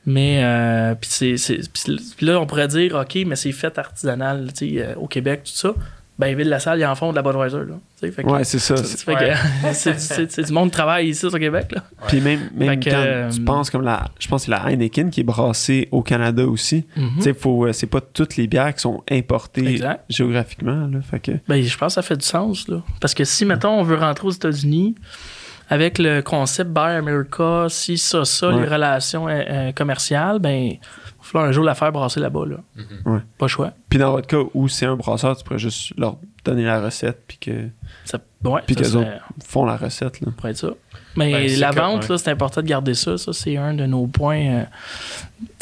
Mais 0.05 0.41
euh, 0.43 0.95
puis 0.95 1.09
c'est- 1.11 1.37
c'est- 1.37 1.71
puis 1.71 1.95
puis 2.17 2.25
là, 2.25 2.39
on 2.39 2.45
pourrait 2.45 2.67
dire, 2.67 2.95
OK, 2.95 3.17
mais 3.25 3.35
c'est 3.37 3.51
fait 3.53 3.77
artisanal 3.77 4.51
tu 4.53 4.75
sais, 4.75 4.81
euh, 4.81 4.95
au 4.97 5.07
Québec, 5.07 5.41
tout 5.45 5.51
ça. 5.51 5.73
Ben, 6.19 6.35
Ville 6.37 6.45
de 6.45 6.51
la 6.51 6.59
Salle, 6.59 6.79
ils 6.79 6.85
en 6.85 6.93
font 6.93 7.09
de 7.09 7.15
la 7.15 7.23
Budweiser. 7.23 7.57
Là, 7.57 7.75
fait 7.99 8.11
que- 8.23 8.29
Ouais, 8.29 8.43
c'est 8.43 8.59
ça. 8.59 8.77
C'est- 8.77 9.03
fait 9.03 9.15
que 9.15 9.19
Ouais. 9.23 9.33
c'est- 9.73 9.97
c'est 9.99 10.31
c'est 10.31 10.43
du 10.43 10.53
monde 10.53 10.69
qui 10.69 10.75
travaille 10.75 11.07
ici 11.07 11.25
au 11.25 11.31
Québec. 11.31 11.71
Là. 11.71 11.83
Puis 12.07 12.21
même, 12.21 12.51
même 12.55 12.79
quand 12.83 12.91
euh, 12.93 13.31
tu 13.31 13.41
penses 13.41 13.71
comme 13.71 13.81
la. 13.81 14.11
Je 14.19 14.27
pense 14.27 14.41
que 14.41 14.45
c'est 14.45 14.51
la 14.51 14.69
Heineken 14.69 15.09
qui 15.09 15.21
est 15.21 15.23
brassée 15.23 15.87
au 15.91 16.03
Canada 16.03 16.45
aussi. 16.45 16.85
Tu 16.95 17.21
sais, 17.23 17.33
faut, 17.33 17.65
euh, 17.65 17.73
c'est 17.73 17.87
pas 17.87 17.99
toutes 17.99 18.37
les 18.37 18.45
bières 18.45 18.75
qui 18.75 18.81
sont 18.81 19.03
importées 19.09 19.65
Exact. 19.67 20.03
géographiquement. 20.07 20.85
Là, 20.87 20.99
fait 21.01 21.19
que, 21.19 21.31
Ben, 21.47 21.63
je 21.63 21.77
pense 21.77 21.93
que 21.93 21.95
ça 21.95 22.01
fait 22.03 22.17
du 22.17 22.25
sens. 22.25 22.67
Là. 22.67 22.83
Parce 23.01 23.15
que 23.15 23.23
si, 23.23 23.43
mettons, 23.45 23.71
on 23.79 23.83
veut 23.83 23.95
rentrer 23.97 24.27
aux 24.27 24.31
États-Unis 24.31 24.93
avec 25.69 25.97
le 25.97 26.21
concept 26.21 26.69
Buy 26.71 26.91
America, 26.97 27.67
si 27.69 27.97
ça, 27.97 28.26
ça, 28.26 28.49
Ouais. 28.49 28.62
les 28.62 28.67
relations 28.67 29.28
euh, 29.28 29.41
euh, 29.49 29.71
commerciales, 29.71 30.39
ben, 30.39 30.52
il 30.73 30.80
va 30.80 31.23
falloir 31.23 31.49
un 31.49 31.52
jour 31.52 31.63
la 31.63 31.73
faire 31.76 31.91
brasser 31.91 32.19
là-bas. 32.19 32.45
Là. 32.45 32.58
Ouais. 33.06 33.19
Pas 33.38 33.45
le 33.45 33.47
choix. 33.47 33.71
Puis 33.89 33.97
dans 33.99 34.12
votre 34.12 34.28
cas 34.28 34.41
où 34.54 34.67
c'est 34.67 34.86
un 34.86 34.95
brasseur, 34.95 35.36
tu 35.38 35.43
pourrais 35.43 35.60
juste 35.60 35.93
leur 35.97 36.17
donner 36.45 36.63
la 36.65 36.82
recette 36.82 37.23
puis 37.28 37.38
qu'ils 37.38 37.71
Ça, 38.04 38.19
ouais, 38.43 38.62
Puis 38.65 38.76
ça 38.76 38.82
qu'eux 38.82 38.88
serait- 38.89 39.06
autres 39.06 39.23
font 39.45 39.65
la 39.65 39.78
recette. 39.78 40.19
Là. 40.19 40.28
pourrait 40.36 40.52
être 40.52 40.58
ça. 40.58 40.69
Mais 41.15 41.32
Ben, 41.47 41.60
la 41.60 41.71
vente, 41.71 42.04
ouais. 42.04 42.10
là, 42.10 42.17
c'est 42.17 42.32
important 42.32 42.62
de 42.62 42.65
garder 42.67 42.93
ça. 42.95 43.17
Ça, 43.17 43.32
c'est 43.34 43.56
un 43.56 43.73
de 43.73 43.86
nos 43.86 44.08
points. 44.08 44.39
euh, 44.45 44.63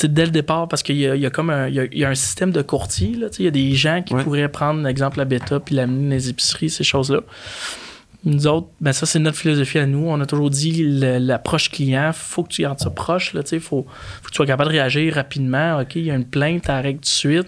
dès 0.04 0.26
le 0.26 0.32
départ, 0.32 0.68
parce 0.68 0.82
qu'il 0.82 0.96
y 0.98 1.08
a, 1.08 1.16
il 1.16 1.22
y 1.22 1.26
a 1.26 1.30
comme 1.30 1.50
un, 1.52 1.68
il 1.68 1.76
y 1.76 1.80
a, 1.80 1.84
il 1.86 1.98
y 2.00 2.06
a 2.06 2.10
un 2.10 2.16
système 2.16 2.52
de 2.52 2.62
courtier. 2.64 3.16
Là, 3.16 3.30
tu 3.30 3.38
sais, 3.38 3.44
il 3.44 3.46
y 3.46 3.50
a 3.50 3.52
des 3.52 3.74
gens 3.74 4.02
qui 4.02 4.14
Ouais. 4.16 4.24
pourraient 4.24 4.50
prendre, 4.50 4.88
exemple, 4.88 5.18
la 5.20 5.26
bêta 5.26 5.60
puis 5.60 5.76
l'amener 5.76 6.04
dans 6.10 6.16
les 6.16 6.30
épiceries, 6.30 6.70
ces 6.72 6.84
choses-là. 6.84 7.20
Nous 8.24 8.46
autres, 8.46 8.68
ben 8.80 8.94
ça, 8.94 9.08
c'est 9.08 9.18
notre 9.18 9.38
philosophie 9.38 9.80
à 9.80 9.88
nous. 9.88 10.06
On 10.08 10.22
a 10.22 10.26
toujours 10.28 10.52
dit 10.52 10.84
le- 10.84 11.18
l'approche 11.18 11.72
client, 11.72 12.12
faut 12.14 12.44
que 12.44 12.50
tu 12.50 12.62
gardes 12.62 12.80
ça 12.80 12.92
proche. 12.92 13.34
Là, 13.34 13.42
tu 13.42 13.50
sais, 13.50 13.60
faut, 13.60 13.88
faut 14.22 14.26
que 14.28 14.30
tu 14.32 14.36
sois 14.36 14.46
capable 14.46 14.70
de 14.70 14.76
réagir 14.76 15.16
rapidement. 15.16 15.80
OK, 15.80 15.96
il 15.96 16.04
y 16.06 16.12
a 16.12 16.16
une 16.16 16.26
plainte, 16.26 16.64
tu 16.66 16.72
règle 16.72 17.00
tout 17.00 17.02
de 17.02 17.06
suite. 17.08 17.48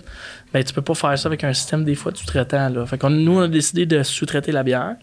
Ben, 0.51 0.63
tu 0.63 0.73
peux 0.73 0.81
pas 0.81 0.95
faire 0.95 1.17
ça 1.19 1.27
avec 1.27 1.43
un 1.43 1.53
système 1.53 1.83
des 1.83 1.93
fois 1.93 2.11
de 2.11 2.17
sous-traitant. 2.17 2.69
Là. 2.69 2.85
Fait 2.87 2.97
qu'on, 2.97 3.11
nous, 3.11 3.37
on 3.37 3.41
a 3.41 3.47
décidé 3.47 3.85
de 3.85 4.01
sous-traiter 4.01 4.51
la 4.51 4.63
bière, 4.63 4.95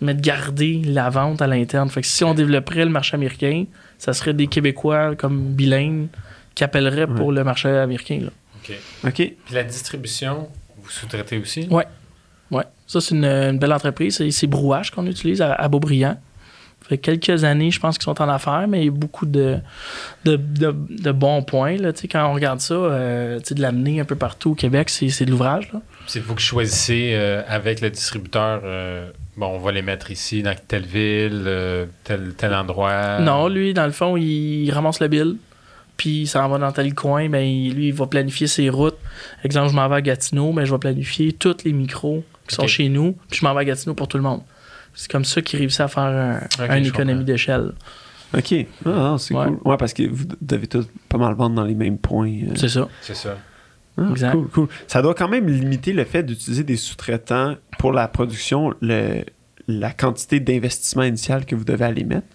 mais 0.00 0.14
de 0.14 0.20
garder 0.20 0.82
la 0.84 1.08
vente 1.08 1.40
à 1.40 1.46
l'interne. 1.46 1.88
Fait 1.88 2.00
que 2.00 2.06
si 2.08 2.24
on 2.24 2.34
développerait 2.34 2.84
le 2.84 2.90
marché 2.90 3.14
américain, 3.14 3.64
ça 3.98 4.12
serait 4.14 4.34
des 4.34 4.48
Québécois 4.48 5.14
comme 5.14 5.52
bilingues 5.52 6.08
qui 6.56 6.64
appelleraient 6.64 7.06
pour 7.06 7.30
le 7.30 7.44
marché 7.44 7.68
américain. 7.68 8.20
Là. 8.22 8.30
OK. 8.56 8.76
OK. 9.06 9.14
Puis 9.14 9.54
la 9.54 9.62
distribution, 9.62 10.48
vous 10.82 10.90
sous-traitez 10.90 11.38
aussi? 11.38 11.66
Ouais. 11.70 11.86
Ouais. 12.52 12.64
Ça, 12.86 13.00
c'est 13.00 13.14
une, 13.14 13.24
une 13.24 13.58
belle 13.58 13.72
entreprise. 13.72 14.16
C'est, 14.18 14.30
c'est 14.30 14.46
Brouage 14.46 14.90
qu'on 14.92 15.06
utilise 15.06 15.42
à, 15.42 15.54
à 15.54 15.66
Beaubriand. 15.68 16.16
Ça 16.82 16.88
fait 16.88 16.98
quelques 16.98 17.44
années, 17.44 17.70
je 17.70 17.78
pense 17.80 17.96
qu'ils 17.96 18.04
sont 18.04 18.20
en 18.20 18.28
affaires, 18.28 18.66
mais 18.68 18.80
il 18.82 18.84
y 18.86 18.88
a 18.88 18.90
beaucoup 18.90 19.24
de, 19.24 19.58
de, 20.24 20.34
de- 20.36 20.74
de 20.90 21.12
bons 21.12 21.42
points. 21.42 21.76
Là. 21.76 21.92
Quand 22.10 22.28
on 22.28 22.34
regarde 22.34 22.60
ça, 22.60 22.74
euh, 22.74 23.38
de 23.38 23.62
l'amener 23.62 24.00
un 24.00 24.04
peu 24.04 24.16
partout 24.16 24.50
au 24.50 24.54
Québec, 24.54 24.90
c'est, 24.90 25.08
c'est 25.08 25.24
de 25.24 25.30
l'ouvrage. 25.30 25.70
Là. 25.72 25.80
C'est 26.08 26.18
vous 26.20 26.34
qui 26.34 26.44
choisissez 26.44 27.12
euh, 27.14 27.42
avec 27.46 27.80
le 27.80 27.88
distributeur, 27.88 28.62
euh, 28.64 29.08
bon, 29.36 29.46
on 29.46 29.58
va 29.58 29.70
les 29.70 29.82
mettre 29.82 30.10
ici, 30.10 30.42
dans 30.42 30.54
telle 30.66 30.84
ville, 30.84 31.44
euh, 31.46 31.86
tel, 32.02 32.34
tel 32.36 32.52
endroit. 32.52 33.20
Non, 33.20 33.46
lui, 33.48 33.72
dans 33.74 33.86
le 33.86 33.92
fond, 33.92 34.16
il 34.16 34.68
ramasse 34.72 34.98
le 34.98 35.06
bill, 35.06 35.36
puis 35.96 36.22
il 36.22 36.26
s'en 36.26 36.48
va 36.48 36.58
dans 36.58 36.72
tel 36.72 36.92
coin, 36.94 37.28
ben, 37.28 37.38
il- 37.46 37.74
lui, 37.74 37.88
il 37.88 37.94
va 37.94 38.08
planifier 38.08 38.48
ses 38.48 38.68
routes. 38.68 38.98
Exemple, 39.44 39.70
je 39.70 39.76
m'en 39.76 39.88
vais 39.88 39.94
à 39.96 40.02
Gatineau, 40.02 40.52
mais 40.52 40.66
je 40.66 40.72
vais 40.72 40.78
planifier 40.80 41.32
tous 41.32 41.58
les 41.64 41.72
micros 41.72 42.24
qui 42.48 42.54
sont 42.54 42.66
chez 42.66 42.88
nous, 42.88 43.12
puis 43.30 43.40
je 43.40 43.44
m'en 43.46 43.54
vais 43.54 43.60
à 43.60 43.64
Gatineau 43.64 43.94
pour 43.94 44.08
tout 44.08 44.16
le 44.16 44.22
monde. 44.22 44.40
C'est 44.94 45.10
comme 45.10 45.24
ça 45.24 45.40
qu'il 45.42 45.58
réussit 45.58 45.80
à 45.80 45.88
faire 45.88 46.02
un- 46.58 46.76
une 46.76 46.86
économie 46.86 47.24
d'échelle. 47.24 47.72
OK. 48.36 48.54
Ah, 48.84 48.88
non, 48.88 49.18
c'est 49.18 49.34
Ouais. 49.34 49.46
cool. 49.46 49.58
Ouais, 49.64 49.76
parce 49.76 49.92
que 49.92 50.02
vous 50.08 50.24
devez 50.40 50.66
tous 50.66 50.86
pas 51.08 51.18
mal 51.18 51.34
vendre 51.34 51.54
dans 51.56 51.64
les 51.64 51.74
mêmes 51.74 51.98
points. 51.98 52.28
euh. 52.30 52.52
C'est 52.54 52.68
ça. 52.68 52.88
C'est 53.02 53.14
ça. 53.16 53.36
Ah, 53.98 54.08
Exact. 54.10 54.32
Cool, 54.32 54.48
cool. 54.48 54.68
Ça 54.86 55.02
doit 55.02 55.14
quand 55.14 55.28
même 55.28 55.46
limiter 55.48 55.92
le 55.92 56.04
fait 56.04 56.22
d'utiliser 56.22 56.64
des 56.64 56.76
sous-traitants 56.76 57.56
pour 57.78 57.92
la 57.92 58.08
production, 58.08 58.72
le, 58.80 59.22
la 59.68 59.90
quantité 59.92 60.40
d'investissement 60.40 61.02
initial 61.02 61.44
que 61.44 61.54
vous 61.54 61.64
devez 61.64 61.84
aller 61.84 62.04
mettre. 62.04 62.26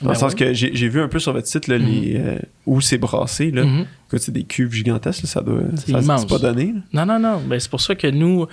Dans 0.00 0.08
Ben 0.08 0.12
le 0.14 0.18
sens 0.18 0.32
oui. 0.32 0.38
que 0.38 0.52
j'ai 0.52 0.88
vu 0.88 1.00
un 1.00 1.08
peu 1.08 1.18
sur 1.18 1.32
votre 1.32 1.46
site 1.46 1.66
là, 1.68 1.78
les, 1.78 2.16
euh, 2.18 2.38
où 2.66 2.80
c'est 2.80 2.98
brassé. 2.98 3.50
Là. 3.50 3.64
Mhm. 3.64 3.86
Écoute, 4.12 4.24
c'est 4.26 4.32
des 4.32 4.44
cuves 4.44 4.72
gigantesques. 4.74 5.22
là, 5.22 5.28
ça 5.28 5.40
doit. 5.40 5.60
C'est 5.74 6.28
pas 6.28 6.38
donné. 6.38 6.74
là? 6.92 7.06
Non, 7.06 7.14
non, 7.14 7.18
non. 7.18 7.40
Ben, 7.46 7.58
c'est 7.58 7.70
pour 7.70 7.80
ça 7.80 7.94
que 7.94 8.06
nous, 8.06 8.46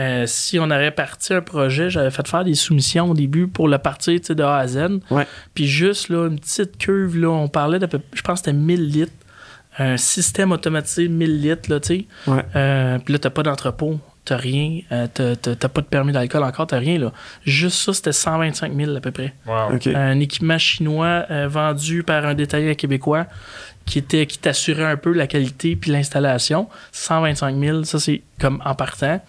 euh, 0.00 0.24
si 0.26 0.58
on 0.58 0.64
aurait 0.64 0.90
parti 0.90 1.32
un 1.32 1.40
projet, 1.40 1.88
j'avais 1.88 2.10
fait 2.10 2.26
faire 2.26 2.42
des 2.42 2.54
soumissions 2.54 3.12
au 3.12 3.14
début 3.14 3.46
pour 3.46 3.68
le 3.68 3.78
partir 3.78 4.18
de 4.28 4.42
A 4.42 4.56
à 4.56 4.66
Z. 4.66 4.98
Ouais. 5.12 5.24
Puis 5.54 5.68
juste 5.68 6.08
là, 6.08 6.26
une 6.26 6.40
petite 6.40 6.78
cuve, 6.78 7.16
là, 7.16 7.28
on 7.30 7.46
parlait 7.46 7.78
d'à 7.78 7.86
peu 7.86 8.00
je 8.12 8.22
pense 8.22 8.40
que 8.40 8.46
c'était 8.46 8.58
1000 8.58 8.88
litres. 8.90 9.12
Un 9.78 9.96
système 9.96 10.50
automatisé 10.50 11.06
1000 11.08 11.40
litres, 11.40 11.70
là, 11.70 11.78
tu 11.78 11.86
sais. 11.86 12.06
Ouais. 12.26 12.44
Euh, 12.56 12.98
puis 12.98 13.12
là, 13.12 13.18
t'as 13.20 13.30
pas 13.30 13.44
d'entrepôt, 13.44 14.00
t'as 14.24 14.36
rien, 14.36 14.80
euh, 14.90 15.06
t'as, 15.06 15.68
pas 15.68 15.80
de 15.80 15.86
permis 15.86 16.12
d'alcool 16.12 16.42
encore, 16.42 16.66
t'as 16.66 16.78
rien, 16.78 16.98
là. 16.98 17.12
Juste 17.44 17.78
ça, 17.78 17.92
c'était 17.92 18.12
125 18.12 18.74
000 18.74 18.96
à 18.96 19.00
peu 19.00 19.10
près. 19.10 19.34
Wow. 19.46 19.78
Un 19.94 20.20
équipement 20.20 20.58
chinois 20.58 21.26
euh, 21.30 21.48
vendu 21.48 22.02
par 22.02 22.24
un 22.24 22.34
détaillant 22.34 22.74
québécois 22.74 23.26
qui 23.84 23.98
était 23.98 24.24
qui 24.26 24.38
t'assurait 24.38 24.90
un 24.90 24.96
peu 24.96 25.12
la 25.12 25.26
qualité 25.26 25.76
puis 25.76 25.90
l'installation. 25.90 26.68
125 26.92 27.58
000, 27.58 27.84
ça 27.84 27.98
c'est 28.00 28.22
comme 28.40 28.62
en 28.64 28.74
partant. 28.74 29.20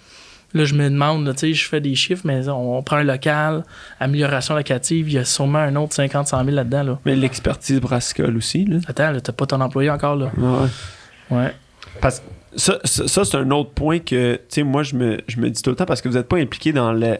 Là, 0.53 0.63
je 0.63 0.73
me 0.73 0.89
demande, 0.89 1.29
tu 1.33 1.39
sais, 1.39 1.53
je 1.53 1.67
fais 1.67 1.81
des 1.81 1.95
chiffres, 1.95 2.21
mais 2.23 2.47
on, 2.47 2.77
on 2.77 2.81
prend 2.81 2.95
un 2.95 3.03
local, 3.03 3.65
amélioration 3.99 4.55
locative, 4.55 5.09
il 5.09 5.15
y 5.15 5.17
a 5.17 5.25
sûrement 5.25 5.59
un 5.59 5.75
autre 5.75 5.93
50 5.93 6.29
100 6.29 6.45
000 6.45 6.55
là-dedans. 6.55 6.83
Là. 6.83 6.99
Mais 7.03 7.13
l'expertise 7.13 7.81
brassicole 7.81 8.37
aussi. 8.37 8.63
Là. 8.63 8.77
Attends, 8.87 9.11
là, 9.11 9.19
t'as 9.19 9.33
pas 9.33 9.45
ton 9.45 9.59
employé 9.59 9.89
encore, 9.89 10.15
là. 10.15 10.31
Ouais. 10.37 10.69
Ouais. 11.31 11.53
Parce 11.99 12.21
que 12.21 12.25
ça, 12.55 12.79
ça, 12.83 13.07
ça, 13.07 13.25
c'est 13.25 13.37
un 13.37 13.51
autre 13.51 13.71
point 13.71 13.99
que, 13.99 14.35
tu 14.35 14.41
sais, 14.49 14.63
moi, 14.63 14.83
je 14.83 14.95
me, 14.95 15.17
je 15.27 15.39
me 15.39 15.49
dis 15.49 15.61
tout 15.61 15.69
le 15.69 15.75
temps 15.75 15.85
parce 15.85 16.01
que 16.01 16.09
vous 16.09 16.15
n'êtes 16.15 16.27
pas 16.27 16.37
impliqué 16.37 16.73
dans 16.73 16.93
le, 16.93 17.17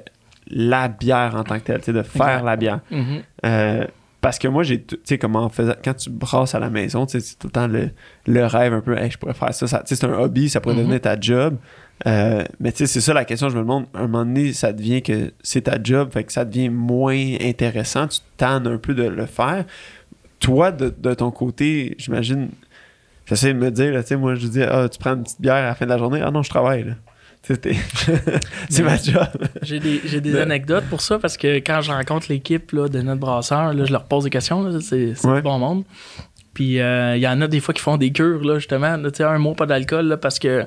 la 0.49 0.87
bière 0.87 1.35
en 1.35 1.43
tant 1.43 1.59
que 1.59 1.65
telle, 1.65 1.79
tu 1.79 1.85
sais, 1.85 1.93
de 1.93 2.03
faire 2.03 2.43
la 2.43 2.55
bière. 2.55 2.79
Mhm. 2.91 3.21
Euh, 3.45 3.85
parce 4.21 4.39
que 4.39 4.47
moi, 4.47 4.63
j'ai, 4.63 4.81
tu 4.81 4.97
sais, 5.03 5.17
comment 5.19 5.45
on 5.45 5.49
faisait, 5.49 5.75
quand 5.83 5.93
tu 5.93 6.09
brasses 6.09 6.55
à 6.55 6.59
la 6.59 6.69
maison, 6.69 7.05
tu 7.05 7.13
sais, 7.13 7.19
c'est 7.19 7.35
tout 7.37 7.47
le 7.47 7.51
temps 7.51 7.67
le, 7.67 7.91
le 8.25 8.45
rêve 8.45 8.73
un 8.73 8.81
peu, 8.81 8.97
hey, 8.97 9.11
je 9.11 9.17
pourrais 9.17 9.33
faire 9.35 9.53
ça. 9.53 9.67
ça 9.67 9.79
tu 9.79 9.93
sais, 9.93 10.01
c'est 10.01 10.07
un 10.07 10.13
hobby, 10.17 10.49
ça 10.49 10.61
pourrait 10.61 10.75
Mhm. 10.75 10.81
devenir 10.81 11.01
ta 11.01 11.19
job. 11.19 11.57
Euh, 12.07 12.43
mais 12.59 12.71
tu 12.71 12.79
sais, 12.79 12.87
c'est 12.87 13.01
ça 13.01 13.13
la 13.13 13.23
question, 13.23 13.49
je 13.49 13.55
me 13.55 13.61
demande, 13.61 13.85
à 13.93 13.99
un 13.99 14.07
moment 14.07 14.25
donné, 14.25 14.51
ça 14.51 14.73
devient 14.73 15.01
que 15.01 15.31
c'est 15.43 15.61
ta 15.61 15.77
job, 15.81 16.09
fait 16.11 16.23
que 16.25 16.31
ça 16.33 16.43
devient 16.43 16.69
moins 16.69 17.35
intéressant, 17.39 18.07
tu 18.07 18.19
tannes 18.37 18.67
un 18.67 18.77
peu 18.77 18.93
de 18.93 19.03
le 19.03 19.25
faire. 19.27 19.63
Toi, 20.39 20.71
de, 20.71 20.93
de 20.97 21.13
ton 21.13 21.31
côté, 21.31 21.95
j'imagine, 21.97 22.49
j'essaie 23.25 23.53
de 23.53 23.59
me 23.59 23.71
dire, 23.71 23.93
là, 23.93 24.01
tu 24.03 24.09
sais, 24.09 24.15
moi, 24.15 24.35
je 24.35 24.47
dis, 24.47 24.61
ah, 24.63 24.87
tu 24.89 24.97
prends 24.99 25.13
une 25.15 25.23
petite 25.23 25.41
bière 25.41 25.55
à 25.55 25.61
la 25.63 25.75
fin 25.75 25.85
de 25.85 25.89
la 25.91 25.97
journée, 25.97 26.21
ah 26.23 26.31
non, 26.31 26.43
je 26.43 26.49
travaille, 26.49 26.83
là. 26.83 26.93
C'est 28.69 28.81
ma 28.83 28.97
job. 28.97 29.27
J'ai 29.61 29.79
des, 29.79 30.01
j'ai 30.03 30.19
des 30.19 30.31
De- 30.31 30.39
anecdotes 30.39 30.85
pour 30.89 31.01
ça 31.01 31.19
parce 31.19 31.37
que 31.37 31.57
quand 31.57 31.79
je 31.81 31.91
rencontre 31.91 32.25
l'équipe 32.29 32.71
là, 32.71 32.87
de 32.89 33.01
notre 33.01 33.19
brasseur, 33.19 33.71
là, 33.71 33.85
je 33.85 33.91
leur 33.91 34.05
pose 34.05 34.23
des 34.23 34.31
questions. 34.31 34.63
là, 34.63 34.79
c'est 34.81 35.13
c'est 35.15 35.27
Ouais. 35.27 35.35
du 35.37 35.41
bon 35.43 35.59
monde. 35.59 35.83
Puis 36.55 36.79
euh, 36.81 37.15
il 37.15 37.21
y 37.21 37.27
en 37.27 37.39
a 37.41 37.47
des 37.47 37.59
fois 37.59 37.73
qui 37.75 37.81
font 37.83 37.97
des 37.97 38.11
cures, 38.11 38.43
là, 38.43 38.55
justement. 38.57 38.97
là, 38.97 39.11
tu 39.11 39.17
sais, 39.17 39.23
un 39.25 39.37
mot 39.37 39.53
pas 39.53 39.67
d'alcool 39.67 40.07
là, 40.07 40.17
parce 40.17 40.39
que 40.39 40.65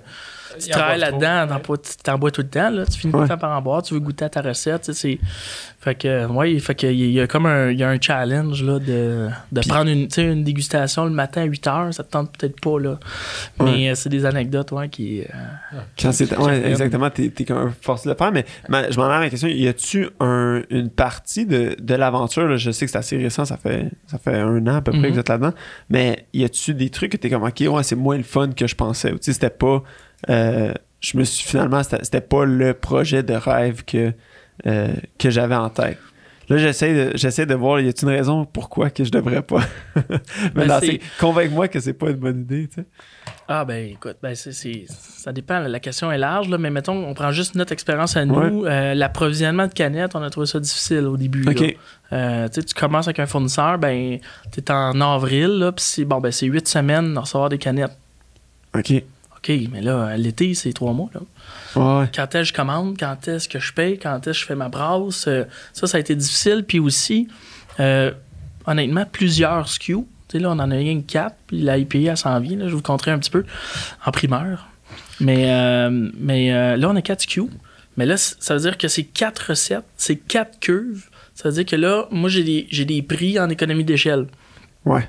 tu 0.59 0.71
travailles 0.71 1.01
là-dedans, 1.01 1.43
ouais. 1.43 1.49
t'en 1.49 1.59
bois- 1.67 1.79
tu 1.79 1.97
t'en 2.03 2.19
bois 2.19 2.31
tout 2.31 2.43
le 2.43 2.49
temps. 2.49 2.71
Là, 2.71 2.85
tu 2.87 2.99
finis 2.99 3.13
tout 3.13 3.19
Ouais. 3.19 3.25
le 3.25 3.29
temps 3.29 3.39
par 3.39 3.57
en 3.57 3.63
boire, 3.63 3.83
tu 3.83 3.95
veux 3.95 4.01
goûter 4.01 4.25
à 4.25 4.29
ta 4.29 4.41
recette. 4.43 4.83
tu 4.83 4.93
sais, 4.93 5.19
c'est- 5.19 5.19
Fait 5.81 5.95
que, 5.95 6.27
ouais, 6.27 6.59
fait 6.59 6.75
que, 6.75 6.87
il 6.89 7.13
y 7.13 7.21
a- 7.21 7.27
comme 7.29 7.47
un, 7.47 7.71
il 7.71 7.79
y 7.79 7.85
a 7.85 7.89
un 7.89 8.01
challenge 8.01 8.65
là, 8.65 8.79
de, 8.81 9.29
de 9.53 9.61
prendre 9.69 9.89
une, 9.89 10.09
tu 10.09 10.15
sais, 10.17 10.25
une 10.25 10.43
dégustation 10.43 11.05
le 11.05 11.11
matin 11.13 11.43
à 11.43 11.45
8 11.45 11.67
heures. 11.69 11.95
Ça 11.95 12.03
te 12.03 12.11
tente 12.11 12.37
peut-être 12.37 12.61
pas. 12.61 12.81
Là. 12.81 12.99
Mais 13.65 13.89
euh, 13.91 13.95
c'est 13.95 14.09
des 14.09 14.27
anecdotes 14.27 14.73
ouais, 14.73 14.89
qui. 14.89 15.21
euh, 15.23 15.25
Quand 16.01 16.11
c'est, 16.13 16.27
Qui- 16.27 16.35
ouais, 16.35 16.61
qui- 16.63 16.67
exactement, 16.69 17.09
t'es, 17.11 17.29
t'es 17.31 17.45
comme 17.45 17.73
forcé 17.81 18.09
de 18.09 18.15
le 18.15 18.19
faire, 18.19 18.33
mais 18.33 18.45
ma- 18.69 18.91
je 18.91 18.99
m'en 18.99 19.09
ai 19.09 19.15
à 19.15 19.19
ma 19.21 19.31
question, 19.31 19.49
y 19.49 19.69
a-tu 19.69 20.09
un, 20.21 20.63
une 20.71 20.91
partie 20.91 21.47
de, 21.47 21.77
de 21.81 21.95
l'aventure, 21.95 22.47
là, 22.49 22.57
je 22.57 22.71
sais 22.73 22.85
que 22.87 22.91
c'est 22.93 22.99
assez 22.99 23.17
récent, 23.17 23.45
ça 23.45 23.57
fait, 23.57 23.89
ça 24.09 24.19
fait 24.19 24.35
un 24.35 24.67
an 24.67 24.77
à 24.77 24.81
peu 24.83 24.91
près 24.91 25.01
Mhm. 25.01 25.07
que 25.07 25.13
vous 25.13 25.19
êtes 25.21 25.29
là-dedans, 25.29 25.53
mais 25.91 26.27
y 26.35 26.45
a-tu 26.45 26.75
des 26.75 26.91
trucs 26.91 27.13
que 27.13 27.17
t'es 27.17 27.31
comme, 27.31 27.45
ok, 27.45 27.63
ouais, 27.69 27.83
c'est 27.85 27.95
moins 27.97 28.17
le 28.17 28.25
fun 28.25 28.51
que 28.51 28.67
je 28.67 28.75
pensais, 28.75 29.13
ou 29.13 29.19
tu 29.19 29.25
sais, 29.27 29.33
c'était 29.33 29.51
pas, 29.51 29.83
euh, 30.29 30.73
je 31.01 31.17
me 31.17 31.25
suis 31.25 31.47
finalement, 31.47 31.83
c'était, 31.83 32.21
pas 32.21 32.45
le 32.45 32.75
projet 32.75 33.23
de 33.23 33.35
rêve 33.35 33.85
que, 33.85 34.13
euh, 34.67 34.89
que 35.19 35.31
j'avais 35.31 35.55
en 35.55 35.71
tête. 35.71 35.99
Là, 36.49 36.57
j'essaie 36.57 36.95
de, 36.95 37.17
j'essaie 37.17 37.45
de 37.45 37.55
voir, 37.55 37.79
y 37.81 37.89
a-t-il 37.89 38.09
une 38.09 38.15
raison 38.15 38.47
pourquoi 38.47 38.89
que 38.89 39.05
je 39.05 39.11
devrais 39.11 39.43
pas? 39.43 39.61
mais 40.55 40.67
Ben, 40.67 40.81
convainc-moi 41.21 41.69
que 41.69 41.79
c'est 41.79 41.93
pas 41.93 42.09
une 42.09 42.17
bonne 42.17 42.41
idée, 42.41 42.69
tu 42.69 42.77
sais. 42.77 42.87
Ah 43.51 43.65
ben 43.65 43.91
écoute, 43.91 44.17
ben 44.23 44.35
c'est, 44.35 44.53
ça 44.89 45.33
dépend. 45.33 45.61
La 45.61 45.81
question 45.81 46.11
est 46.13 46.19
large, 46.19 46.49
là, 46.49 46.59
mais 46.59 46.71
mettons, 46.71 47.07
on 47.07 47.15
prend 47.15 47.33
juste 47.33 47.55
notre 47.55 47.73
expérience 47.73 48.17
à 48.17 48.25
nous. 48.25 48.65
Euh, 48.67 48.95
l'approvisionnement 48.95 49.67
de 49.67 49.73
canettes, 49.73 50.15
on 50.15 50.23
a 50.23 50.29
trouvé 50.29 50.47
ça 50.47 50.61
difficile 50.61 51.07
au 51.07 51.17
début. 51.17 51.47
Euh, 52.13 52.49
tu 52.49 52.65
tu 52.65 52.75
commences 52.75 53.09
avec 53.09 53.19
un 53.19 53.27
fournisseur, 53.27 53.79
ben 53.79 54.19
t'es 54.51 54.71
en 54.71 55.01
avril, 55.01 55.71
puis 55.77 55.85
c'est 55.85 56.05
bon, 56.05 56.19
ben 56.19 56.31
c'est 56.31 56.47
huit 56.47 56.67
semaines 56.69 57.15
de 57.15 57.19
recevoir 57.19 57.49
des 57.49 57.59
canettes. 57.59 57.97
Ok. 58.75 59.03
OK, 59.39 59.53
mais 59.73 59.81
là, 59.81 60.17
l'été, 60.17 60.55
c'est 60.55 60.73
trois 60.73 60.93
mois. 60.93 61.11
Là. 61.15 61.21
Ouais. 61.77 62.09
Quand 62.15 62.35
est-ce 62.35 62.41
que 62.41 62.45
je 62.45 62.53
commande, 62.53 62.97
quand 62.99 63.29
est-ce 63.29 63.49
que 63.49 63.59
je 63.59 63.73
paye, 63.73 63.99
quand 63.99 64.19
est-ce 64.19 64.27
que 64.27 64.33
je 64.33 64.45
fais 64.47 64.55
ma 64.55 64.69
brasse? 64.69 65.27
euh, 65.29 65.45
ça, 65.73 65.87
ça 65.87 65.97
a 65.97 66.01
été 66.01 66.15
difficile. 66.15 66.65
Puis 66.67 66.79
aussi, 66.81 67.29
euh, 67.81 68.11
honnêtement, 68.67 69.05
plusieurs 69.11 69.69
SKU. 69.69 69.99
Là, 70.35 70.51
on 70.51 70.59
en 70.59 70.71
a 70.71 70.75
rien 70.75 71.01
que 71.01 71.07
quatre, 71.07 71.37
puis 71.47 71.61
la 71.63 71.79
IPA, 71.79 71.99
elle 72.11 72.17
s'en 72.17 72.39
vient. 72.41 72.59
là. 72.59 72.69
je 72.69 72.75
vous 72.75 72.83
contrer 72.83 73.11
un 73.13 73.19
petit 73.19 73.31
peu 73.31 73.45
en 74.05 74.11
primeur. 74.11 74.69
Mais, 75.21 75.51
euh, 75.51 76.11
mais 76.19 76.53
euh, 76.53 76.77
là, 76.77 76.91
on 76.91 76.97
a 76.97 77.03
quatre 77.03 77.23
SKU. 77.23 77.45
Mais 77.97 78.07
là, 78.07 78.17
ça 78.17 78.55
veut 78.55 78.61
dire 78.61 78.79
que 78.79 78.87
c'est 78.89 79.05
quatre 79.05 79.51
recettes, 79.51 79.87
c'est 79.97 80.17
quatre 80.17 80.61
cuves. 80.61 81.09
Ça 81.35 81.49
veut 81.49 81.55
dire 81.55 81.67
que 81.67 81.77
là, 81.77 82.07
moi, 82.11 82.29
j'ai 82.29 82.45
des, 82.45 82.67
j'ai 82.71 82.85
des 82.85 83.03
prix 83.03 83.39
en 83.41 83.49
économie 83.49 83.85
d'échelle. 83.85 84.27
Ouais. 84.85 85.09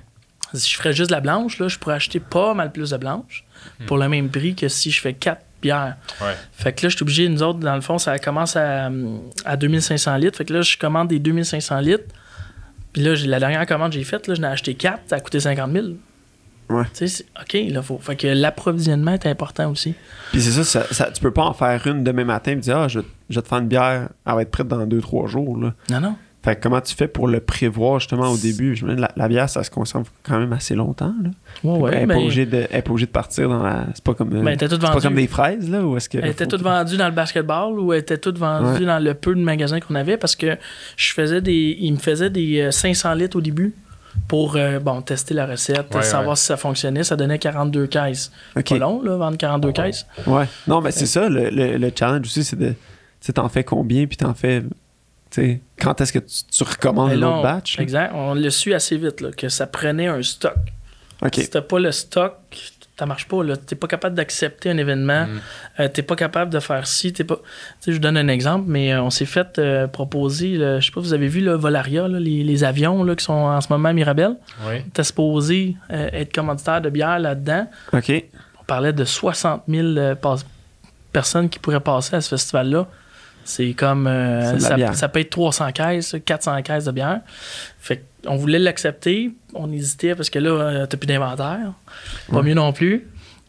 Si 0.54 0.70
je 0.72 0.76
ferais 0.78 0.94
juste 0.94 1.12
la 1.12 1.20
blanche, 1.22 1.60
là, 1.60 1.68
je 1.68 1.78
pourrais 1.78 1.96
acheter 1.96 2.20
pas 2.20 2.54
mal 2.54 2.72
plus 2.72 2.90
de 2.92 2.98
blanche 2.98 3.44
pour 3.88 3.98
le 3.98 4.08
même 4.10 4.30
prix 4.30 4.56
que 4.56 4.68
si 4.68 4.90
je 4.92 5.02
fais 5.02 5.14
quatre 5.14 5.42
bières. 5.62 5.98
Ouais. 6.22 6.34
Fait 6.54 6.72
que 6.74 6.86
là, 6.86 6.90
je 6.90 6.96
suis 6.96 7.04
obligé, 7.04 7.28
nous 7.30 7.44
autres, 7.44 7.60
dans 7.60 7.76
le 7.76 7.82
fond, 7.82 7.98
ça 7.98 8.18
commence 8.20 8.56
à, 8.56 8.90
à 9.46 9.58
2500 9.58 10.16
litres. 10.18 10.38
Fait 10.38 10.46
que 10.46 10.54
là, 10.54 10.62
je 10.62 10.78
commande 10.78 11.10
des 11.10 11.20
2500 11.20 11.80
litres. 11.82 12.06
Puis 12.94 13.04
là, 13.04 13.14
j'ai- 13.16 13.28
la 13.28 13.40
dernière 13.40 13.66
commande 13.66 13.92
que 13.92 13.98
j'ai 13.98 14.04
faite, 14.04 14.28
là, 14.28 14.34
j'en 14.36 14.44
ai 14.44 14.48
acheté 14.48 14.74
4, 14.76 15.02
ça 15.08 15.18
a 15.18 15.20
coûté 15.20 15.40
50 15.40 15.72
000. 15.72 15.86
Ouais. 16.70 16.84
Tu 16.86 16.90
sais, 16.94 17.08
c'est- 17.08 17.26
OK, 17.42 17.72
là, 17.74 17.82
faut. 17.82 17.98
Fait 17.98 18.16
que 18.16 18.28
l'approvisionnement 18.28 19.14
est 19.14 19.26
important 19.26 19.70
aussi. 19.72 19.96
Puis 20.32 20.42
c'est 20.42 20.52
ça, 20.52 20.64
ça, 20.64 20.86
ça- 20.94 21.12
tu 21.12 21.20
peux 21.22 21.32
pas 21.32 21.44
en 21.44 21.54
faire 21.54 21.86
une 21.88 22.04
demain 22.04 22.26
matin 22.26 22.52
et 22.52 22.56
dire 22.58 22.78
Ah, 22.78 22.88
je, 22.88 23.00
je 23.30 23.36
vais 23.36 23.42
te 23.42 23.48
faire 23.48 23.58
une 23.58 23.68
bière, 23.68 24.10
elle 24.26 24.34
va 24.36 24.42
être 24.44 24.52
prête 24.52 24.68
dans 24.68 24.86
2-3 24.86 25.28
jours. 25.28 25.58
Là. 25.58 25.74
Non, 25.90 26.00
non. 26.00 26.16
Fait 26.42 26.56
que 26.56 26.62
comment 26.62 26.80
tu 26.80 26.96
fais 26.96 27.10
pour 27.10 27.28
le 27.28 27.42
prévoir 27.42 28.00
justement 28.00 28.30
au 28.30 28.38
début? 28.38 28.74
Je 28.74 28.86
me 28.86 28.96
dis, 28.96 29.02
la, 29.02 29.12
la 29.18 29.28
bière, 29.28 29.50
ça 29.50 29.62
se 29.62 29.70
conserve 29.70 30.10
quand 30.24 30.40
même 30.40 30.54
assez 30.54 30.74
longtemps. 30.74 31.14
Là. 31.22 31.30
Ouais, 31.66 31.92
elle, 31.92 31.98
ouais. 31.98 32.04
est 32.04 32.08
pas 32.08 32.16
obligée 32.16 32.46
de, 32.46 32.66
elle 32.70 32.78
est 32.78 32.82
pas 32.82 32.92
obligée 32.92 33.08
de 33.08 33.12
partir 33.12 33.50
dans 33.50 33.62
la. 33.62 33.88
C'est 33.94 34.04
pas 34.04 34.14
comme, 34.14 34.34
euh, 34.34 34.42
ben, 34.44 34.58
c'est 34.58 34.80
pas 34.80 35.02
comme 35.02 35.16
des 35.16 35.28
fraises, 35.28 35.70
là? 35.70 35.82
Ou 35.86 35.98
est-ce 35.98 36.08
que. 36.08 36.18
Elle 36.18 36.30
était 36.30 36.48
toute 36.48 36.62
vendue 36.62 36.96
dans 36.96 37.08
le 37.08 37.14
basketball 37.14 37.78
ou 37.78 37.92
elle 37.92 38.00
était 38.00 38.18
toute 38.18 38.38
vendue 38.38 38.80
Ouais. 38.80 38.86
dans 38.86 39.00
le 39.04 39.14
peu 39.16 39.36
de 39.36 39.42
magasins 39.42 39.82
qu'on 39.82 39.96
avait 39.96 40.16
parce 40.16 40.38
que 40.38 40.58
je 40.96 41.12
faisais 41.14 41.42
des. 41.42 41.76
Il 41.80 41.92
me 41.94 41.98
faisait 41.98 42.30
des 42.30 42.62
euh, 42.62 42.72
500 42.72 43.16
litres 43.16 43.38
au 43.38 43.42
début 43.42 43.74
pour 44.30 44.56
euh, 44.56 44.80
bon, 44.80 45.02
tester 45.02 45.34
la 45.34 45.46
recette, 45.46 45.94
Ouais, 45.94 46.02
savoir 46.04 46.30
ouais. 46.32 46.36
si 46.38 46.46
ça 46.46 46.56
fonctionnait. 46.56 47.04
Ça 47.04 47.18
donnait 47.18 47.38
42 47.38 47.88
caisses. 47.88 48.32
Ok. 48.56 48.70
Pas 48.70 48.78
long, 48.78 49.02
là, 49.04 49.18
vendre 49.18 49.38
42 49.38 49.74
caisses. 49.74 50.06
Ouais. 50.26 50.46
Non, 50.68 50.80
mais 50.80 50.92
c'est 50.92 51.06
ça, 51.06 51.28
le, 51.28 51.50
le- 51.50 51.78
le 51.78 51.92
challenge 51.94 52.26
aussi, 52.26 52.46
c'est 52.46 52.56
de. 52.58 52.70
Tu 52.70 52.76
sais, 53.20 53.34
t'en 53.34 53.50
fais 53.50 53.66
combien, 53.66 54.08
puis 54.08 54.16
t'en 54.16 54.34
fais. 54.34 54.64
Tu 55.32 55.62
quand 55.80 56.00
est-ce 56.02 56.14
que 56.14 56.20
tu, 56.20 56.44
tu 56.52 56.64
recommandes 56.64 57.10
Mais 57.10 57.16
un 57.16 57.20
là, 57.20 57.28
autre 57.30 57.38
on- 57.38 57.44
batch? 57.44 57.78
là? 57.78 57.84
Exact. 57.84 58.12
On 58.16 58.34
l'a 58.34 58.50
su 58.50 58.74
assez 58.74 58.98
vite 58.98 59.22
là, 59.22 59.32
que 59.32 59.48
ça 59.50 59.68
prenait 59.68 60.08
un 60.08 60.22
stock. 60.24 60.56
Ok. 61.22 61.36
Si 61.36 61.50
t'as 61.50 61.62
pas 61.62 61.80
le 61.80 61.92
stock, 61.92 62.34
ça 62.98 63.06
marche 63.06 63.28
pas. 63.28 63.44
Là. 63.44 63.56
T'es 63.58 63.76
pas 63.76 63.88
capable 63.88 64.16
d'accepter 64.16 64.70
un 64.72 64.78
événement. 64.78 65.26
Mm. 65.28 65.40
Euh, 65.82 65.88
t'es 65.90 66.02
pas 66.02 66.16
capable 66.16 66.52
de 66.52 66.60
faire 66.60 66.88
ci. 66.88 67.14
T'es 67.14 67.24
pas... 67.26 67.36
Tu 67.82 67.92
je 67.92 67.98
vous 67.98 68.00
donne 68.02 68.18
un 68.18 68.28
exemple, 68.28 68.66
mais 68.68 68.94
euh, 68.94 69.02
on 69.04 69.10
s'est 69.10 69.26
fait 69.26 69.60
euh, 69.60 69.88
proposer, 69.88 70.56
je 70.56 70.80
sais 70.86 70.92
pas, 70.92 71.00
vous 71.02 71.14
avez 71.14 71.28
vu 71.28 71.42
le 71.42 71.54
Volaria, 71.54 72.08
là, 72.08 72.20
les, 72.20 72.44
les 72.44 72.64
avions 72.64 73.04
là, 73.04 73.16
qui 73.16 73.24
sont 73.26 73.34
en 73.34 73.60
ce 73.62 73.68
moment 73.72 73.90
à 73.90 73.94
Mirabel? 73.94 74.36
Oui. 74.68 74.82
T'es 74.94 75.04
supposé 75.04 75.76
euh, 75.92 76.10
être 76.14 76.34
commanditaire 76.34 76.82
de 76.82 76.90
bière 76.90 77.20
là-dedans. 77.20 77.68
Ok. 77.94 78.12
On 78.60 78.64
parlait 78.64 78.94
de 78.94 79.04
60 79.06 79.64
000 79.68 79.88
euh, 79.88 80.16
pas- 80.16 80.38
personnes 81.12 81.50
qui 81.50 81.60
pourraient 81.60 81.80
passer 81.80 82.16
à 82.16 82.22
ce 82.22 82.30
festival-là. 82.30 82.88
C'est 83.50 83.74
comme. 83.74 84.06
euh, 84.08 84.60
ça, 84.60 84.94
ça 84.94 85.10
peut 85.10 85.20
être 85.20 85.32
300 85.32 85.72
caisses, 85.72 86.16
400 86.24 86.62
caisses 86.62 86.86
de 86.86 86.92
bière. 86.92 87.22
Fait 87.80 88.04
qu'on 88.26 88.36
voulait 88.36 88.60
l'accepter. 88.60 89.32
On 89.56 89.72
hésitait 89.72 90.14
parce 90.14 90.30
que 90.30 90.38
là, 90.40 90.50
euh, 90.52 90.86
t'as 90.86 90.98
plus 90.98 91.08
d'inventaire. 91.08 91.74
Pas 92.30 92.38
Ouais. 92.38 92.44
mieux 92.44 92.54
non 92.54 92.72
plus. 92.74 93.08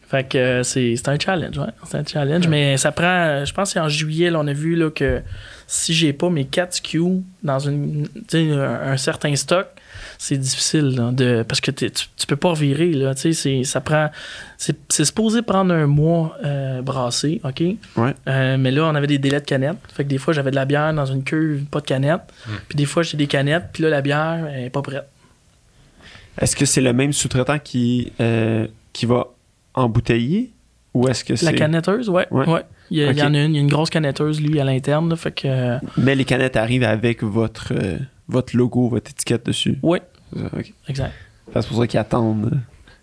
Fait 0.09 0.27
que 0.27 0.37
euh, 0.37 0.63
c'est 0.63 0.95
c'est 0.97 1.07
un 1.09 1.17
challenge, 1.19 1.57
ouais. 1.57 1.67
C'est 1.85 1.97
un 1.97 2.03
challenge. 2.05 2.47
Mais 2.47 2.77
ça 2.77 2.91
prend. 2.91 3.45
Je 3.45 3.53
pense 3.53 3.69
que 3.69 3.73
c'est 3.73 3.79
en 3.79 3.89
juillet, 3.89 4.29
là, 4.31 4.39
on 4.39 4.47
a 4.47 4.53
vu 4.53 4.75
là, 4.75 4.89
que 4.89 5.21
si 5.67 5.93
j'ai 5.93 6.13
pas 6.13 6.29
mes 6.29 6.45
4 6.45 6.73
SKU 6.77 7.21
dans 7.43 7.59
une, 7.59 8.07
un 8.33 8.97
certain 8.97 9.35
stock, 9.35 9.67
c'est 10.23 10.37
difficile 10.37 10.89
là, 10.95 11.11
de, 11.11 11.41
parce 11.47 11.61
que 11.61 11.71
tu, 11.71 11.89
tu 11.89 12.27
peux 12.27 12.35
pas 12.35 12.49
revirer. 12.49 12.91
Là, 12.93 13.15
tu 13.15 13.21
sais, 13.21 13.33
c'est- 13.33 13.63
ça 13.63 13.81
prend. 13.81 14.11
C'est 14.59 14.77
c'est 14.89 15.03
supposé 15.03 15.41
prendre 15.41 15.73
un 15.73 15.87
mois 15.87 16.37
euh, 16.45 16.83
brassé, 16.83 17.41
OK? 17.43 17.63
Ouais. 17.97 18.13
Euh, 18.27 18.55
mais 18.59 18.69
là, 18.69 18.85
on 18.85 18.93
avait 18.93 19.07
des 19.07 19.17
délais 19.17 19.39
de 19.39 19.45
canettes. 19.45 19.77
Fait 19.91 20.03
que 20.03 20.09
des 20.09 20.19
fois, 20.19 20.31
j'avais 20.35 20.51
de 20.51 20.55
la 20.55 20.65
bière 20.65 20.93
dans 20.93 21.07
une 21.07 21.23
cuve, 21.23 21.65
pas 21.65 21.79
de 21.79 21.85
canette. 21.87 22.21
Hmm. 22.47 22.51
Puis 22.69 22.75
des 22.75 22.85
fois, 22.85 23.01
j'ai 23.01 23.17
des 23.17 23.25
canettes, 23.25 23.69
puis 23.73 23.81
là, 23.81 23.89
la 23.89 24.01
bière 24.03 24.47
elle 24.53 24.65
est 24.65 24.69
pas 24.69 24.83
prête. 24.83 25.07
Est-ce 26.39 26.55
que 26.55 26.65
c'est 26.65 26.81
le 26.81 26.93
même 26.93 27.13
sous-traitant 27.13 27.57
qui, 27.59 28.13
euh, 28.19 28.67
qui 28.93 29.07
va 29.07 29.25
embouteiller? 29.73 30.51
Ou 30.93 31.07
est-ce 31.07 31.23
que 31.23 31.35
c'est. 31.35 31.45
La 31.47 31.53
canetteuse, 31.53 32.09
ouais. 32.09 32.27
Ouais. 32.31 32.47
ouais. 32.47 32.61
Il, 32.91 32.97
y 32.97 33.03
a- 33.03 33.11
il 33.11 33.17
y 33.17 33.21
Ok. 33.21 33.27
en 33.27 33.33
a 33.33 33.39
une, 33.43 33.53
il 33.53 33.55
y 33.55 33.59
a 33.59 33.61
une 33.61 33.69
grosse 33.69 33.89
canetteuse, 33.89 34.41
lui, 34.41 34.59
à 34.59 34.63
l'interne. 34.65 35.09
là, 35.09 35.15
Fait 35.15 35.31
que. 35.31 35.47
euh, 35.47 35.77
Mais 35.97 36.13
les 36.15 36.25
canettes 36.25 36.57
arrivent 36.57 36.83
avec 36.83 37.23
votre, 37.23 37.73
euh, 37.73 37.97
votre 38.27 38.55
logo, 38.57 38.89
votre 38.89 39.09
étiquette 39.09 39.45
dessus. 39.45 39.77
ouais, 39.81 40.01
Exact. 40.87 41.13
C'est 41.53 41.67
pour 41.67 41.77
ça 41.77 41.87
qu'ils 41.87 41.99
attendent. 41.99 42.59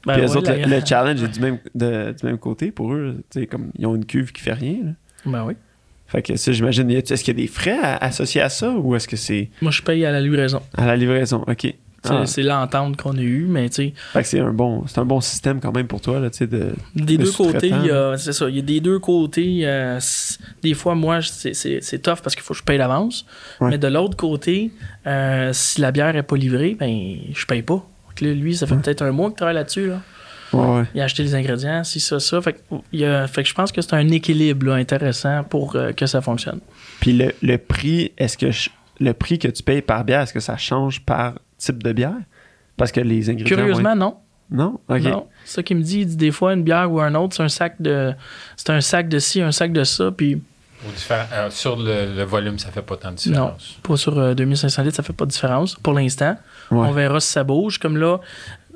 Ben 0.07 0.15
Puis 0.15 0.23
ouais, 0.23 0.37
autres, 0.37 0.53
le, 0.53 0.77
le 0.79 0.85
challenge 0.87 1.23
est 1.23 1.29
du 1.29 1.41
même, 1.41 1.59
de- 1.75 2.15
du 2.19 2.25
même 2.27 2.39
côté 2.39 2.71
pour 2.71 2.93
eux. 2.95 3.23
Comme 3.51 3.71
ils 3.77 3.85
ont 3.87 3.97
une 3.97 4.05
cuve 4.07 4.33
qui 4.33 4.41
fait 4.43 4.53
rien. 4.53 4.77
là. 4.85 4.91
Ben 5.27 5.45
oui. 5.45 5.55
Fait 6.07 6.23
que 6.23 6.37
ça, 6.37 6.53
j'imagine, 6.53 6.89
est-ce 6.91 7.23
qu'il 7.23 7.37
y 7.37 7.39
a 7.39 7.43
des 7.43 7.49
frais 7.49 7.77
à- 7.83 7.97
associés 7.99 8.41
à 8.41 8.49
ça 8.49 8.71
ou 8.71 8.95
est-ce 8.97 9.07
que 9.09 9.17
c'est 9.17 9.51
Moi, 9.61 9.71
je 9.73 9.83
paye 9.83 10.07
à 10.07 10.11
la 10.13 10.21
livraison. 10.21 10.63
à 10.75 10.87
la 10.87 10.97
livraison? 10.97 11.45
OK. 11.47 11.75
C'est 12.09 12.15
Ah. 12.15 12.27
c'est 12.27 12.43
l'entente 12.43 12.97
qu'on 12.97 13.17
a 13.17 13.21
eue, 13.21 13.47
mais 13.49 13.69
tu 13.69 13.93
sais, 14.15 14.23
c'est 14.25 14.41
un 14.41 14.53
bon, 14.53 14.85
c'est 14.87 14.99
un 14.99 15.05
bon 15.05 15.21
système 15.21 15.61
quand 15.61 15.75
même 15.75 15.87
pour 15.87 16.01
toi, 16.01 16.19
là, 16.21 16.31
tu 16.31 16.39
sais, 16.39 16.47
de... 16.47 16.73
des 16.95 17.19
deux 17.19 17.31
côtés, 17.33 17.69
il 17.69 17.87
y 17.87 17.91
a- 17.91 18.17
c'est 18.17 18.33
ça, 18.33 18.49
il 18.49 18.57
y 18.57 18.59
a 18.59 18.63
des 18.63 18.81
deux 18.81 18.99
côtés. 18.99 19.61
euh, 19.65 19.99
des 20.63 20.75
fois, 20.75 20.95
moi, 20.95 21.21
c'est- 21.23 21.99
tough 22.03 22.21
parce 22.23 22.35
qu'il 22.35 22.43
faut 22.45 22.55
que 22.55 22.59
je 22.61 22.65
paye 22.65 22.79
d'avance. 22.79 23.27
Ouais. 23.61 23.71
Mais 23.71 23.79
de 23.79 23.89
l'autre 23.89 24.17
côté, 24.17 24.71
euh, 25.07 25.51
si 25.53 25.81
la 25.81 25.91
bière 25.93 26.13
n'est 26.13 26.23
pas 26.23 26.37
livrée, 26.37 26.77
ben, 26.79 27.17
je 27.35 27.47
paye 27.47 27.63
pas. 27.63 27.75
Donc 27.75 28.21
là, 28.21 28.33
lui, 28.33 28.57
ça 28.57 28.67
fait 28.67 28.75
Ouais. 28.75 28.81
peut-être 28.83 29.03
un 29.03 29.11
mois 29.13 29.29
qu'il 29.29 29.37
travaille 29.37 29.55
là-dessus. 29.55 29.89
Là. 29.89 30.01
Ouais. 30.53 30.85
Il 30.95 31.01
a 31.01 31.05
acheté 31.05 31.23
les 31.23 31.35
ingrédients, 31.35 31.85
si 31.85 32.01
ça, 32.01 32.19
ça. 32.21 32.41
Fait 32.41 32.55
que, 32.55 32.59
il 32.93 33.01
y 33.01 33.05
a- 33.05 33.27
fait 33.27 33.43
que 33.43 33.49
je 33.49 33.55
pense 33.55 33.71
que 33.71 33.81
c'est 33.83 33.95
un 33.95 34.09
équilibre 34.09 34.67
là, 34.69 34.75
intéressant 34.75 35.45
pour 35.45 35.77
euh, 35.77 35.93
que 35.93 36.07
ça 36.07 36.21
fonctionne. 36.21 36.61
Puis 37.01 37.13
le, 37.13 37.33
le 37.43 37.59
prix, 37.59 38.13
est-ce 38.17 38.39
que 38.39 38.51
je- 38.51 38.71
le 39.01 39.13
prix 39.13 39.39
que 39.39 39.49
tu 39.49 39.63
payes 39.63 39.83
par 39.83 40.05
bière, 40.05 40.23
est-ce 40.23 40.33
que 40.33 40.41
ça 40.41 40.57
change 40.57 41.01
par 41.05 41.35
type 41.59 41.83
de 41.83 41.93
bière? 41.93 42.15
Parce 42.77 42.93
que 42.93 43.01
les 43.01 43.29
ingrédients... 43.29 43.57
Curieusement, 43.57 43.95
non. 43.97 44.07
vont 44.07 44.11
être- 44.11 44.21
Non? 44.51 44.81
OK. 44.89 45.03
Non. 45.03 45.27
C'est 45.45 45.57
ça 45.57 45.63
qu'il 45.63 45.77
me 45.77 45.83
dit. 45.83 46.01
Il 46.01 46.07
dit 46.07 46.17
des 46.17 46.31
fois, 46.31 46.55
une 46.55 46.63
bière 46.63 46.91
ou 46.91 47.01
un 47.01 47.15
autre, 47.17 47.37
c'est 47.37 47.43
un 47.43 47.49
sac 47.49 47.75
de. 47.81 48.15
C'est 48.57 48.71
un 48.71 48.81
sac 48.81 49.09
de 49.09 49.19
ci, 49.19 49.43
un 49.43 49.53
sac 49.53 49.73
de 49.73 49.85
ça, 49.85 50.11
puis 50.11 50.41
euh, 51.11 51.51
sur 51.51 51.77
le, 51.77 52.15
le 52.17 52.23
volume, 52.23 52.59
ça 52.59 52.71
fait 52.71 52.83
pas 52.83 52.97
tant 52.97 53.11
de 53.11 53.17
différence. 53.17 53.77
pas 53.83 53.97
sur 53.97 54.17
euh, 54.19 54.35
2500 54.35 54.83
litres, 54.85 54.95
ça 54.97 55.03
fait 55.03 55.13
pas 55.13 55.25
de 55.27 55.31
différence 55.31 55.75
pour 55.75 55.93
l'instant. 55.93 56.37
Ouais. 56.71 56.87
On 56.87 56.93
verra 56.93 57.19
si 57.21 57.31
ça 57.33 57.43
bouge. 57.45 57.79
Comme 57.79 57.97
là, 57.97 58.19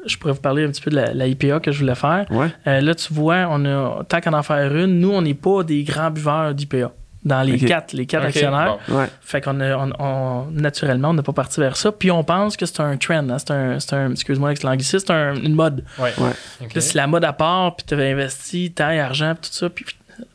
je 0.05 0.17
pourrais 0.17 0.33
vous 0.33 0.41
parler 0.41 0.65
un 0.65 0.69
petit 0.69 0.83
peu 0.83 0.91
de 0.91 0.97
la, 0.97 1.15
la 1.15 1.29
IPA 1.29 1.61
que 1.61 1.71
je 1.71 1.79
voulais 1.79 1.95
faire. 1.95 2.27
Ouais. 2.31 2.49
Euh, 2.67 2.81
là, 2.81 2.95
tu 2.97 3.13
vois, 3.15 3.47
on 3.49 3.65
a, 3.65 4.03
tant 4.09 4.21
qu'en 4.21 4.33
en 4.33 4.43
faire 4.43 4.75
une, 4.75 4.99
nous, 4.99 5.11
on 5.13 5.23
n'est 5.23 5.35
pas 5.35 5.63
des 5.63 5.85
grands 5.85 6.11
buveurs 6.11 6.55
d'IPA. 6.55 6.93
Dans 7.25 7.43
les 7.43 7.57
quatre, 7.59 7.93
les 7.93 8.05
quatre 8.07 8.25
actionnaires. 8.27 8.79
bon. 8.89 8.97
Ouais. 8.99 9.07
Fait 9.21 9.41
qu'on 9.41 9.61
a- 9.61 9.77
on, 9.77 9.91
on- 10.01 10.47
naturellement, 10.51 11.11
on 11.11 11.15
n'est 11.15 11.23
pas 11.23 11.33
parti 11.33 11.61
vers 11.61 11.77
ça. 11.77 11.93
Puis 11.93 12.11
on 12.11 12.25
pense 12.25 12.57
que 12.57 12.67
c'est 12.67 12.81
un 12.81 12.97
trend. 12.97 13.29
hein. 13.31 13.39
C'est 13.39 13.53
un, 13.53 13.79
c'est 13.79 13.95
un- 13.95 14.11
excuse-moi 14.11 14.49
avec 14.49 14.63
l'anglicisme, 14.65 15.05
c'est 15.07 15.13
un- 15.13 15.35
une 15.37 15.55
mode. 15.55 15.85
Ouais. 15.99 16.13
Ouais. 16.19 16.31
Ok. 16.63 16.75
Là, 16.75 16.81
si 16.81 16.97
la 16.97 17.07
mode 17.07 17.25
à 17.25 17.33
part, 17.33 17.77
puis 17.77 17.87
tu 17.87 17.95
avais 17.95 18.11
investi 18.11 18.73
temps 18.73 18.91
et 18.91 18.99
argent, 19.01 19.35
puis 19.41 19.51
tout 19.51 19.57
ça, 19.57 19.71
puis 19.71 19.85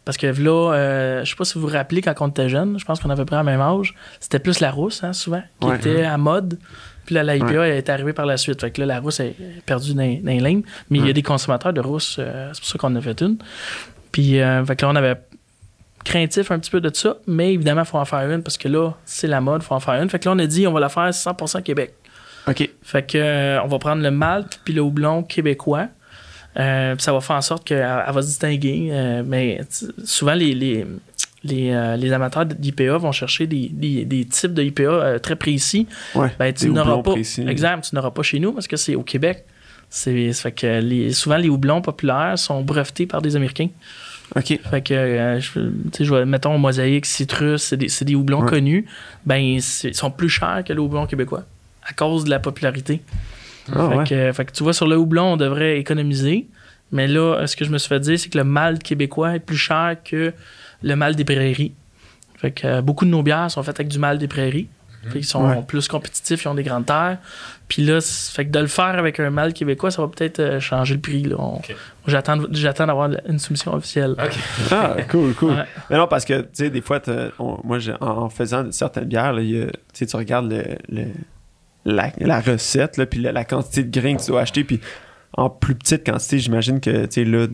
parce 0.05 0.17
que 0.17 0.27
là, 0.27 0.73
euh, 0.73 1.25
je 1.25 1.29
sais 1.29 1.35
pas 1.35 1.43
si 1.45 1.55
vous 1.55 1.67
vous 1.67 1.73
rappelez 1.73 2.01
quand 2.01 2.13
on 2.21 2.29
était 2.29 2.47
jeune, 2.49 2.79
je 2.79 2.85
pense 2.85 2.99
qu'on 3.01 3.09
avait 3.09 3.25
près 3.25 3.35
à 3.35 3.43
même 3.43 3.61
âge, 3.61 3.93
c'était 4.21 4.39
plus 4.39 4.59
la 4.61 4.71
rousse, 4.71 5.03
hein, 5.03 5.11
souvent, 5.13 5.43
qui 5.59 5.67
Ouais. 5.67 5.75
était 5.75 6.03
à 6.03 6.17
mode. 6.17 6.57
Puis 7.05 7.15
là, 7.15 7.23
la 7.23 7.35
IPA 7.35 7.45
Ouais. 7.59 7.77
est 7.77 7.89
arrivée 7.89 8.11
par 8.13 8.25
la 8.25 8.37
suite. 8.37 8.59
Fait 8.61 8.71
que 8.71 8.81
là, 8.81 8.87
la 8.87 8.99
rousse 8.99 9.19
est 9.19 9.35
perdue 9.65 9.93
dans, 9.93 9.97
dans 10.03 10.31
les 10.31 10.39
lignes. 10.39 10.63
Mais 10.89 10.99
il 10.99 11.05
y 11.07 11.09
a 11.09 11.13
des 11.13 11.21
consommateurs 11.23 11.71
de 11.73 11.79
rousse, 11.81 12.17
euh, 12.19 12.49
c'est 12.53 12.59
pour 12.61 12.69
ça 12.69 12.77
qu'on 12.77 12.87
en 12.87 12.95
a 12.95 13.01
fait 13.01 13.21
une. 13.21 13.37
Puis, 14.11 14.41
euh, 14.41 14.65
fait 14.65 14.75
que 14.75 14.85
là, 14.85 14.91
on 14.91 14.95
avait 14.95 15.15
craintif 16.07 16.51
un 16.51 16.59
petit 16.59 16.71
peu 16.71 16.79
de 16.81 16.89
ça, 16.93 17.17
mais 17.27 17.53
évidemment, 17.53 17.81
il 17.81 17.87
faut 17.87 17.97
en 17.97 18.05
faire 18.05 18.29
une 18.31 18.41
parce 18.41 18.57
que 18.57 18.67
là, 18.67 18.91
c'est 19.05 19.27
la 19.27 19.41
mode, 19.41 19.61
il 19.61 19.65
faut 19.65 19.75
en 19.75 19.79
faire 19.79 20.01
une. 20.01 20.09
Fait 20.09 20.19
que 20.19 20.29
là, 20.29 20.35
on 20.35 20.39
a 20.39 20.45
dit, 20.47 20.65
on 20.65 20.71
va 20.71 20.79
la 20.79 20.89
faire 20.89 21.09
100% 21.09 21.61
Québec. 21.63 21.93
OK. 22.47 22.69
Fait 22.81 23.05
que 23.05 23.17
euh, 23.17 23.61
on 23.63 23.67
va 23.67 23.77
prendre 23.77 24.01
le 24.01 24.09
malt 24.11 24.61
puis 24.63 24.73
le 24.73 24.81
houblon 24.81 25.23
québécois. 25.23 25.87
Euh, 26.57 26.95
ça 26.97 27.11
va 27.13 27.19
faire 27.19 27.35
en 27.35 27.41
sorte 27.41 27.65
qu'elle 27.67 27.77
elle 28.07 28.13
va 28.13 28.21
se 28.21 28.27
distinguer. 28.27 28.89
euh, 28.91 29.21
mais 29.25 29.59
souvent, 30.05 30.33
les, 30.33 30.55
les, 30.55 30.85
les, 31.43 31.95
les 31.97 32.13
amateurs 32.13 32.45
d'IPA 32.45 32.97
vont 32.97 33.11
chercher 33.11 33.45
des, 33.45 33.69
des, 33.71 34.05
des 34.05 34.25
types 34.25 34.53
de 34.53 34.63
IPA 34.63 35.19
très 35.19 35.35
précis. 35.35 35.87
Ouais. 36.15 36.31
Ben, 36.39 36.53
tu 36.53 36.69
n'auras 36.69 37.01
pas. 37.03 37.11
précis. 37.11 37.45
Exact, 37.47 37.89
tu 37.89 37.95
n'auras 37.95 38.11
pas 38.11 38.23
chez 38.23 38.39
nous 38.39 38.53
parce 38.53 38.67
que 38.67 38.77
c'est 38.77 38.95
au 38.95 39.03
Québec. 39.03 39.43
C'est, 39.89 40.33
fait 40.33 40.51
que 40.51 40.79
les, 40.79 41.13
souvent, 41.13 41.37
les 41.37 41.49
houblons 41.49 41.81
populaires 41.81 42.37
sont 42.37 42.61
brevetés 42.61 43.05
par 43.05 43.21
des 43.21 43.35
Américains. 43.35 43.69
OK. 44.35 44.59
Fait 44.69 44.81
que, 44.81 44.93
euh, 44.93 45.39
je, 45.39 45.51
tu 45.51 45.69
sais, 45.93 46.05
je 46.05 46.13
mettons, 46.23 46.57
mosaïque, 46.57 47.05
citrus, 47.05 47.61
c'est 47.63 47.77
des, 47.77 47.87
des 48.01 48.15
houblons 48.15 48.41
Ouais. 48.43 48.49
connus. 48.49 48.85
Ben, 49.25 49.37
ils 49.37 49.61
sont 49.61 50.11
plus 50.11 50.29
chers 50.29 50.63
que 50.65 50.73
les 50.73 50.79
houblons 50.79 51.07
québécois 51.07 51.43
à 51.83 51.93
cause 51.93 52.25
de 52.25 52.29
la 52.29 52.39
popularité. 52.39 53.01
Ah, 53.73 53.89
fait, 53.89 53.95
ouais. 53.97 54.03
que, 54.05 54.31
fait 54.33 54.45
que 54.45 54.51
tu 54.51 54.63
vois, 54.63 54.73
sur 54.73 54.87
le 54.87 54.97
houblon, 54.97 55.33
on 55.33 55.37
devrait 55.37 55.79
économiser. 55.79 56.47
Mais 56.91 57.07
là, 57.07 57.45
ce 57.47 57.55
que 57.55 57.65
je 57.65 57.69
me 57.69 57.77
suis 57.77 57.89
fait 57.89 57.99
dire, 57.99 58.19
c'est 58.19 58.29
que 58.29 58.37
le 58.37 58.43
malt 58.43 58.81
québécois 58.83 59.35
est 59.35 59.39
plus 59.39 59.57
cher 59.57 59.95
que 60.03 60.33
le 60.83 60.95
malt 60.95 61.17
des 61.17 61.25
prairies. 61.25 61.73
Fait 62.37 62.51
que 62.51 62.67
euh, 62.67 62.81
beaucoup 62.81 63.03
de 63.05 63.09
nos 63.09 63.23
bières 63.23 63.49
sont 63.49 63.63
faites 63.63 63.79
avec 63.79 63.87
du 63.91 63.97
malt 63.99 64.19
des 64.19 64.27
prairies. 64.27 64.67
Fait 65.03 65.19
qu'ils 65.19 65.25
sont 65.25 65.47
Ouais. 65.47 65.61
plus 65.65 65.87
compétitifs, 65.87 66.43
ils 66.43 66.47
ont 66.49 66.55
des 66.55 66.63
grandes 66.63 66.85
terres. 66.85 67.17
Puis 67.69 67.83
là, 67.85 67.99
fait 68.01 68.45
que 68.45 68.51
de 68.51 68.59
le 68.59 68.67
faire 68.67 68.97
avec 68.99 69.19
un 69.19 69.29
malt 69.29 69.53
québécois, 69.55 69.89
ça 69.91 70.01
va 70.01 70.07
peut-être 70.09 70.39
euh, 70.39 70.59
changer 70.59 70.95
le 70.95 70.99
prix. 71.01 71.25
J'attends, 72.07 72.37
j'attends 72.51 72.87
d'avoir 72.87 73.09
une 73.27 73.39
soumission 73.39 73.73
officielle. 73.73 74.15
Ah, 74.71 74.95
cool, 75.09 75.33
cool. 75.35 75.51
Ouais. 75.51 75.63
Mais 75.89 75.97
non, 75.97 76.07
parce 76.07 76.25
que, 76.25 76.41
tu 76.41 76.47
sais, 76.53 76.69
des 76.69 76.81
fois, 76.81 77.01
on- 77.39 77.59
moi, 77.63 77.77
en, 78.01 78.05
en 78.07 78.29
faisant 78.29 78.69
certaines 78.71 79.05
bières, 79.05 79.33
là, 79.33 79.41
il 79.41 79.49
y 79.49 79.61
a- 79.61 79.67
tu 79.93 80.15
regardes 80.15 80.51
le, 80.51 80.63
le- 80.89 81.11
la, 81.85 82.11
la 82.19 82.41
recette, 82.41 82.97
là, 82.97 83.05
puis 83.05 83.21
la, 83.21 83.31
la 83.31 83.45
quantité 83.45 83.83
de 83.83 83.99
grains 84.01 84.15
que 84.17 84.21
tu 84.21 84.27
dois 84.31 84.41
acheter, 84.41 84.63
puis 84.65 84.79
en 85.33 85.49
plus 85.49 85.75
petite 85.75 86.05
quantité, 86.05 86.39
j'imagine 86.39 86.79
que, 86.81 87.05
tu 87.05 87.11
sais, 87.11 87.23
là, 87.25 87.47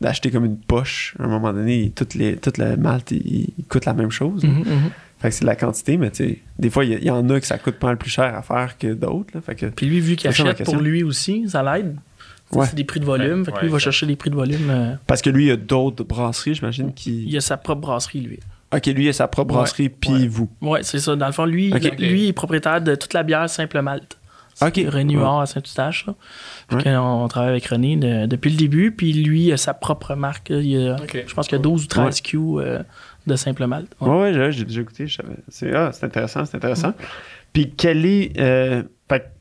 d'acheter 0.00 0.30
comme 0.30 0.44
une 0.44 0.58
poche, 0.58 1.14
à 1.20 1.24
un 1.24 1.28
moment 1.28 1.52
donné, 1.52 1.92
tout, 1.94 2.06
les, 2.16 2.36
le 2.58 2.76
malt, 2.76 3.10
il, 3.12 3.52
il 3.58 3.64
coûte 3.68 3.84
la 3.84 3.94
même 3.94 4.10
chose. 4.10 4.44
Mhm, 4.44 4.58
mhm. 4.60 4.90
Fait 5.18 5.28
que 5.30 5.34
c'est 5.34 5.42
de 5.42 5.46
la 5.46 5.56
quantité, 5.56 5.96
mais 5.96 6.10
tu 6.10 6.24
sais, 6.28 6.38
des 6.58 6.68
fois, 6.70 6.84
il 6.84 7.02
y, 7.02 7.10
en 7.10 7.28
a 7.30 7.40
que 7.40 7.46
ça 7.46 7.56
coûte 7.58 7.76
pas 7.76 7.86
mal 7.88 7.96
plus 7.96 8.10
cher 8.10 8.34
à 8.34 8.42
faire 8.42 8.76
que 8.78 8.92
d'autres, 8.92 9.30
là. 9.34 9.40
Fait 9.40 9.54
que, 9.54 9.66
Puis 9.66 9.86
lui, 9.86 10.00
vu 10.00 10.16
qu'il 10.16 10.28
achète 10.28 10.62
pour 10.64 10.76
lui 10.76 11.02
aussi, 11.02 11.48
ça 11.48 11.62
l'aide? 11.62 11.96
Ouais. 12.52 12.66
C'est 12.66 12.76
des 12.76 12.84
prix 12.84 13.00
de 13.00 13.04
volume. 13.06 13.40
Ouais, 13.40 13.44
fait 13.46 13.50
que 13.50 13.56
ouais, 13.56 13.62
lui, 13.62 13.68
il 13.68 13.72
va 13.72 13.78
chercher 13.78 14.06
des 14.06 14.14
prix 14.14 14.30
de 14.30 14.36
volume. 14.36 14.70
euh, 14.70 14.94
parce 15.06 15.20
que 15.22 15.30
lui, 15.30 15.44
il 15.46 15.48
y 15.48 15.50
a 15.52 15.56
d'autres 15.56 16.04
brasseries, 16.04 16.54
j'imagine, 16.54 16.92
qui... 16.94 17.24
il 17.26 17.36
a 17.36 17.40
sa 17.40 17.56
propre 17.56 17.80
brasserie, 17.80 18.20
lui. 18.20 18.38
Ok, 18.74 18.86
lui, 18.86 19.04
il 19.06 19.08
a 19.08 19.12
sa 19.12 19.26
propre 19.26 19.54
brasserie, 19.54 19.88
puis 19.88 20.12
ouais. 20.12 20.26
vous. 20.28 20.48
Ouais, 20.60 20.82
c'est 20.82 20.98
ça. 20.98 21.16
Dans 21.16 21.26
le 21.26 21.32
fond, 21.32 21.44
lui, 21.46 21.70
il- 21.70 22.08
lui 22.08 22.22
il 22.24 22.28
est 22.28 22.32
propriétaire 22.32 22.80
de 22.82 22.94
toute 22.94 23.14
la 23.14 23.22
bière 23.22 23.48
Simple 23.50 23.80
Malte. 23.80 24.18
Ok. 24.62 24.80
René 24.88 25.14
Ouais. 25.16 25.20
Huard 25.22 25.40
à 25.40 25.46
Saint-Eustache. 25.46 26.06
On 26.70 27.28
travaille 27.28 27.50
avec 27.50 27.66
René 27.66 27.96
de- 27.96 28.26
depuis 28.26 28.50
le 28.50 28.56
début. 28.56 28.90
Puis 28.90 29.12
lui, 29.12 29.44
il 29.46 29.52
a 29.52 29.56
sa 29.56 29.74
propre 29.74 30.14
marque. 30.14 30.50
Il 30.50 30.76
a-. 30.88 30.96
Je 31.26 31.34
pense 31.34 31.46
qu'il 31.48 31.56
y 31.56 31.60
a 31.60 31.62
12 31.62 31.84
ou 31.84 31.86
13 31.88 32.20
Q 32.22 32.38
euh, 32.38 32.82
de 33.26 33.36
Simple 33.36 33.66
Malte. 33.66 33.92
Ouais. 34.00 34.08
Ouais, 34.08 34.36
ouais, 34.38 34.52
j'ai- 34.52 34.64
déjà 34.64 34.80
écouté. 34.82 35.06
C'est 35.48 35.74
ah, 35.74 35.90
c'est 35.92 36.06
intéressant, 36.06 36.44
c'est 36.44 36.56
intéressant. 36.56 36.92
Puis, 37.52 37.72
quel 37.76 38.04
est. 38.06 38.38
euh, 38.38 38.82
fait 39.08 39.32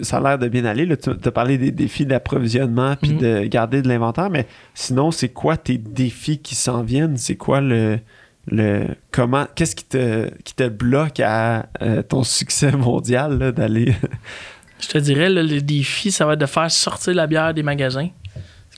ça 0.00 0.16
a 0.16 0.20
l'air 0.20 0.38
de 0.38 0.48
bien 0.48 0.64
aller. 0.64 0.86
Là. 0.86 0.96
Tu 0.96 1.10
as 1.10 1.30
parlé 1.30 1.56
des 1.56 1.70
défis 1.70 2.04
d'approvisionnement 2.04 2.96
puis 3.00 3.12
Mhm. 3.12 3.18
de 3.18 3.40
garder 3.44 3.80
de 3.80 3.86
l'inventaire, 3.88 4.28
mais 4.28 4.46
sinon, 4.74 5.10
c'est 5.12 5.28
quoi 5.28 5.56
tes 5.56 5.78
défis 5.78 6.38
qui 6.38 6.54
s'en 6.56 6.82
viennent? 6.82 7.16
C'est 7.16 7.36
quoi 7.36 7.60
le. 7.60 8.00
le 8.48 8.86
comment 9.12 9.46
Qu'est-ce 9.54 9.76
qui 9.76 9.84
te, 9.84 10.28
qui 10.42 10.54
te 10.54 10.68
bloque 10.68 11.20
à 11.20 11.66
euh, 11.82 12.02
ton 12.02 12.24
succès 12.24 12.72
mondial 12.76 13.52
d'aller? 13.52 13.94
Je 14.80 14.88
te 14.88 14.98
dirais, 14.98 15.30
là, 15.30 15.42
le 15.44 15.60
défi, 15.60 16.10
ça 16.10 16.26
va 16.26 16.32
être 16.34 16.40
de 16.40 16.46
faire 16.46 16.70
sortir 16.70 17.14
la 17.14 17.26
bière 17.28 17.54
des 17.54 17.62
magasins. 17.62 18.08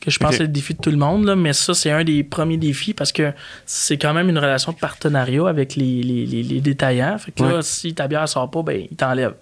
Que 0.07 0.13
je 0.13 0.19
pense 0.21 0.31
que 0.31 0.37
c'est 0.37 0.43
le 0.45 0.49
défi 0.49 0.73
de 0.73 0.79
tout 0.81 0.91
le 0.93 0.97
monde, 0.97 1.25
là, 1.25 1.35
mais 1.35 1.53
ça, 1.53 1.75
c'est 1.75 1.91
un 1.91 2.05
des 2.05 2.23
premiers 2.23 2.57
défis 2.57 2.95
parce 2.95 3.11
que 3.11 3.33
c'est 3.67 3.99
quand 3.99 4.15
même 4.15 4.29
une 4.29 4.39
relation 4.39 4.71
de 4.73 4.77
partenariat 4.79 5.49
avec 5.49 5.75
les, 5.75 6.01
les- 6.03 6.25
les- 6.27 6.43
les 6.45 6.61
détaillants. 6.61 7.19
Fait 7.19 7.33
que 7.33 7.43
là, 7.43 7.57
Ouais. 7.57 7.63
si 7.63 7.93
ta 7.93 8.07
bière 8.07 8.29
sort 8.29 8.49
pas, 8.51 8.63
ben, 8.63 8.87
ils 8.89 8.97
t'enlèvent. 8.97 9.35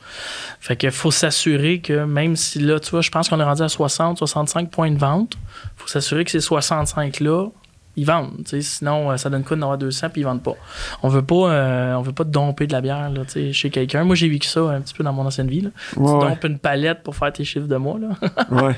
Fait 0.61 0.75
que 0.77 0.89
faut 0.91 1.11
s'assurer 1.11 1.81
que 1.81 2.05
même 2.07 2.35
si 2.35 2.59
là, 2.61 2.81
tu 2.81 2.91
vois, 2.93 3.03
je 3.03 3.11
pense 3.11 3.29
qu'on 3.29 3.39
est 3.41 3.45
rendu 3.45 3.61
à 3.62 3.69
60, 3.69 4.17
65 4.19 4.71
points 4.71 4.91
de 4.91 4.99
vente, 4.99 5.35
faut 5.77 5.87
s'assurer 5.87 6.25
que 6.25 6.31
ces 6.31 6.41
65-là, 6.41 7.49
ils 7.97 8.05
vendent. 8.05 8.47
Sinon, 8.61 9.11
euh, 9.11 9.16
ça 9.16 9.30
donne 9.30 9.45
quoi 9.45 9.57
d'en 9.57 9.62
avoir 9.66 9.78
200 9.78 10.09
puis 10.11 10.20
ils 10.22 10.24
vendent 10.24 10.42
pas. 10.42 10.55
On 11.03 11.09
veut 11.09 11.22
pas, 11.22 11.51
euh, 11.53 11.95
on 11.95 12.03
veut 12.03 12.12
pas 12.12 12.24
domper 12.24 12.66
de 12.66 12.72
la 12.72 12.80
bière 12.80 13.11
là, 13.11 13.22
chez 13.53 13.70
quelqu'un. 13.70 14.05
Moi, 14.05 14.16
j'ai 14.16 14.28
vécu 14.28 14.49
ça 14.49 14.61
un 14.62 14.80
petit 14.80 14.95
peu 14.95 15.05
dans 15.05 15.12
mon 15.12 15.24
ancienne 15.26 15.49
vie. 15.49 15.61
là. 15.61 15.70
Ouais, 15.97 16.07
Tu 16.07 16.12
ouais. 16.16 16.28
dompes 16.30 16.45
une 16.45 16.59
palette 16.59 17.03
pour 17.03 17.14
faire 17.16 17.32
tes 17.32 17.45
chiffres 17.45 17.66
de 17.68 17.76
mois, 17.76 17.99
là. 17.99 18.09
ouais. 18.51 18.74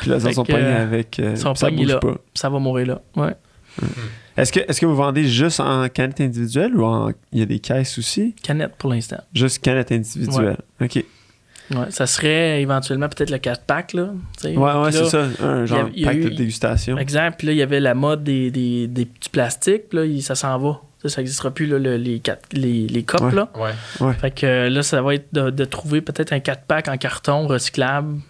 Puis 0.00 0.10
là, 0.10 0.16
ils 0.24 0.34
sont 0.34 0.44
pognés 0.44 0.58
euh, 0.62 0.82
avec. 0.82 1.18
euh, 1.18 1.34
ça 1.36 1.52
bouge 1.70 1.86
là. 1.86 1.98
pas. 1.98 2.14
ça 2.34 2.48
va 2.48 2.58
mourir 2.58 2.86
là. 2.86 3.00
Ouais. 3.16 3.34
Est-ce 4.36 4.52
que, 4.52 4.60
est-ce 4.60 4.80
que 4.80 4.86
vous 4.86 4.96
vendez 4.96 5.24
juste 5.24 5.60
en 5.60 5.88
canette 5.88 6.20
individuelle 6.20 6.76
ou 6.76 6.84
en- 6.84 7.10
il 7.32 7.38
y 7.40 7.42
a 7.42 7.46
des 7.46 7.58
caisses 7.58 7.98
aussi? 7.98 8.34
Canette 8.42 8.74
pour 8.76 8.90
l'instant. 8.90 9.20
Juste 9.34 9.58
canette 9.62 9.92
individuelle. 9.92 10.58
OK. 10.80 11.04
Ouais. 11.70 11.90
Ça 11.90 12.06
serait 12.06 12.62
éventuellement 12.62 13.08
peut-être 13.08 13.30
le 13.30 13.38
4-pack, 13.38 13.92
là. 13.94 14.10
Ouais, 14.44 14.56
ouais, 14.56 14.92
c'est 14.92 15.04
ça. 15.06 15.26
Un 15.42 15.66
genre 15.66 15.88
il 15.94 16.02
y 16.02 16.04
a 16.04 16.08
pack 16.08 16.16
eu- 16.18 16.24
de 16.24 16.28
dégustation. 16.36 16.96
Exemple, 16.98 17.36
puis 17.38 17.46
là, 17.48 17.52
il 17.54 17.58
y 17.58 17.62
avait 17.62 17.80
la 17.80 17.94
mode 17.94 18.22
des, 18.24 18.50
des, 18.50 18.86
des 18.86 19.04
petits 19.06 19.30
plastiques, 19.30 19.88
puis 19.88 19.98
là, 19.98 20.04
il- 20.04 20.22
ça 20.22 20.34
s'en 20.34 20.56
va. 20.58 20.80
Ça, 21.02 21.08
ça 21.08 21.20
n'existera 21.20 21.50
plus, 21.50 21.66
là, 21.66 21.78
le- 21.78 21.96
les, 21.96 22.20
quatre- 22.20 22.48
les, 22.52 22.86
les 22.86 23.02
copes, 23.02 23.20
Ouais. 23.22 23.34
là. 23.34 23.48
Ouais. 24.00 24.12
Fait 24.14 24.30
que 24.30 24.68
là, 24.68 24.82
ça 24.82 25.02
va 25.02 25.14
être 25.14 25.26
de, 25.32 25.50
de 25.50 25.64
trouver 25.64 26.00
peut-être 26.00 26.32
un 26.32 26.38
4-pack 26.38 26.88
en 26.88 26.96
carton 26.96 27.46
recyclable 27.46 28.20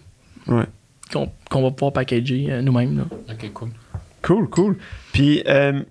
Ouais. 0.47 0.65
qu'on 1.11 1.29
qu'on 1.49 1.61
va 1.63 1.71
pouvoir 1.71 1.93
packager 1.93 2.47
euh, 2.49 2.61
nous-mêmes, 2.61 2.97
là. 2.97 3.03
OK, 3.33 3.53
cool. 3.53 3.69
Cool, 4.23 4.49
cool. 4.49 4.77
Puis, 5.13 5.43
euh, 5.47 5.81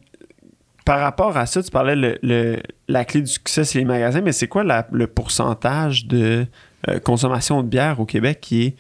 par 0.85 1.01
rapport 1.01 1.37
à 1.37 1.47
ça, 1.47 1.63
tu 1.63 1.71
parlais 1.71 1.97
le, 1.97 2.19
le- 2.23 2.59
la 2.89 3.05
clé 3.05 3.21
du 3.21 3.27
succès, 3.27 3.65
c'est 3.65 3.79
les 3.79 3.85
magasins, 3.85 4.21
mais 4.21 4.33
c'est 4.33 4.47
quoi 4.49 4.63
la- 4.63 4.87
le 4.93 5.07
pourcentage 5.07 6.07
de 6.07 6.47
euh, 6.89 6.99
consommation 7.01 7.63
de 7.63 7.69
bière 7.69 8.01
au 8.01 8.05
Québec 8.07 8.39
qui 8.41 8.63
est 8.65 8.77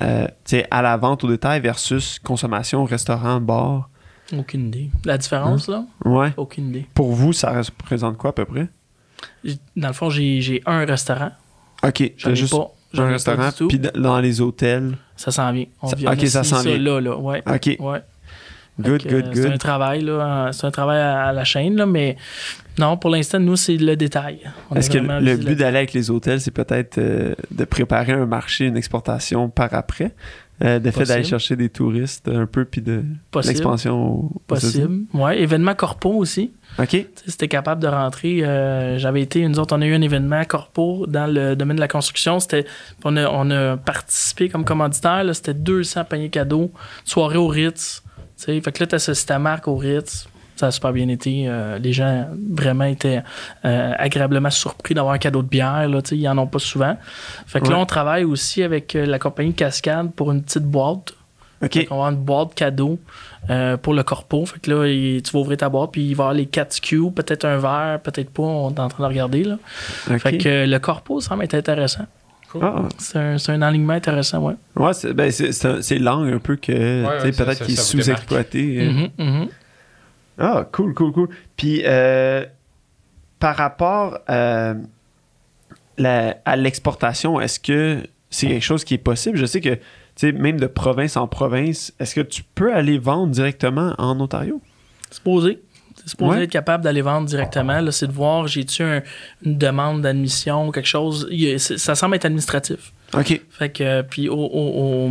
euh, 0.00 0.26
à 0.70 0.82
la 0.82 0.96
vente 0.96 1.24
au 1.24 1.28
détail 1.28 1.60
versus 1.60 2.18
consommation 2.18 2.82
au 2.82 2.86
restaurant, 2.86 3.40
bar? 3.40 3.90
Aucune 4.36 4.68
idée. 4.68 4.90
La 5.04 5.18
différence, 5.18 5.68
là? 5.68 5.84
Ouais. 6.04 6.32
Aucune 6.36 6.68
idée. 6.68 6.86
Pour 6.94 7.12
vous, 7.12 7.32
ça 7.32 7.50
représente 7.52 8.16
quoi 8.16 8.30
à 8.30 8.32
peu 8.32 8.44
près? 8.44 8.68
Dans 9.76 9.88
le 9.88 9.92
fond, 9.94 10.08
j'ai 10.08 10.40
j'ai 10.40 10.62
un 10.66 10.84
restaurant. 10.84 11.32
OK, 11.82 12.12
J'en 12.16 12.30
ai 12.30 12.36
juste 12.36 12.52
pas. 12.56 12.70
Ai 12.94 12.98
un 13.00 13.08
restaurant, 13.08 13.50
puis 13.68 13.78
dans 13.78 14.18
les 14.20 14.40
hôtels. 14.40 14.96
Ça 15.16 15.30
s'en 15.30 15.52
vient. 15.52 15.66
On 15.82 15.88
Ça- 15.88 15.96
vient 15.96 16.10
ok, 16.12 16.16
ça 16.26 16.40
d'essayer 16.40 16.44
s'en 16.44 16.62
vient. 16.62 16.78
là, 16.78 17.00
là. 17.00 17.16
Ouais. 17.16 17.42
OK, 17.46 17.76
Ouais. 17.78 18.02
Good, 18.82 19.02
good, 19.06 19.26
euh, 19.26 19.30
C'est 19.34 19.46
un 19.46 19.50
good. 19.50 19.58
travail, 19.58 20.00
là. 20.02 20.50
C'est 20.52 20.66
un 20.66 20.70
travail 20.70 21.00
à, 21.00 21.32
la 21.32 21.44
chaîne, 21.44 21.76
là, 21.76 21.86
mais 21.86 22.16
non, 22.78 22.96
pour 22.96 23.10
l'instant, 23.10 23.38
nous, 23.40 23.56
c'est 23.56 23.76
le 23.76 23.96
détail. 23.96 24.40
Est-ce 24.74 24.90
que 24.90 24.98
le 24.98 25.36
but 25.36 25.56
d'aller 25.56 25.78
avec 25.78 25.92
les 25.92 26.10
hôtels, 26.10 26.40
c'est 26.40 26.50
peut-être 26.50 26.98
euh, 26.98 27.34
de 27.50 27.64
préparer 27.64 28.12
un 28.12 28.26
marché, 28.26 28.66
une 28.66 28.76
exportation 28.76 29.48
par 29.48 29.74
après? 29.74 30.14
Euh, 30.62 30.78
de 30.78 30.90
fait 30.90 31.04
d'aller 31.04 31.24
chercher 31.24 31.56
des 31.56 31.70
touristes 31.70 32.28
un 32.28 32.44
peu, 32.44 32.66
puis 32.66 32.82
de 32.82 33.02
Possible. 33.30 33.54
l'expansion 33.54 34.30
Possible. 34.46 35.04
Ouais, 35.14 35.40
événement 35.40 35.74
corpo 35.74 36.10
aussi. 36.10 36.52
OK. 36.78 37.06
C'était 37.26 37.48
capable 37.48 37.80
de 37.80 37.88
rentrer. 37.88 38.44
euh, 38.44 38.98
J'avais 38.98 39.22
été, 39.22 39.48
nous 39.48 39.58
autres, 39.58 39.74
on 39.74 39.80
a 39.80 39.86
eu 39.86 39.94
un 39.94 40.02
événement 40.02 40.44
corpo 40.44 41.06
dans 41.08 41.26
le 41.32 41.56
domaine 41.56 41.76
de 41.76 41.80
la 41.80 41.88
construction. 41.88 42.40
C'était, 42.40 42.66
on, 43.04 43.16
a, 43.16 43.26
on 43.30 43.50
a 43.50 43.78
participé 43.78 44.50
comme 44.50 44.66
commanditaire. 44.66 45.24
C'était 45.32 45.54
200 45.54 46.04
paniers 46.04 46.28
cadeaux, 46.28 46.70
soirée 47.06 47.38
au 47.38 47.46
Ritz. 47.48 48.02
Fait 48.46 48.72
que 48.72 48.82
là, 48.82 48.86
tu 48.86 48.94
associé 48.94 49.26
ta 49.26 49.38
marque 49.38 49.68
au 49.68 49.76
Ritz. 49.76 50.28
Ça 50.56 50.66
a 50.66 50.70
super 50.70 50.92
bien 50.92 51.08
été. 51.08 51.44
euh, 51.48 51.78
les 51.78 51.92
gens 51.94 52.26
vraiment 52.52 52.84
étaient 52.84 53.22
euh, 53.64 53.92
agréablement 53.96 54.50
surpris 54.50 54.92
d'avoir 54.94 55.14
un 55.14 55.18
cadeau 55.18 55.42
de 55.42 55.48
bière. 55.48 55.88
Là, 55.88 56.00
ils 56.12 56.28
en 56.28 56.36
ont 56.36 56.46
pas 56.46 56.58
souvent. 56.58 56.98
Fait 57.46 57.60
que 57.60 57.68
là, 57.70 57.78
on 57.78 57.86
travaille 57.86 58.24
aussi 58.24 58.62
avec 58.62 58.94
euh, 58.94 59.06
la 59.06 59.18
compagnie 59.18 59.54
Cascade 59.54 60.12
pour 60.12 60.30
une 60.32 60.42
petite 60.42 60.64
boîte. 60.64 61.12
OK. 61.62 61.72
Fait 61.72 61.84
qu'on 61.86 61.96
va 61.96 62.06
avoir 62.06 62.10
une 62.12 62.24
boîte 62.24 62.54
cadeau 62.54 62.98
euh, 63.48 63.76
pour 63.78 63.94
le 63.94 64.02
corpo. 64.02 64.44
Fait 64.44 64.58
que 64.60 64.70
là, 64.70 64.86
il- 64.86 65.22
tu 65.22 65.32
vas 65.32 65.38
ouvrir 65.40 65.56
ta 65.58 65.68
boîte, 65.70 65.92
puis 65.92 66.02
il 66.02 66.14
va 66.14 66.24
y 66.24 66.26
avoir 66.26 66.34
les 66.34 66.46
4 66.46 66.72
SKU, 66.74 67.10
peut-être 67.10 67.44
un 67.46 67.56
verre, 67.58 68.00
peut-être 68.02 68.30
pas, 68.30 68.42
on 68.42 68.70
est 68.74 68.80
en 68.80 68.88
train 68.88 69.04
de 69.04 69.08
regarder. 69.08 69.44
Là. 69.44 69.56
Fait 70.18 70.32
que 70.38 70.66
le 70.66 70.78
corpo 70.78 71.20
semble 71.20 71.44
être 71.44 71.54
intéressant. 71.54 72.04
Ah, 72.60 72.88
C'est 72.98 73.18
un, 73.18 73.38
c'est 73.38 73.52
un 73.52 73.62
alignement 73.62 73.92
intéressant, 73.92 74.38
ouais. 74.42 74.54
ouais, 74.76 74.92
c'est 74.94 75.12
ben, 75.14 75.30
c'est- 75.30 75.52
c'est 75.52 75.68
un- 75.68 75.82
c'est 75.82 75.98
l'angle 75.98 76.32
un 76.34 76.38
peu 76.38 76.56
que, 76.56 76.72
ouais, 76.72 77.30
peut-être 77.32 77.64
qu'il 77.64 77.74
est 77.74 77.76
sous-exploité. 78.02 78.78
euh. 78.80 78.90
Mhm, 78.92 79.08
mhm. 79.18 79.48
Ah, 80.38 80.66
cool, 80.72 80.94
cool, 80.94 81.12
cool. 81.12 81.28
Puis, 81.56 81.82
euh, 81.84 82.44
par 83.38 83.56
rapport 83.56 84.18
euh, 84.30 84.74
la- 85.98 86.36
à 86.44 86.56
l'exportation, 86.56 87.40
est-ce 87.40 87.60
que 87.60 87.98
c'est 88.30 88.46
quelque 88.48 88.62
chose 88.64 88.84
qui 88.84 88.94
est 88.94 88.98
possible? 88.98 89.36
Je 89.36 89.46
sais 89.46 89.60
que, 89.60 89.74
tu 89.74 89.80
sais, 90.16 90.32
même 90.32 90.58
de 90.58 90.66
province 90.66 91.16
en 91.16 91.26
province, 91.28 91.92
est-ce 92.00 92.14
que 92.14 92.20
tu 92.20 92.42
peux 92.54 92.72
aller 92.74 92.98
vendre 92.98 93.32
directement 93.32 93.94
en 93.98 94.18
Ontario? 94.20 94.60
Supposé. 95.10 95.60
C'est 96.04 96.10
supposé 96.10 96.38
Ouais. 96.38 96.44
être 96.44 96.50
capable 96.50 96.84
d'aller 96.84 97.02
vendre 97.02 97.26
directement. 97.26 97.80
Là, 97.80 97.92
c'est 97.92 98.06
de 98.06 98.12
voir, 98.12 98.46
j'ai-tu 98.46 98.82
un- 98.82 99.02
une 99.44 99.58
demande 99.58 100.02
d'admission 100.02 100.68
ou 100.68 100.70
quelque 100.72 100.86
chose. 100.88 101.26
Il 101.30 101.58
ça 101.60 101.94
semble 101.94 102.16
être 102.16 102.24
administratif. 102.24 102.92
OK. 103.14 103.40
Fait 103.50 103.68
que, 103.70 104.02
puis 104.02 104.28
au, 104.28 104.34
au- 104.36 105.08
au- 105.08 105.10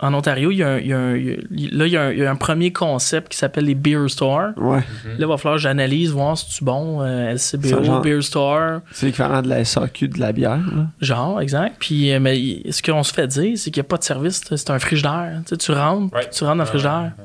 en 0.00 0.12
Ontario, 0.12 0.50
il 0.50 0.56
y 0.58 0.62
a 0.62 0.68
un, 0.70 0.78
il 0.78 0.86
y 0.88 0.92
a 0.92 0.98
un- 0.98 1.16
il 1.16 1.24
y 1.26 1.66
a- 1.66 1.70
là, 1.78 1.86
il 1.86 1.92
y, 1.92 1.96
a 1.96 2.02
un, 2.02 2.10
il 2.12 2.18
y 2.18 2.24
a 2.26 2.30
un 2.30 2.36
premier 2.36 2.72
concept 2.72 3.30
qui 3.32 3.38
s'appelle 3.38 3.64
les 3.64 3.74
Beer 3.76 4.08
Store. 4.08 4.50
Ouais. 4.56 4.78
Là, 5.04 5.14
il 5.20 5.26
va 5.26 5.36
falloir 5.36 5.56
que 5.56 5.62
j'analyse, 5.62 6.10
voir 6.10 6.36
si 6.36 6.46
c'est 6.50 6.64
bon. 6.64 7.00
euh, 7.02 7.30
LCBO, 7.32 7.82
genre- 7.84 8.00
Beer 8.02 8.20
Store, 8.22 8.80
C'est 8.92 9.06
l'équivalent 9.06 9.40
de 9.40 9.48
la 9.48 9.64
SAQ 9.64 10.08
de 10.08 10.20
la 10.20 10.32
bière, 10.32 10.58
là. 10.74 10.86
genre, 11.00 11.40
exact. 11.40 11.76
Puis, 11.78 12.12
euh, 12.12 12.20
mais 12.20 12.62
ce 12.70 12.82
qu'on 12.82 13.02
se 13.02 13.12
fait 13.14 13.26
dire, 13.28 13.56
c'est 13.56 13.70
qu'il 13.70 13.80
n'y 13.80 13.86
a 13.86 13.88
pas 13.88 13.96
de 13.96 14.04
service. 14.04 14.42
C'est 14.44 14.70
un 14.70 14.78
frigidaire. 14.78 15.40
Tu, 15.46 15.50
sais, 15.50 15.56
tu 15.56 15.72
rentres, 15.72 16.14
Ouais. 16.14 16.28
tu 16.30 16.44
rentres 16.44 16.48
dans 16.48 16.54
le 16.54 16.60
Ouais, 16.60 16.66
frigidaire. 16.66 17.12
ouais, 17.18 17.24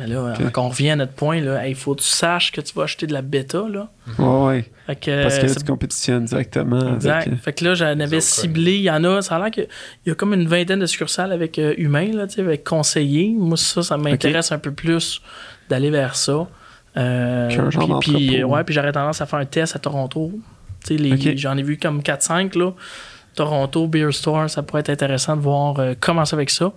Mais 0.00 0.06
là, 0.06 0.34
quand 0.52 0.64
on 0.64 0.68
revient 0.70 0.90
à 0.90 0.96
notre 0.96 1.12
point, 1.12 1.40
là, 1.40 1.68
il 1.68 1.74
faut 1.74 1.94
que 1.94 2.00
tu 2.00 2.06
saches 2.08 2.50
que 2.52 2.60
tu 2.62 2.74
vas 2.74 2.84
acheter 2.84 3.06
de 3.06 3.12
la 3.12 3.20
bêta. 3.22 3.64
Là. 3.68 3.90
Ouais. 4.18 4.64
Que, 5.00 5.22
Parce 5.22 5.36
que 5.36 5.42
là, 5.42 5.48
c'est- 5.48 5.60
tu 5.60 5.64
compétitionnes 5.66 6.24
directement. 6.24 6.94
Exact. 6.94 7.14
avec, 7.26 7.28
euh, 7.28 7.36
Fait 7.36 7.52
que 7.52 7.64
là, 7.64 7.74
j'en 7.74 7.86
avais 8.00 8.20
ciblé. 8.20 8.76
Il 8.76 8.82
y 8.82 8.90
en 8.90 9.04
a, 9.04 9.20
ça 9.22 9.36
a 9.36 9.38
l'air 9.38 9.50
qu'il 9.50 9.68
y 10.06 10.10
a 10.10 10.14
comme 10.14 10.32
une 10.34 10.48
vingtaine 10.48 10.80
de 10.80 10.86
succursales 10.86 11.32
avec 11.32 11.58
euh, 11.58 11.74
humains, 11.76 12.10
là, 12.12 12.26
tu 12.26 12.36
sais, 12.36 12.40
avec 12.40 12.64
conseillers. 12.64 13.32
Moi, 13.36 13.56
ça, 13.56 13.82
ça 13.82 13.96
m'intéresse 13.96 14.50
un 14.52 14.58
peu 14.58 14.72
plus 14.72 15.20
d'aller 15.68 15.90
vers 15.90 16.16
ça. 16.16 16.48
Euh, 16.96 17.48
Qu'un 17.50 17.70
genre 17.70 18.00
puis, 18.00 18.42
ouais, 18.42 18.64
puis 18.64 18.74
j'aurais 18.74 18.90
tendance 18.92 19.20
à 19.20 19.26
faire 19.26 19.38
un 19.38 19.44
test 19.44 19.76
à 19.76 19.78
Toronto. 19.78 20.32
Tu 20.84 20.96
sais, 20.96 21.02
les- 21.02 21.12
Ok. 21.12 21.36
J'en 21.36 21.56
ai 21.56 21.62
vu 21.62 21.76
comme 21.78 22.02
4-5, 22.02 22.56
là. 22.56 22.72
Toronto 23.34 23.86
Beer 23.86 24.12
Store, 24.12 24.48
ça 24.50 24.62
pourrait 24.62 24.80
être 24.80 24.90
intéressant 24.90 25.36
de 25.36 25.40
voir 25.42 25.78
euh, 25.78 25.94
commencer 25.98 26.34
avec 26.34 26.50
ça. 26.50 26.72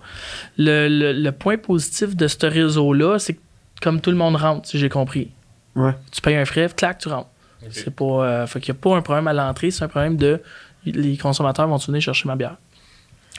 Le, 0.56 0.88
le- 0.88 1.12
le 1.12 1.32
point 1.32 1.56
positif 1.58 2.14
de 2.16 2.26
ce 2.28 2.46
réseau-là, 2.46 3.18
c'est 3.18 3.34
que 3.34 3.40
comme 3.82 4.00
tout 4.00 4.10
le 4.10 4.16
monde 4.16 4.36
rentre, 4.36 4.68
si 4.68 4.78
j'ai 4.78 4.88
compris. 4.88 5.30
Ouais. 5.76 5.92
Tu 6.12 6.20
payes 6.20 6.36
un 6.36 6.44
frais, 6.44 6.68
clac, 6.74 6.98
tu 6.98 7.08
rentres. 7.08 7.28
Ok. 7.62 7.68
C'est 7.72 7.94
pas. 7.94 8.04
euh, 8.04 8.46
fait 8.46 8.60
qu'il 8.60 8.72
n'y 8.72 8.78
a 8.78 8.80
pas 8.80 8.96
un 8.96 9.02
problème 9.02 9.26
à 9.26 9.32
l'entrée, 9.32 9.70
c'est 9.70 9.84
un 9.84 9.88
problème 9.88 10.16
de. 10.16 10.40
Les 10.86 11.16
consommateurs 11.16 11.66
vont 11.66 11.76
venir 11.78 12.00
chercher 12.02 12.28
ma 12.28 12.36
bière? 12.36 12.56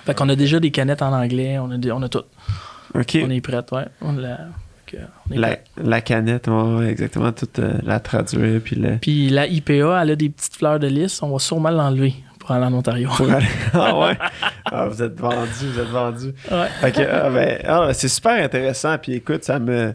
Fait 0.03 0.13
qu'on 0.16 0.30
a 0.30 0.36
déjà 0.36 0.59
des 0.59 0.72
canettes 0.72 1.01
en 1.01 1.13
anglais, 1.13 1.57
on 1.59 1.72
a, 1.72 1.78
des- 1.78 1.91
on 1.91 2.01
a 2.01 2.09
tout. 2.09 2.24
On 2.93 2.99
est 3.01 3.41
prêt, 3.41 3.63
ouais. 3.72 3.86
On, 4.01 4.13
l'a- 4.13 4.39
on 5.30 5.34
est 5.34 5.38
La, 5.38 5.47
prêt. 5.49 5.63
la 5.84 6.01
canette, 6.01 6.47
ouais, 6.47 6.76
ouais, 6.76 6.88
exactement, 6.88 7.32
toute 7.32 7.59
euh, 7.59 7.74
la 7.84 7.99
traduire, 7.99 8.61
puis 8.63 8.76
le... 8.76 8.97
Puis 9.01 9.30
la 9.30 9.47
IPA, 9.47 10.01
elle 10.03 10.11
a 10.11 10.16
des 10.16 10.30
petites 10.30 10.55
fleurs 10.55 10.80
de 10.80 10.88
lys, 10.88 11.22
on 11.24 11.30
va 11.30 11.39
sûrement 11.39 11.72
l'enlever 11.72 12.13
pour 12.46 12.56
aller 12.56 12.66
en 12.66 12.74
Ontario. 12.74 13.10
Pour 13.16 13.30
aller... 13.32 13.46
Ah 13.74 13.98
ouais? 13.98 14.18
Ah, 14.66 14.86
vous 14.88 15.02
êtes 15.02 15.20
vendu, 15.20 15.48
vous 15.74 15.80
êtes 15.80 15.88
vendu. 15.89 16.34
Ouais. 16.52 16.68
Ah, 16.82 17.30
ben, 17.30 17.60
ah, 17.68 17.89
c'est 17.93 18.08
super 18.08 18.43
intéressant. 18.43 18.98
Puis 18.98 19.14
écoute, 19.14 19.43
ça 19.43 19.60
me. 19.60 19.93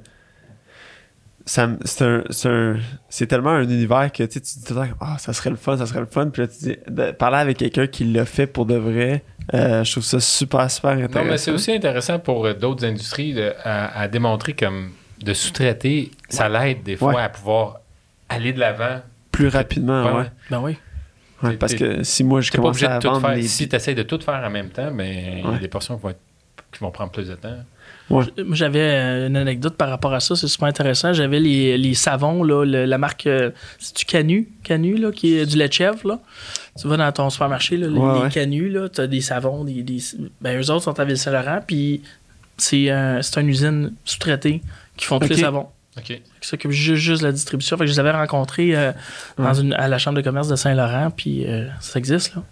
Ça 1.47 1.67
me- 1.67 1.79
c'est 1.85 2.05
un, 2.05 2.23
c'est 2.31 2.49
un- 2.49 2.77
c'est 3.09 3.27
tellement 3.27 3.51
un 3.51 3.63
univers 3.63 4.13
que 4.13 4.23
tu 4.25 4.35
sais, 4.35 4.41
tu 4.41 4.53
te 4.53 4.59
dis 4.61 4.65
tout 4.65 4.75
le 4.75 4.81
temps, 4.89 4.95
ah, 5.01 5.17
ça 5.19 5.33
serait 5.33 5.51
le 5.51 5.57
fun, 5.57 5.77
ça 5.79 5.87
serait 5.87 6.01
le 6.01 6.07
fun. 6.07 6.29
Puis 6.29 6.43
là, 6.43 6.49
tu 6.49 6.59
dis, 6.59 6.77
de 6.87 7.11
parler 7.13 7.39
avec 7.39 7.57
quelqu'un 7.57 7.87
qui 7.87 8.05
l'a 8.05 8.25
fait 8.27 8.47
pour 8.47 8.67
de 8.67 8.75
vrai, 8.77 9.25
euh, 9.55 9.83
je 9.83 9.91
trouve 9.91 10.05
ça 10.05 10.21
super, 10.21 10.71
super 10.71 10.91
intéressant. 10.91 11.25
Non, 11.25 11.31
mais 11.31 11.39
c'est 11.39 11.51
aussi 11.51 11.73
intéressant 11.73 12.19
pour 12.19 12.47
euh, 12.47 12.53
d'autres 12.55 12.85
industries 12.85 13.33
de- 13.33 13.53
à, 13.65 14.01
à 14.01 14.07
démontrer 14.09 14.53
comme 14.53 14.91
de 15.25 15.33
sous-traiter, 15.35 16.11
ça 16.29 16.49
l'aide 16.49 16.83
des 16.83 16.97
fois 16.97 17.15
Ouais. 17.15 17.23
à 17.23 17.29
pouvoir 17.31 17.81
aller 18.29 18.53
de 18.53 18.61
l'avant. 18.61 19.01
plus 19.33 19.49
rapidement, 19.49 20.05
ouais. 20.05 20.13
Ouais. 20.13 20.31
Ben 20.51 20.61
oui. 20.61 20.77
Ouais, 21.43 21.57
parce 21.57 21.75
que 21.75 22.03
si 22.03 22.23
moi 22.25 22.41
je 22.41 22.51
Tu 22.51 22.57
n'es 22.59 22.63
pas 22.63 22.69
obligé 22.69 22.87
de 22.87 22.93
à 22.93 22.99
tout 22.99 23.09
vendre 23.09 23.21
faire. 23.27 23.35
les. 23.37 23.43
Si 23.49 23.69
tu 23.69 23.75
essaies 23.77 23.95
de 23.95 24.03
tout 24.03 24.19
faire 24.21 24.43
en 24.45 24.51
même 24.51 24.69
temps, 24.71 24.91
ben, 24.93 25.07
il 25.09 25.39
y 25.41 25.43
a 25.47 25.51
Ouais. 25.51 25.59
des 25.59 25.69
portions 25.69 25.97
qui 25.97 26.03
vont, 26.03 26.11
être- 26.11 26.21
qui 26.73 26.79
vont 26.81 26.91
prendre 26.91 27.11
plus 27.11 27.29
de 27.29 27.35
temps. 27.35 27.57
Moi, 28.11 28.25
J'avais 28.53 28.81
euh, 28.81 29.27
une 29.29 29.37
anecdote 29.37 29.77
par 29.77 29.89
rapport 29.89 30.13
à 30.13 30.19
ça, 30.21 30.35
c'est 30.35 30.49
super 30.49 30.69
intéressant. 30.69 31.13
J'avais 31.13 31.39
les, 31.39 31.79
les 31.79 31.95
savons, 31.95 32.43
là, 32.43 32.65
le- 32.65 32.85
la 32.85 32.99
marque, 32.99 33.27
euh, 33.29 33.51
c'est-tu 33.79 34.05
Canu, 34.05 34.49
Canu, 34.65 34.97
là, 34.97 35.13
qui 35.13 35.37
est 35.37 35.47
du 35.47 35.57
lait 35.57 35.69
de 35.69 35.73
chèvre, 35.73 35.99
là. 36.07 36.19
Tu 36.81 36.89
vas 36.89 36.97
dans 36.97 37.13
ton 37.13 37.31
supermarché, 37.31 37.77
là, 37.77 37.87
les, 37.87 37.95
Ouais, 37.99 38.15
les 38.15 38.21
ouais. 38.23 38.29
Canu, 38.31 38.69
là, 38.69 38.89
tu 38.89 39.01
as 39.01 39.07
des 39.07 39.21
savons, 39.21 39.65
des, 39.65 39.83
des- 39.83 40.03
ben, 40.41 40.61
eux 40.61 40.71
autres 40.71 40.83
sont 40.85 40.99
à 40.99 41.05
Ville-Saint-Laurent, 41.05 41.61
puis 41.67 42.03
c'est 42.57 42.91
un- 42.91 43.23
c'est 43.23 43.41
une 43.41 43.49
usine 43.49 43.93
sous-traitée 44.05 44.61
qui 44.97 45.07
font 45.07 45.19
tous 45.21 45.29
les 45.29 45.37
savons. 45.37 45.69
Qui 46.03 46.23
s'occupe 46.41 46.71
juste, 46.71 47.03
juste 47.03 47.21
de 47.23 47.27
la 47.27 47.33
distribution. 47.33 47.77
Fait 47.77 47.85
que 47.85 47.89
je 47.89 47.93
les 47.95 48.01
avais 48.01 48.13
rencontrés 48.13 48.75
euh, 48.77 48.93
dans 49.37 49.53
une, 49.55 49.73
à 49.75 49.89
la 49.89 49.99
Chambre 49.99 50.17
de 50.17 50.23
commerce 50.23 50.49
de 50.49 50.57
Saint-Laurent, 50.57 51.11
puis 51.15 51.47
euh, 51.47 51.67
ça 51.81 51.99
existe, 51.99 52.35
là. 52.35 52.43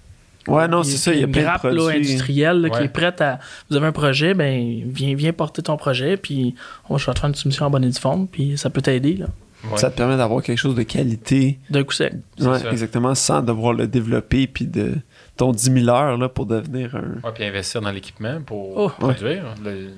Ouais, 0.48 0.66
non, 0.66 0.82
c'est 0.82 0.96
ça, 0.96 1.12
il 1.12 1.18
y 1.20 1.22
a 1.22 1.26
une 1.26 1.32
plein 1.32 1.42
de 1.42 1.46
là, 1.46 1.58
produits. 1.58 1.96
industrielle 1.98 2.60
là, 2.62 2.70
qui 2.70 2.82
est 2.82 2.88
prête 2.88 3.20
à. 3.20 3.38
Vous 3.68 3.76
avez 3.76 3.86
un 3.86 3.92
projet, 3.92 4.32
ben 4.32 4.82
viens, 4.86 5.14
viens 5.14 5.32
porter 5.34 5.60
ton 5.62 5.76
projet, 5.76 6.16
puis 6.16 6.54
on 6.88 6.96
va 6.96 7.12
te 7.12 7.18
faire 7.18 7.28
une 7.28 7.34
soumission 7.34 7.66
en 7.66 7.70
bonne 7.70 7.84
et 7.84 7.90
due 7.90 7.98
forme, 8.00 8.26
puis 8.26 8.56
ça 8.56 8.70
peut 8.70 8.80
t'aider 8.80 9.14
là. 9.14 9.26
Ouais. 9.70 9.76
Ça 9.76 9.90
te 9.90 9.96
permet 9.96 10.16
d'avoir 10.16 10.42
quelque 10.42 10.56
chose 10.58 10.74
de 10.74 10.84
qualité, 10.84 11.58
D'un 11.68 11.84
coup 11.84 11.92
sec. 11.92 12.14
C'est 12.38 12.46
ouais, 12.46 12.66
exactement, 12.70 13.14
sans 13.14 13.42
devoir 13.42 13.74
le 13.74 13.86
développer, 13.86 14.46
puis 14.46 14.66
de 14.66 14.94
ton 15.36 15.52
10 15.52 15.72
000 15.84 15.88
heures 15.88 16.16
là, 16.16 16.28
pour 16.30 16.46
devenir 16.46 16.94
un. 16.96 17.26
Ouais, 17.26 17.32
puis 17.34 17.44
investir 17.44 17.82
dans 17.82 17.90
l'équipement 17.90 18.40
pour 18.40 18.72
Oh. 18.76 18.88
produire 18.98 19.54
le- 19.62 19.90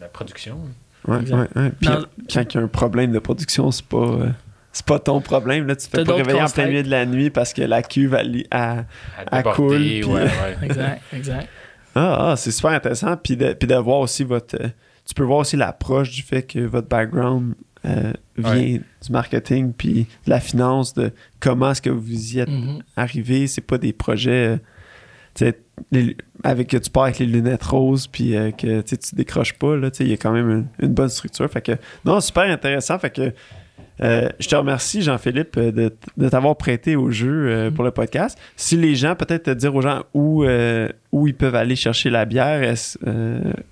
la 0.00 0.06
production. 0.08 0.58
Ouais, 1.08 1.16
ouais, 1.18 1.48
ouais. 1.56 1.70
Puis 1.80 1.88
Dans- 1.88 2.04
quand 2.32 2.54
il 2.54 2.56
y 2.56 2.58
a 2.58 2.62
un 2.62 2.68
problème 2.68 3.12
de 3.12 3.18
production, 3.18 3.70
c'est 3.70 3.84
pas. 3.86 3.96
euh, 3.96 4.28
c'est 4.72 4.86
pas 4.86 4.98
ton 4.98 5.20
problème. 5.20 5.66
Là, 5.66 5.76
tu 5.76 5.86
te 5.88 5.96
fais 5.98 6.04
pas 6.04 6.14
réveiller 6.14 6.42
en 6.42 6.46
plein 6.48 6.66
milieu 6.66 6.82
de 6.82 6.90
la 6.90 7.04
nuit 7.06 7.28
parce 7.30 7.52
que 7.52 7.62
la 7.62 7.82
cuve 7.82 8.14
elle, 8.14 8.44
déborder, 9.32 10.00
puis- 10.00 10.04
ouais, 10.04 10.22
ouais. 10.22 10.56
Exact, 10.62 11.02
exact. 11.12 11.48
Ah, 11.94 12.30
ah, 12.30 12.36
c'est 12.36 12.50
super 12.52 12.70
intéressant. 12.70 13.18
Puis 13.18 13.36
de, 13.36 13.52
puis 13.52 13.68
de 13.68 13.74
voir 13.74 13.98
aussi 13.98 14.24
votre. 14.24 14.54
euh, 14.58 14.68
tu 15.04 15.12
peux 15.14 15.24
voir 15.24 15.40
aussi 15.40 15.56
l'approche 15.58 16.10
du 16.10 16.22
fait 16.22 16.42
que 16.42 16.60
votre 16.60 16.88
background 16.88 17.52
euh, 17.84 18.12
vient 18.38 18.50
Ouais. 18.54 18.80
du 19.04 19.12
marketing 19.12 19.74
puis 19.76 20.06
de 20.24 20.30
la 20.30 20.40
finance, 20.40 20.94
de 20.94 21.10
comment 21.38 21.72
est-ce 21.72 21.82
que 21.82 21.90
vous 21.90 22.34
y 22.34 22.38
êtes 22.38 22.48
Mhm. 22.48 22.78
arrivé. 22.96 23.46
C'est 23.46 23.60
pas 23.60 23.76
des 23.76 23.92
projets. 23.92 24.58
Les- 25.90 26.16
avec 26.44 26.68
que 26.68 26.76
tu 26.76 26.90
pars 26.90 27.04
avec 27.04 27.18
les 27.18 27.26
lunettes 27.26 27.62
roses 27.64 28.06
puis 28.06 28.36
euh, 28.36 28.50
que 28.50 28.80
tu 28.82 28.96
décroches 29.14 29.54
pas 29.54 29.76
là 29.76 29.90
il 30.00 30.08
y 30.08 30.12
a 30.12 30.16
quand 30.16 30.32
même 30.32 30.50
une, 30.50 30.66
une 30.80 30.92
bonne 30.94 31.08
structure. 31.08 31.48
Fait 31.50 31.62
que 31.62 31.72
non 32.04 32.20
super 32.20 32.44
intéressant. 32.44 32.98
Fait 32.98 33.10
que 33.10 33.32
euh, 34.02 34.28
je 34.40 34.48
te 34.48 34.56
remercie 34.56 35.02
Jean-Philippe 35.02 35.56
euh, 35.58 35.70
de, 35.72 35.92
de 36.16 36.28
t'avoir 36.28 36.56
prêté 36.56 36.96
au 36.96 37.10
jeu 37.10 37.46
euh, 37.48 37.70
pour 37.70 37.84
le 37.84 37.90
podcast 37.90 38.36
si 38.56 38.76
les 38.76 38.94
gens 38.94 39.14
peut-être 39.14 39.44
te 39.44 39.50
dire 39.50 39.74
aux 39.74 39.82
gens 39.82 40.02
où 40.14 40.44
euh, 40.44 40.88
où 41.12 41.26
ils 41.28 41.34
peuvent 41.34 41.54
aller 41.54 41.76
chercher 41.76 42.10
la 42.10 42.24
bière 42.24 42.74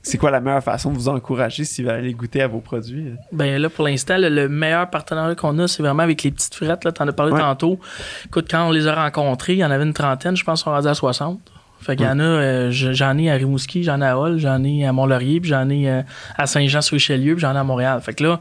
c'est 0.03 0.19
quoi 0.19 0.31
la 0.31 0.41
meilleure 0.41 0.63
façon 0.63 0.91
de 0.91 0.97
vous 0.97 1.09
encourager 1.09 1.65
s'ils 1.65 1.85
veulent 1.87 1.95
aller 1.97 2.13
goûter 2.13 2.43
à 2.43 2.47
vos 2.49 2.61
produits? 2.61 3.13
Ben 3.33 3.61
là, 3.61 3.69
pour 3.71 3.85
l'instant, 3.87 4.17
le, 4.19 4.29
le 4.29 4.49
meilleur 4.49 4.89
partenariat 4.91 5.35
qu'on 5.35 5.59
a, 5.59 5.67
c'est 5.69 5.83
vraiment 5.83 6.03
avec 6.03 6.23
les 6.23 6.31
petites 6.31 6.55
frettes. 6.55 6.85
Là, 6.85 6.93
t'en 6.93 7.09
as 7.09 7.13
parlé 7.13 7.33
Ouais. 7.33 7.41
tantôt. 7.41 7.79
Écoute, 8.27 8.47
quand 8.51 8.69
on 8.69 8.71
les 8.71 8.87
a 8.87 8.95
rencontrés, 8.95 9.55
il 9.55 9.59
y 9.59 9.65
en 9.65 9.71
avait 9.71 9.85
une 9.85 9.95
trentaine, 9.95 10.37
je 10.37 10.45
pense 10.45 10.63
qu'on 10.63 10.71
rendus 10.71 10.89
à 10.89 10.95
60. 10.95 11.41
Fait 11.81 11.97
qu'il 11.97 12.05
y 12.05 12.09
en 12.11 12.19
a, 12.21 12.23
euh, 12.23 12.71
je- 12.71 12.93
j'en 12.93 13.17
ai 13.17 13.31
à 13.31 13.35
Rimouski, 13.37 13.85
j'en 13.85 14.03
ai 14.03 14.05
à 14.05 14.19
Hall, 14.19 14.37
j'en 14.39 14.63
ai 14.65 14.85
à 14.85 14.93
Mont-Laurier, 14.93 15.41
puis 15.41 15.49
j'en 15.49 15.67
ai 15.71 15.89
euh, 15.89 16.03
à 16.37 16.47
Saint-Jean-sur-Richelieu, 16.47 17.35
puis 17.37 17.41
j'en 17.41 17.55
ai 17.55 17.59
à 17.59 17.65
Montréal. 17.65 17.99
Fait 18.03 18.13
que 18.13 18.23
là, 18.23 18.41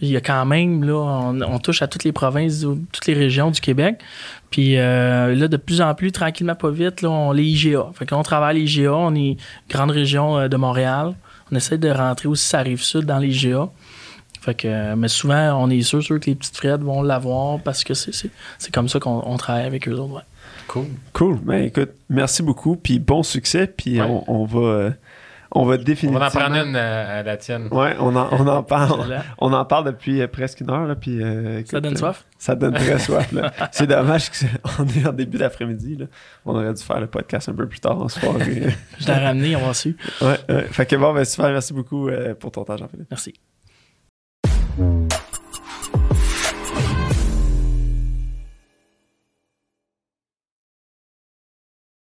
il 0.00 0.08
y 0.08 0.16
a 0.16 0.20
quand 0.20 0.44
même, 0.46 0.84
là, 0.84 0.94
on, 0.94 1.40
on 1.42 1.58
touche 1.58 1.82
à 1.82 1.88
toutes 1.88 2.04
les 2.04 2.12
provinces, 2.12 2.64
ou 2.64 2.78
toutes 2.92 3.06
les 3.06 3.14
régions 3.14 3.50
du 3.50 3.60
Québec. 3.60 4.00
Puis 4.50 4.78
euh, 4.78 5.34
là, 5.34 5.48
de 5.48 5.56
plus 5.56 5.80
en 5.80 5.94
plus, 5.94 6.12
tranquillement, 6.12 6.54
pas 6.54 6.70
vite, 6.70 7.02
là, 7.02 7.10
on 7.10 7.32
les 7.32 7.44
IGA. 7.44 7.86
Fait 7.94 8.06
que 8.06 8.14
là, 8.14 8.18
on 8.20 8.22
travaille 8.22 8.56
les 8.60 8.62
IGA, 8.78 8.94
on 8.94 9.14
est 9.14 9.36
grande 9.68 9.90
région 9.90 10.38
euh, 10.38 10.48
de 10.48 10.56
Montréal. 10.56 11.14
On 11.50 11.56
essaie 11.56 11.78
de 11.78 11.90
rentrer 11.90 12.28
aussi 12.28 12.46
ça 12.46 12.60
rive 12.60 12.82
sud 12.82 13.06
dans 13.06 13.18
les 13.18 13.28
IGA. 13.28 13.68
Fait 14.40 14.54
que, 14.54 14.94
mais 14.94 15.08
souvent, 15.08 15.60
on 15.62 15.68
est 15.68 15.82
sûr, 15.82 16.02
sûr 16.02 16.20
que 16.20 16.26
les 16.26 16.34
petites 16.36 16.56
frettes 16.56 16.80
vont 16.80 17.02
l'avoir 17.02 17.58
parce 17.60 17.82
que 17.84 17.92
c'est, 17.94 18.14
c'est, 18.14 18.30
c'est 18.58 18.72
comme 18.72 18.88
ça 18.88 19.00
qu'on 19.00 19.22
on 19.26 19.36
travaille 19.36 19.64
avec 19.66 19.88
eux 19.88 19.94
autres. 19.94 20.14
ouais. 20.14 20.22
Cool. 20.68 20.84
cool 21.14 21.38
ben 21.42 21.64
écoute 21.64 21.92
merci 22.10 22.42
beaucoup 22.42 22.76
puis 22.76 22.98
bon 22.98 23.22
succès 23.22 23.66
puis 23.74 23.98
Ouais. 24.02 24.06
on, 24.06 24.22
on 24.30 24.44
va 24.44 24.58
euh, 24.60 24.90
on 25.52 25.64
va 25.64 25.74
On 25.74 25.78
définitivement 25.78 26.18
va 26.18 26.26
en 26.26 26.30
prendre 26.30 26.56
une 26.56 26.76
à, 26.76 27.18
à 27.18 27.22
la 27.22 27.36
tienne. 27.36 27.68
ouais 27.70 27.96
on 27.98 28.14
en, 28.16 28.28
on 28.32 28.46
en 28.46 28.62
parle. 28.62 29.22
On 29.38 29.52
en 29.52 29.64
parle 29.64 29.84
depuis 29.86 30.20
euh, 30.20 30.26
presque 30.28 30.60
une 30.60 30.70
heure, 30.70 30.86
là, 30.86 30.94
puis... 30.94 31.22
euh, 31.22 31.62
Ça 31.64 31.80
donne 31.80 31.94
euh, 31.94 31.96
soif? 31.96 32.24
Ça 32.38 32.54
donne 32.54 32.74
très 32.74 32.98
soif. 32.98 33.32
C'est 33.72 33.86
dommage 33.86 34.30
qu'on 34.30 34.84
est 34.86 35.06
en 35.06 35.12
début 35.12 35.38
d'après-midi, 35.38 35.96
là. 35.96 36.06
On 36.44 36.54
aurait 36.54 36.74
dû 36.74 36.82
faire 36.82 37.00
le 37.00 37.06
podcast 37.06 37.48
un 37.48 37.54
peu 37.54 37.66
plus 37.66 37.80
tard 37.80 38.00
en 38.00 38.08
soirée. 38.08 38.74
Je 38.98 39.06
l'ai 39.06 39.12
ramené, 39.14 39.56
on 39.56 39.66
va 39.66 39.74
su. 39.74 39.96
ouais, 40.20 40.38
ouais. 40.48 40.62
Fait 40.70 40.86
que 40.86 40.96
bon, 40.96 41.12
ben 41.14 41.24
super, 41.24 41.50
merci 41.50 41.72
beaucoup 41.72 42.08
euh, 42.08 42.34
pour 42.34 42.50
ton 42.52 42.64
temps, 42.64 42.76
Jean-Philippe. 42.76 43.08
Merci. 43.10 43.34